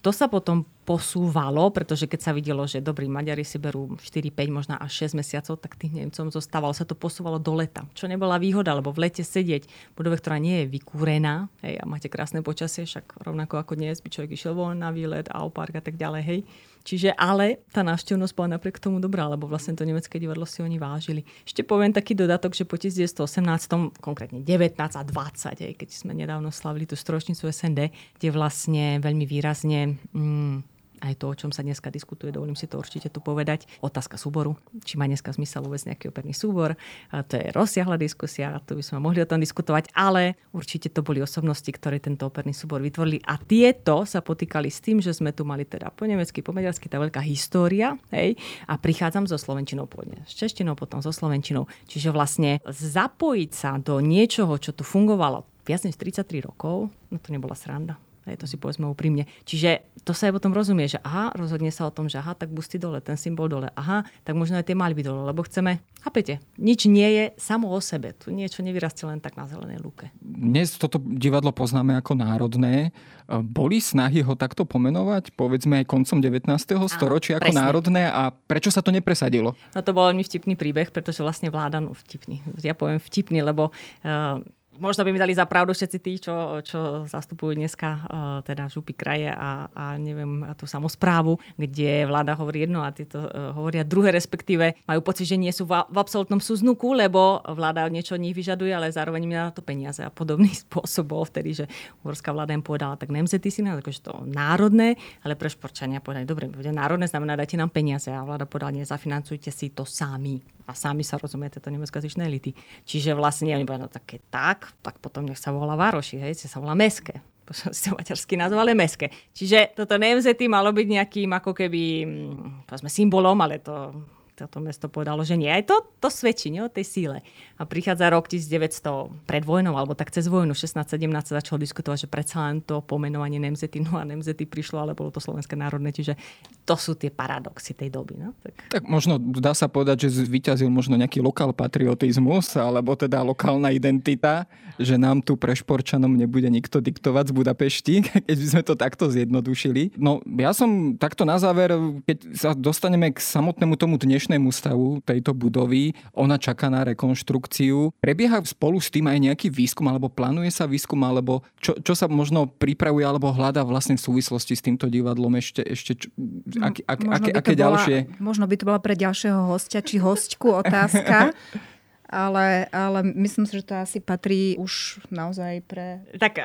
To 0.02 0.10
sa 0.10 0.26
potom 0.30 0.66
posúvalo, 0.88 1.68
pretože 1.68 2.08
keď 2.08 2.20
sa 2.24 2.32
videlo, 2.32 2.64
že 2.64 2.80
dobrí 2.80 3.12
Maďari 3.12 3.44
si 3.44 3.60
berú 3.60 3.92
4, 4.00 4.32
5, 4.32 4.48
možno 4.48 4.74
až 4.80 5.04
6 5.12 5.20
mesiacov, 5.20 5.60
tak 5.60 5.76
tých 5.76 5.92
Nemcom 5.92 6.32
zostávalo, 6.32 6.72
sa 6.72 6.88
to 6.88 6.96
posúvalo 6.96 7.36
do 7.36 7.52
leta. 7.52 7.84
Čo 7.92 8.08
nebola 8.08 8.40
výhoda, 8.40 8.72
lebo 8.72 8.88
v 8.88 9.04
lete 9.04 9.20
sedieť 9.20 9.68
v 9.68 9.94
budove, 9.94 10.16
ktorá 10.16 10.40
nie 10.40 10.64
je 10.64 10.72
vykúrená, 10.72 11.52
hej, 11.60 11.76
a 11.76 11.84
máte 11.84 12.08
krásne 12.08 12.40
počasie, 12.40 12.88
však 12.88 13.20
rovnako 13.20 13.60
ako 13.60 13.76
dnes 13.76 14.00
by 14.00 14.08
človek 14.08 14.32
išiel 14.32 14.56
von 14.56 14.80
na 14.80 14.88
výlet, 14.88 15.28
a 15.28 15.44
park 15.52 15.76
a 15.76 15.84
tak 15.84 16.00
ďalej, 16.00 16.22
hej. 16.24 16.40
Čiže 16.88 17.12
ale 17.20 17.60
tá 17.68 17.84
návštevnosť 17.84 18.32
bola 18.32 18.56
napriek 18.56 18.80
tomu 18.80 18.96
dobrá, 18.96 19.28
lebo 19.28 19.44
vlastne 19.44 19.76
to 19.76 19.84
nemecké 19.84 20.16
divadlo 20.16 20.48
si 20.48 20.64
oni 20.64 20.80
vážili. 20.80 21.20
Ešte 21.44 21.60
poviem 21.60 21.92
taký 21.92 22.16
dodatok, 22.16 22.56
že 22.56 22.64
po 22.64 22.80
1918, 22.80 24.00
konkrétne 24.00 24.40
19 24.40 24.72
a 24.72 25.02
20, 25.04 25.68
hej, 25.68 25.76
keď 25.76 25.88
sme 25.92 26.16
nedávno 26.16 26.48
slavili 26.48 26.88
tú 26.88 26.96
storočnicu 26.96 27.44
SND, 27.44 27.92
kde 28.16 28.28
vlastne 28.32 29.04
veľmi 29.04 29.28
výrazne 29.28 30.00
mm, 30.16 30.77
aj 31.00 31.14
to, 31.18 31.26
o 31.30 31.38
čom 31.38 31.50
sa 31.54 31.62
dneska 31.62 31.88
diskutuje, 31.90 32.34
dovolím 32.34 32.58
si 32.58 32.66
to 32.66 32.78
určite 32.78 33.10
tu 33.10 33.22
povedať. 33.22 33.66
Otázka 33.80 34.18
súboru, 34.18 34.58
či 34.82 34.98
má 34.98 35.06
dneska 35.06 35.30
zmysel 35.30 35.64
vôbec 35.64 35.82
nejaký 35.86 36.10
operný 36.10 36.34
súbor. 36.34 36.74
A 37.14 37.22
to 37.22 37.38
je 37.38 37.54
rozsiahla 37.54 37.98
diskusia, 37.98 38.58
tu 38.66 38.74
by 38.74 38.82
sme 38.82 38.98
mohli 39.02 39.22
o 39.22 39.28
tom 39.28 39.38
diskutovať, 39.38 39.94
ale 39.94 40.36
určite 40.50 40.90
to 40.90 41.06
boli 41.06 41.22
osobnosti, 41.22 41.68
ktoré 41.68 42.02
tento 42.02 42.26
operný 42.26 42.52
súbor 42.52 42.82
vytvorili 42.82 43.22
a 43.24 43.38
tieto 43.38 44.02
sa 44.02 44.24
potýkali 44.24 44.68
s 44.68 44.82
tým, 44.82 44.98
že 44.98 45.14
sme 45.14 45.30
tu 45.30 45.46
mali 45.46 45.62
teda 45.64 45.90
po 45.94 46.04
nemecky, 46.08 46.42
po 46.42 46.50
maďarsky 46.50 46.90
tá 46.90 46.98
veľká 46.98 47.22
história, 47.22 47.94
hej, 48.10 48.34
a 48.66 48.74
prichádzam 48.76 49.30
so 49.30 49.38
slovenčinou 49.38 49.86
pôvodne, 49.86 50.24
s 50.26 50.34
češtinou, 50.34 50.74
potom 50.74 51.00
so 51.04 51.14
slovenčinou. 51.14 51.70
Čiže 51.86 52.10
vlastne 52.10 52.58
zapojiť 52.66 53.50
sa 53.54 53.76
do 53.78 54.02
niečoho, 54.02 54.56
čo 54.58 54.74
tu 54.74 54.82
fungovalo 54.82 55.46
viac 55.68 55.84
než 55.84 56.00
33 56.00 56.48
rokov, 56.48 56.88
no 57.12 57.16
to 57.20 57.28
nebola 57.28 57.52
sranda. 57.52 58.00
Hej, 58.28 58.44
to 58.44 58.46
si 58.46 58.60
povedzme 58.60 58.84
úprimne. 58.84 59.24
Čiže 59.48 59.80
to 60.04 60.12
sa 60.12 60.28
aj 60.28 60.36
potom 60.36 60.52
rozumie, 60.52 60.84
že 60.84 61.00
aha, 61.00 61.32
rozhodne 61.32 61.72
sa 61.72 61.88
o 61.88 61.92
tom, 61.92 62.12
že 62.12 62.20
aha, 62.20 62.36
tak 62.36 62.52
busty 62.52 62.76
dole, 62.76 63.00
ten 63.00 63.16
symbol 63.16 63.48
dole, 63.48 63.72
aha, 63.72 64.04
tak 64.24 64.36
možno 64.36 64.60
aj 64.60 64.68
tie 64.68 64.76
malby 64.76 65.00
dole, 65.00 65.24
lebo 65.24 65.40
chceme, 65.40 65.80
chápete, 66.04 66.44
nič 66.60 66.84
nie 66.84 67.08
je 67.08 67.24
samo 67.40 67.72
o 67.72 67.80
sebe. 67.80 68.12
Tu 68.12 68.28
niečo 68.28 68.60
nevyrastie 68.60 69.08
len 69.08 69.24
tak 69.24 69.40
na 69.40 69.48
zelenej 69.48 69.80
lúke. 69.80 70.12
Dnes 70.20 70.76
toto 70.76 71.00
divadlo 71.00 71.56
poznáme 71.56 71.96
ako 71.96 72.20
národné. 72.20 72.92
Boli 73.28 73.80
snahy 73.80 74.20
ho 74.20 74.36
takto 74.36 74.68
pomenovať, 74.68 75.32
povedzme 75.32 75.80
aj 75.80 75.88
koncom 75.88 76.20
19. 76.20 76.52
storočia 76.88 77.40
ako 77.40 77.48
presne. 77.48 77.60
národné 77.64 78.02
a 78.08 78.28
prečo 78.32 78.68
sa 78.68 78.84
to 78.84 78.92
nepresadilo? 78.92 79.56
No 79.72 79.80
to 79.80 79.96
bol 79.96 80.08
veľmi 80.12 80.24
vtipný 80.24 80.52
príbeh, 80.52 80.92
pretože 80.92 81.24
vlastne 81.24 81.48
vláda, 81.48 81.80
no 81.80 81.96
vtipný, 81.96 82.44
ja 82.60 82.76
poviem 82.76 83.00
vtipný, 83.00 83.40
lebo 83.40 83.72
uh, 83.72 84.40
možno 84.78 85.04
by 85.04 85.10
mi 85.12 85.20
dali 85.20 85.34
za 85.34 85.44
pravdu 85.44 85.74
všetci 85.74 85.98
tí, 85.98 86.12
čo, 86.22 86.62
čo 86.62 87.04
zastupujú 87.04 87.58
dneska 87.58 87.88
uh, 87.88 88.00
teda 88.46 88.70
župy 88.70 88.94
kraje 88.94 89.30
a, 89.30 89.66
a 89.70 89.84
neviem, 89.98 90.46
a 90.46 90.54
tú 90.54 90.64
samozprávu, 90.64 91.36
kde 91.58 92.06
vláda 92.06 92.38
hovorí 92.38 92.64
jedno 92.64 92.82
a 92.82 92.94
títo 92.94 93.26
uh, 93.26 93.52
hovoria 93.54 93.82
druhé, 93.82 94.14
respektíve 94.14 94.78
majú 94.86 95.00
pocit, 95.02 95.26
že 95.26 95.36
nie 95.36 95.50
sú 95.50 95.66
v, 95.66 95.82
v 95.90 95.96
absolútnom 95.98 96.38
súznuku, 96.38 96.94
lebo 96.94 97.42
vláda 97.44 97.86
niečo 97.90 98.14
od 98.14 98.22
nich 98.22 98.34
vyžaduje, 98.34 98.70
ale 98.72 98.94
zároveň 98.94 99.26
im 99.26 99.34
na 99.34 99.50
to 99.50 99.60
peniaze. 99.60 100.00
A 100.00 100.10
podobný 100.10 100.50
spôsob 100.66 101.10
bol 101.10 101.26
vtedy, 101.26 101.62
že 101.62 101.64
uhorská 102.06 102.30
vláda 102.30 102.54
im 102.54 102.64
povedala, 102.64 102.96
tak 102.96 103.10
nemzety 103.10 103.50
si 103.50 103.60
na 103.60 103.78
akože 103.78 104.00
to 104.00 104.12
národné, 104.24 104.96
ale 105.22 105.34
pre 105.34 105.50
šporčania 105.50 106.02
povedali, 106.02 106.26
dobre, 106.26 106.46
národné, 106.70 107.10
znamená 107.10 107.34
dajte 107.38 107.58
nám 107.58 107.70
peniaze 107.74 108.10
a 108.10 108.22
vláda 108.22 108.46
povedala, 108.46 108.78
nezafinancujte 108.82 109.50
si 109.50 109.70
to 109.74 109.82
sami 109.86 110.57
a 110.68 110.76
sami 110.76 111.00
sa 111.00 111.16
rozumiete 111.16 111.64
to 111.64 111.72
nemeckojazyčné 111.72 112.28
elity. 112.28 112.52
Čiže 112.84 113.16
vlastne 113.16 113.56
oni 113.56 113.64
povedali, 113.64 113.88
no 113.88 113.90
také 113.90 114.20
tak, 114.28 114.68
tak 114.84 115.00
potom 115.00 115.24
nech 115.24 115.40
sa 115.40 115.48
volá 115.48 115.72
Vároši, 115.74 116.20
hej, 116.20 116.36
sa 116.44 116.60
volá 116.60 116.76
Meské 116.76 117.24
ste 117.72 117.92
maďarský 117.92 118.36
názov, 118.36 118.60
ale 118.60 118.76
meské. 118.76 119.08
Čiže 119.32 119.72
toto 119.72 119.96
NMZ 119.96 120.36
malo 120.48 120.68
byť 120.72 120.86
nejakým 120.86 121.30
ako 121.32 121.56
keby, 121.56 121.82
mm, 122.04 122.68
povedzme, 122.68 122.90
symbolom, 122.92 123.38
ale 123.40 123.60
to 123.60 123.92
toto 124.38 124.62
mesto 124.62 124.86
povedalo, 124.86 125.26
že 125.26 125.34
nie. 125.34 125.50
Aj 125.50 125.66
to, 125.66 125.82
to 125.98 126.06
svedčí 126.06 126.54
nie, 126.54 126.62
o 126.62 126.70
tej 126.70 126.86
síle. 126.86 127.16
A 127.58 127.66
prichádza 127.66 128.06
rok 128.14 128.30
1900 128.30 129.26
pred 129.26 129.42
vojnou, 129.42 129.74
alebo 129.74 129.98
tak 129.98 130.14
cez 130.14 130.30
vojnu, 130.30 130.54
16-17 130.54 130.86
sa 131.26 131.42
začalo 131.42 131.58
diskutovať, 131.58 132.06
že 132.06 132.08
predsa 132.08 132.46
len 132.46 132.62
to 132.62 132.78
pomenovanie 132.78 133.42
Nemzety, 133.42 133.82
no 133.82 133.98
a 133.98 134.06
Nemzety 134.06 134.46
prišlo, 134.46 134.78
ale 134.78 134.94
bolo 134.94 135.10
to 135.10 135.18
Slovenské 135.18 135.58
národné, 135.58 135.90
čiže 135.90 136.14
to 136.62 136.78
sú 136.78 136.94
tie 136.94 137.10
paradoxy 137.10 137.74
tej 137.74 137.90
doby. 137.90 138.22
No? 138.22 138.38
Tak. 138.38 138.54
tak 138.78 138.82
možno 138.86 139.18
dá 139.18 139.50
sa 139.58 139.66
povedať, 139.66 140.06
že 140.06 140.22
zvyťazil 140.22 140.70
možno 140.70 140.94
nejaký 140.94 141.18
lokál 141.18 141.50
patriotizmus, 141.50 142.54
alebo 142.54 142.94
teda 142.94 143.18
lokálna 143.26 143.74
identita, 143.74 144.46
že 144.78 144.94
nám 144.94 145.26
tu 145.26 145.34
prešporčanom 145.34 146.14
nebude 146.14 146.46
nikto 146.46 146.78
diktovať 146.78 147.34
z 147.34 147.34
Budapešti, 147.34 147.94
keď 148.30 148.36
by 148.38 148.46
sme 148.46 148.62
to 148.62 148.74
takto 148.78 149.10
zjednodušili. 149.10 149.98
No 149.98 150.22
ja 150.38 150.54
som 150.54 150.94
takto 150.94 151.26
na 151.26 151.42
záver, 151.42 151.74
keď 152.06 152.18
sa 152.38 152.54
dostaneme 152.54 153.10
k 153.10 153.18
samotnému 153.18 153.74
tomu 153.74 153.98
dnešnému 153.98 154.27
dnešnému 154.28 154.52
stavu 154.52 155.00
tejto 155.08 155.32
budovy. 155.32 155.96
Ona 156.12 156.36
čaká 156.36 156.68
na 156.68 156.84
rekonštrukciu. 156.84 157.96
Prebieha 157.96 158.44
spolu 158.44 158.76
s 158.76 158.92
tým 158.92 159.08
aj 159.08 159.24
nejaký 159.24 159.48
výskum, 159.48 159.88
alebo 159.88 160.12
plánuje 160.12 160.52
sa 160.52 160.68
výskum, 160.68 161.00
alebo 161.00 161.40
čo, 161.56 161.72
čo 161.80 161.96
sa 161.96 162.12
možno 162.12 162.44
pripravuje, 162.44 163.08
alebo 163.08 163.32
hľadá 163.32 163.64
vlastne 163.64 163.96
v 163.96 164.04
súvislosti 164.04 164.52
s 164.52 164.60
týmto 164.60 164.92
divadlom 164.92 165.32
ešte, 165.40 165.64
ešte 165.64 165.92
čo, 165.96 166.12
ak, 166.60 166.84
ak, 166.84 167.00
aké, 167.08 167.30
aké 167.32 167.52
bola, 167.56 167.60
ďalšie? 167.64 167.96
Možno 168.20 168.44
by 168.44 168.54
to 168.60 168.68
bola 168.68 168.80
pre 168.84 168.92
ďalšieho 169.00 169.48
hostia, 169.48 169.80
či 169.80 169.96
hostku 169.96 170.60
otázka. 170.60 171.32
ale, 172.08 172.64
ale 172.72 173.04
myslím 173.04 173.44
si, 173.44 173.60
že 173.60 173.68
to 173.68 173.76
asi 173.76 174.00
patrí 174.00 174.56
už 174.56 175.04
naozaj 175.12 175.60
pre... 175.68 176.00
Tak 176.16 176.40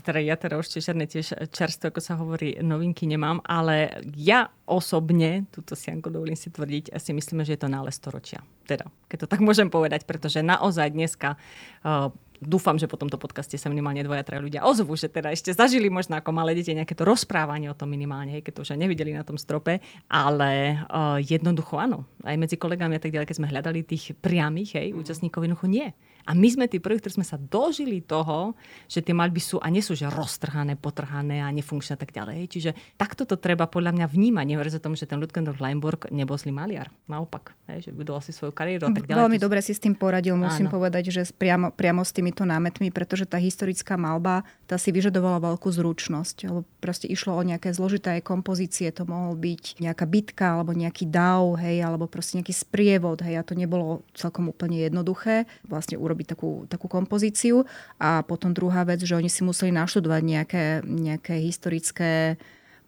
teda 0.00 0.18
ja 0.24 0.34
teda 0.40 0.56
už 0.56 0.80
žiadne 0.80 1.04
tiež 1.04 1.52
čerstvo, 1.52 1.92
ako 1.92 2.00
sa 2.00 2.16
hovorí, 2.16 2.56
novinky 2.64 3.04
nemám, 3.04 3.44
ale 3.44 4.00
ja 4.16 4.48
osobne, 4.64 5.44
túto 5.52 5.76
si 5.76 5.92
Janko 5.92 6.08
dovolím 6.08 6.40
si 6.40 6.48
tvrdiť, 6.48 6.96
si 6.96 7.12
myslíme, 7.12 7.44
že 7.44 7.54
je 7.54 7.60
to 7.60 7.68
nález 7.68 7.92
storočia. 7.92 8.40
Teda, 8.64 8.88
keď 9.12 9.28
to 9.28 9.30
tak 9.30 9.44
môžem 9.44 9.68
povedať, 9.68 10.08
pretože 10.08 10.40
naozaj 10.40 10.96
dneska 10.96 11.36
uh, 11.84 12.08
dúfam, 12.44 12.76
že 12.76 12.86
po 12.86 13.00
tomto 13.00 13.16
podcaste 13.16 13.56
sa 13.56 13.72
minimálne 13.72 14.04
dvoja, 14.04 14.22
traja 14.22 14.44
ľudia 14.44 14.62
ozvú, 14.62 14.94
že 14.94 15.08
teda 15.08 15.32
ešte 15.32 15.50
zažili 15.50 15.88
možno 15.88 16.20
ako 16.20 16.30
malé 16.30 16.54
deti 16.54 16.76
nejaké 16.76 16.94
to 16.94 17.02
rozprávanie 17.02 17.72
o 17.72 17.76
tom 17.76 17.90
minimálne, 17.90 18.44
keď 18.44 18.60
to 18.60 18.62
už 18.62 18.76
nevideli 18.76 19.16
na 19.16 19.24
tom 19.24 19.40
strope, 19.40 19.80
ale 20.06 20.84
uh, 20.88 21.18
jednoducho 21.18 21.80
áno, 21.80 22.04
aj 22.22 22.36
medzi 22.36 22.56
kolegami 22.60 22.96
a 22.96 23.02
tak 23.02 23.10
ďalej, 23.10 23.26
keď 23.26 23.36
sme 23.40 23.50
hľadali 23.50 23.80
tých 23.82 24.14
priamých 24.20 24.78
hej, 24.78 24.88
účastníkov, 24.94 25.44
jednoducho 25.44 25.68
nie. 25.68 25.88
A 26.24 26.32
my 26.32 26.48
sme 26.48 26.64
tí 26.64 26.80
prví, 26.80 27.00
ktorí 27.00 27.20
sme 27.20 27.26
sa 27.26 27.36
dožili 27.36 28.00
toho, 28.00 28.56
že 28.88 29.04
tie 29.04 29.12
maľby 29.12 29.40
sú 29.40 29.60
a 29.60 29.68
nie 29.68 29.84
sú 29.84 29.92
že 29.92 30.08
roztrhané, 30.08 30.80
potrhané 30.80 31.44
a 31.44 31.52
nefunkčné 31.52 31.94
a 31.96 32.00
tak 32.00 32.16
ďalej. 32.16 32.48
Čiže 32.48 32.70
takto 32.96 33.28
to 33.28 33.36
treba 33.36 33.68
podľa 33.68 33.92
mňa 33.92 34.06
vnímať. 34.08 34.44
Nehovorí 34.48 34.70
sa 34.72 34.80
tomu, 34.80 34.96
že 34.96 35.04
ten 35.04 35.20
Ludgendorff 35.20 35.60
Leinburg 35.60 36.08
nebol 36.08 36.40
zlý 36.40 36.56
maliar. 36.56 36.88
Naopak, 37.04 37.52
hej, 37.68 37.88
že 37.88 37.90
budoval 37.92 38.24
si 38.24 38.32
svoju 38.32 38.56
kariéru 38.56 38.88
a 38.88 38.96
tak 38.96 39.04
ďalej. 39.04 39.20
Veľmi 39.20 39.38
dobre 39.38 39.60
si 39.60 39.76
s 39.76 39.80
tým 39.80 39.92
poradil, 39.92 40.32
musím 40.40 40.72
Áno. 40.72 40.74
povedať, 40.80 41.12
že 41.12 41.28
priamo, 41.36 41.68
priamo 41.68 42.00
s 42.00 42.16
týmito 42.16 42.48
námetmi, 42.48 42.88
pretože 42.88 43.28
tá 43.28 43.36
historická 43.36 44.00
malba, 44.00 44.48
tá 44.64 44.80
si 44.80 44.88
vyžadovala 44.88 45.44
veľkú 45.44 45.68
zručnosť. 45.68 46.48
Lebo 46.48 46.64
proste 46.80 47.04
išlo 47.04 47.36
o 47.36 47.42
nejaké 47.44 47.76
zložité 47.76 48.16
kompozície, 48.24 48.88
to 48.96 49.04
mohol 49.04 49.36
byť 49.36 49.84
nejaká 49.84 50.04
bitka 50.08 50.56
alebo 50.56 50.72
nejaký 50.72 51.04
dav, 51.04 51.60
hej, 51.60 51.84
alebo 51.84 52.08
proste 52.08 52.40
nejaký 52.40 52.54
sprievod, 52.56 53.20
hej, 53.20 53.36
a 53.36 53.42
to 53.44 53.52
nebolo 53.52 54.00
celkom 54.16 54.48
úplne 54.48 54.80
jednoduché. 54.80 55.44
Vlastne 55.68 56.00
urobiť 56.14 56.38
takú, 56.38 56.70
takú 56.70 56.86
kompozíciu. 56.86 57.66
A 57.98 58.22
potom 58.22 58.54
druhá 58.54 58.86
vec, 58.86 59.02
že 59.02 59.18
oni 59.18 59.26
si 59.26 59.42
museli 59.42 59.74
naštudovať 59.74 60.22
nejaké, 60.22 60.64
nejaké 60.86 61.34
historické 61.42 62.38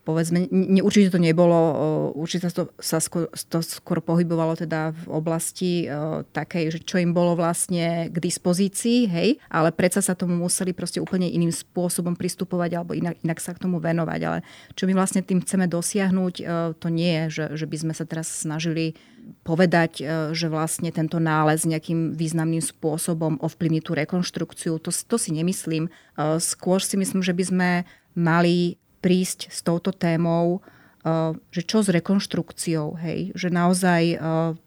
povedzme, 0.06 0.46
ne, 0.54 0.80
určite 0.86 1.10
to 1.10 1.18
nebolo, 1.18 1.58
určite 2.14 2.46
to 2.54 2.70
sa 2.78 3.02
skôr, 3.02 3.26
to 3.50 3.58
skôr 3.58 3.98
pohybovalo 3.98 4.54
teda 4.54 4.94
v 4.94 5.06
oblasti 5.10 5.90
uh, 5.90 6.22
takej, 6.30 6.78
že 6.78 6.78
čo 6.86 7.02
im 7.02 7.10
bolo 7.10 7.34
vlastne 7.34 8.06
k 8.06 8.16
dispozícii, 8.22 9.10
hej, 9.10 9.42
ale 9.50 9.74
predsa 9.74 9.98
sa 9.98 10.14
tomu 10.14 10.38
museli 10.38 10.70
proste 10.70 11.02
úplne 11.02 11.26
iným 11.26 11.50
spôsobom 11.50 12.14
pristupovať 12.14 12.70
alebo 12.78 12.94
inak, 12.94 13.18
inak 13.26 13.42
sa 13.42 13.50
k 13.50 13.66
tomu 13.66 13.82
venovať. 13.82 14.20
Ale 14.22 14.38
čo 14.78 14.86
my 14.86 14.94
vlastne 14.94 15.26
tým 15.26 15.42
chceme 15.42 15.66
dosiahnuť, 15.66 16.34
uh, 16.38 16.70
to 16.78 16.86
nie 16.86 17.26
je, 17.26 17.42
že, 17.42 17.44
že 17.58 17.66
by 17.66 17.76
sme 17.82 17.92
sa 17.98 18.06
teraz 18.06 18.30
snažili 18.30 18.94
povedať, 19.42 20.06
že 20.38 20.46
vlastne 20.46 20.94
tento 20.94 21.18
nález 21.18 21.66
nejakým 21.66 22.14
významným 22.14 22.62
spôsobom 22.62 23.42
ovplyvní 23.42 23.82
tú 23.82 23.98
rekonštrukciu. 23.98 24.78
To, 24.78 24.90
to 24.94 25.16
si 25.18 25.34
nemyslím. 25.34 25.90
Skôr 26.38 26.78
si 26.78 26.94
myslím, 26.94 27.26
že 27.26 27.34
by 27.34 27.42
sme 27.42 27.70
mali 28.14 28.78
prísť 29.06 29.54
s 29.54 29.62
touto 29.62 29.94
témou, 29.94 30.58
e, 30.58 31.38
že 31.54 31.62
čo 31.62 31.86
s 31.86 31.94
rekonštrukciou, 31.94 32.98
hej? 32.98 33.30
že 33.38 33.54
naozaj 33.54 34.18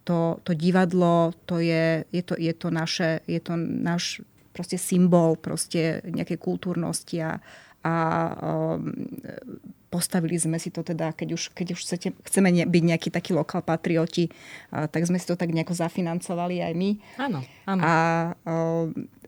to, 0.07 0.39
to 0.47 0.51
divadlo, 0.55 1.35
to 1.43 1.59
je, 1.59 2.07
je, 2.15 2.23
to, 2.23 2.39
je 2.39 2.53
to 2.55 2.71
naše, 2.71 3.19
je 3.27 3.43
to 3.43 3.59
náš 3.59 4.23
proste 4.55 4.79
symbol 4.79 5.35
proste 5.35 5.99
nejakej 6.07 6.39
kultúrnosti 6.39 7.19
a, 7.19 7.43
a 7.83 7.95
postavili 9.89 10.37
sme 10.37 10.61
si 10.61 10.69
to 10.69 10.85
teda, 10.85 11.11
keď 11.11 11.35
už, 11.35 11.43
keď 11.51 11.67
už 11.73 11.79
chcete, 11.81 12.07
chceme 12.29 12.49
ne, 12.53 12.63
byť 12.63 12.83
nejaký 12.85 13.09
taký 13.09 13.33
lokál 13.33 13.65
patrioti, 13.65 14.29
a, 14.69 14.85
tak 14.85 15.09
sme 15.09 15.17
si 15.17 15.25
to 15.25 15.33
tak 15.33 15.49
nejako 15.49 15.73
zafinancovali 15.73 16.61
aj 16.61 16.73
my. 16.77 16.89
Áno, 17.17 17.39
áno. 17.65 17.81
A, 17.81 17.93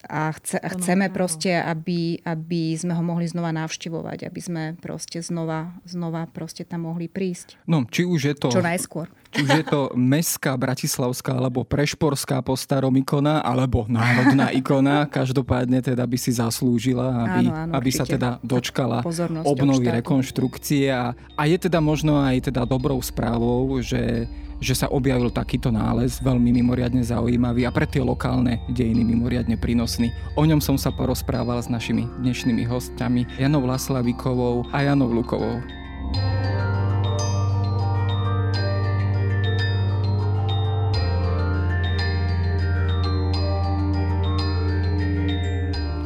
a, 0.06 0.22
chce, 0.38 0.58
a 0.62 0.68
chceme 0.78 1.10
proste, 1.10 1.58
aby, 1.58 2.22
aby 2.22 2.78
sme 2.78 2.94
ho 2.94 3.04
mohli 3.04 3.26
znova 3.26 3.50
navštevovať, 3.54 4.30
aby 4.30 4.42
sme 4.42 4.64
proste 4.78 5.26
znova, 5.26 5.74
znova 5.90 6.30
proste 6.30 6.62
tam 6.62 6.86
mohli 6.90 7.10
prísť. 7.10 7.58
No, 7.66 7.84
či 7.90 8.06
už 8.06 8.22
je 8.22 8.36
to... 8.38 8.48
Čo 8.54 8.62
najskôr. 8.62 9.10
Či 9.32 9.48
už 9.48 9.52
je 9.64 9.66
to 9.66 9.82
mestská, 9.96 10.60
bratislavská, 10.60 11.40
alebo 11.40 11.64
prešporská 11.64 12.44
po 12.44 12.60
starom 12.60 12.92
ikona, 13.00 13.40
alebo 13.40 13.88
národná 13.88 14.52
ikona, 14.60 15.08
každopádne 15.08 15.80
teda 15.80 16.04
by 16.04 16.18
si 16.20 16.36
zaslúžila, 16.36 17.08
aby, 17.32 17.48
áno, 17.48 17.56
áno, 17.56 17.72
aby 17.80 17.90
sa 17.96 18.04
teda 18.04 18.44
dočkala 18.44 19.00
obnovy 19.48 19.88
rekonštrukcie 19.88 20.51
a, 20.92 21.16
a 21.40 21.44
je 21.48 21.58
teda 21.58 21.80
možno 21.80 22.20
aj 22.20 22.52
teda 22.52 22.68
dobrou 22.68 23.00
správou, 23.00 23.80
že 23.80 24.28
že 24.62 24.78
sa 24.78 24.88
objavil 24.94 25.34
takýto 25.34 25.74
nález, 25.74 26.22
veľmi 26.22 26.54
mimoriadne 26.62 27.02
zaujímavý 27.02 27.66
a 27.66 27.74
pre 27.74 27.90
tie 27.90 28.06
lokálne 28.06 28.62
dejiny 28.70 29.02
mimoriadne 29.02 29.58
prínosný. 29.58 30.14
O 30.38 30.46
ňom 30.46 30.62
som 30.62 30.78
sa 30.78 30.94
porozprával 30.94 31.58
s 31.58 31.68
našimi 31.68 32.06
dnešnými 32.22 32.70
hostiami 32.70 33.42
Janou 33.42 33.66
Laslavikovou 33.66 34.70
a 34.70 34.86
Janou 34.86 35.10
Lukovou. 35.10 35.58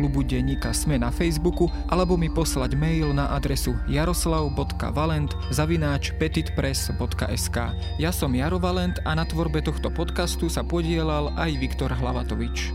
klubu 0.00 0.24
Denníka 0.24 0.72
Sme 0.72 0.96
na 0.96 1.12
Facebooku 1.12 1.68
alebo 1.92 2.16
mi 2.16 2.32
poslať 2.32 2.72
mail 2.72 3.12
na 3.12 3.36
adresu 3.36 3.76
jaroslav.valent 3.84 5.28
zavináč 5.52 6.16
petitpress.sk. 6.16 7.56
Ja 8.00 8.08
som 8.08 8.32
Jaro 8.32 8.56
Valent 8.56 8.96
a 9.04 9.12
na 9.12 9.28
tvorbe 9.28 9.60
tohto 9.60 9.92
podcastu 9.92 10.48
sa 10.48 10.64
podielal 10.64 11.36
aj 11.36 11.52
Viktor 11.60 11.92
Hlavatovič. 11.92 12.72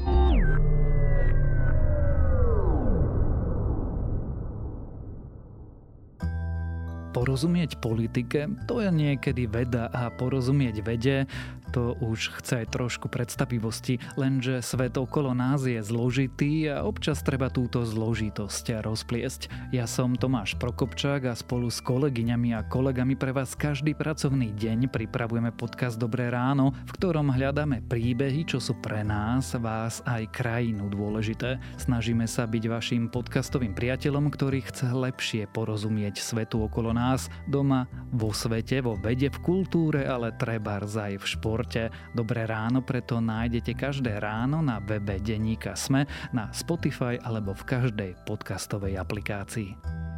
Porozumieť 7.15 7.82
politike, 7.82 8.45
to 8.69 8.86
je 8.86 8.93
niekedy 8.93 9.49
veda 9.49 9.89
a 9.89 10.13
porozumieť 10.13 10.84
vede, 10.86 11.26
to 11.76 11.91
už 11.99 12.39
chce 12.39 12.63
aj 12.63 12.71
trošku 12.71 13.11
predstavivosti, 13.11 13.99
lenže 14.15 14.63
svet 14.63 14.95
okolo 14.95 15.36
nás 15.36 15.67
je 15.67 15.76
zložitý 15.84 16.71
a 16.71 16.88
občas 16.88 17.19
treba 17.19 17.51
túto 17.51 17.84
zložitosť 17.84 18.80
rozpliesť. 18.80 19.51
Ja 19.76 19.84
som 19.84 20.15
Tomáš 20.15 20.55
Prokopčák 20.55 21.28
a 21.28 21.36
spolu 21.36 21.67
s 21.67 21.84
kolegyňami 21.84 22.55
a 22.55 22.63
kolegami 22.63 23.19
pre 23.19 23.36
vás 23.36 23.59
každý 23.59 23.91
pracovný 23.91 24.55
deň 24.55 24.88
pripravujeme 24.88 25.51
podcast 25.51 25.99
Dobré 25.99 26.32
ráno, 26.32 26.71
v 26.88 26.95
ktorom 26.95 27.36
hľadáme 27.36 27.84
príbehy, 27.91 28.47
čo 28.47 28.63
sú 28.63 28.80
pre 28.80 29.03
nás, 29.03 29.51
vás 29.59 29.99
aj 30.07 30.32
krajinu 30.32 30.88
dôležité. 30.88 31.59
Snažíme 31.76 32.23
sa 32.23 32.47
byť 32.47 32.63
vašim 32.71 33.11
podcastovým 33.11 33.76
priateľom, 33.76 34.32
ktorý 34.32 34.63
chce 34.63 34.95
lepšie 34.95 35.43
porozumieť 35.51 36.23
svetu 36.23 36.63
okolo 36.63 36.95
nás, 36.95 37.28
doma, 37.51 37.91
vo 38.15 38.32
svete, 38.32 38.80
vo 38.80 38.95
vede, 38.95 39.28
v 39.28 39.39
kultúre, 39.43 40.07
ale 40.07 40.32
treba 40.39 40.80
aj 40.80 41.17
v 41.19 41.26
športe 41.26 41.64
športe. 41.66 41.89
Dobré 42.13 42.45
ráno 42.45 42.86
preto 42.86 43.18
nájdete 43.18 43.74
každé 43.74 44.22
ráno 44.22 44.61
na 44.61 44.78
webe 44.78 45.18
Deníka 45.18 45.74
Sme, 45.74 46.05
na 46.30 46.53
Spotify 46.53 47.18
alebo 47.18 47.57
v 47.57 47.66
každej 47.66 48.11
podcastovej 48.30 49.01
aplikácii. 49.01 50.14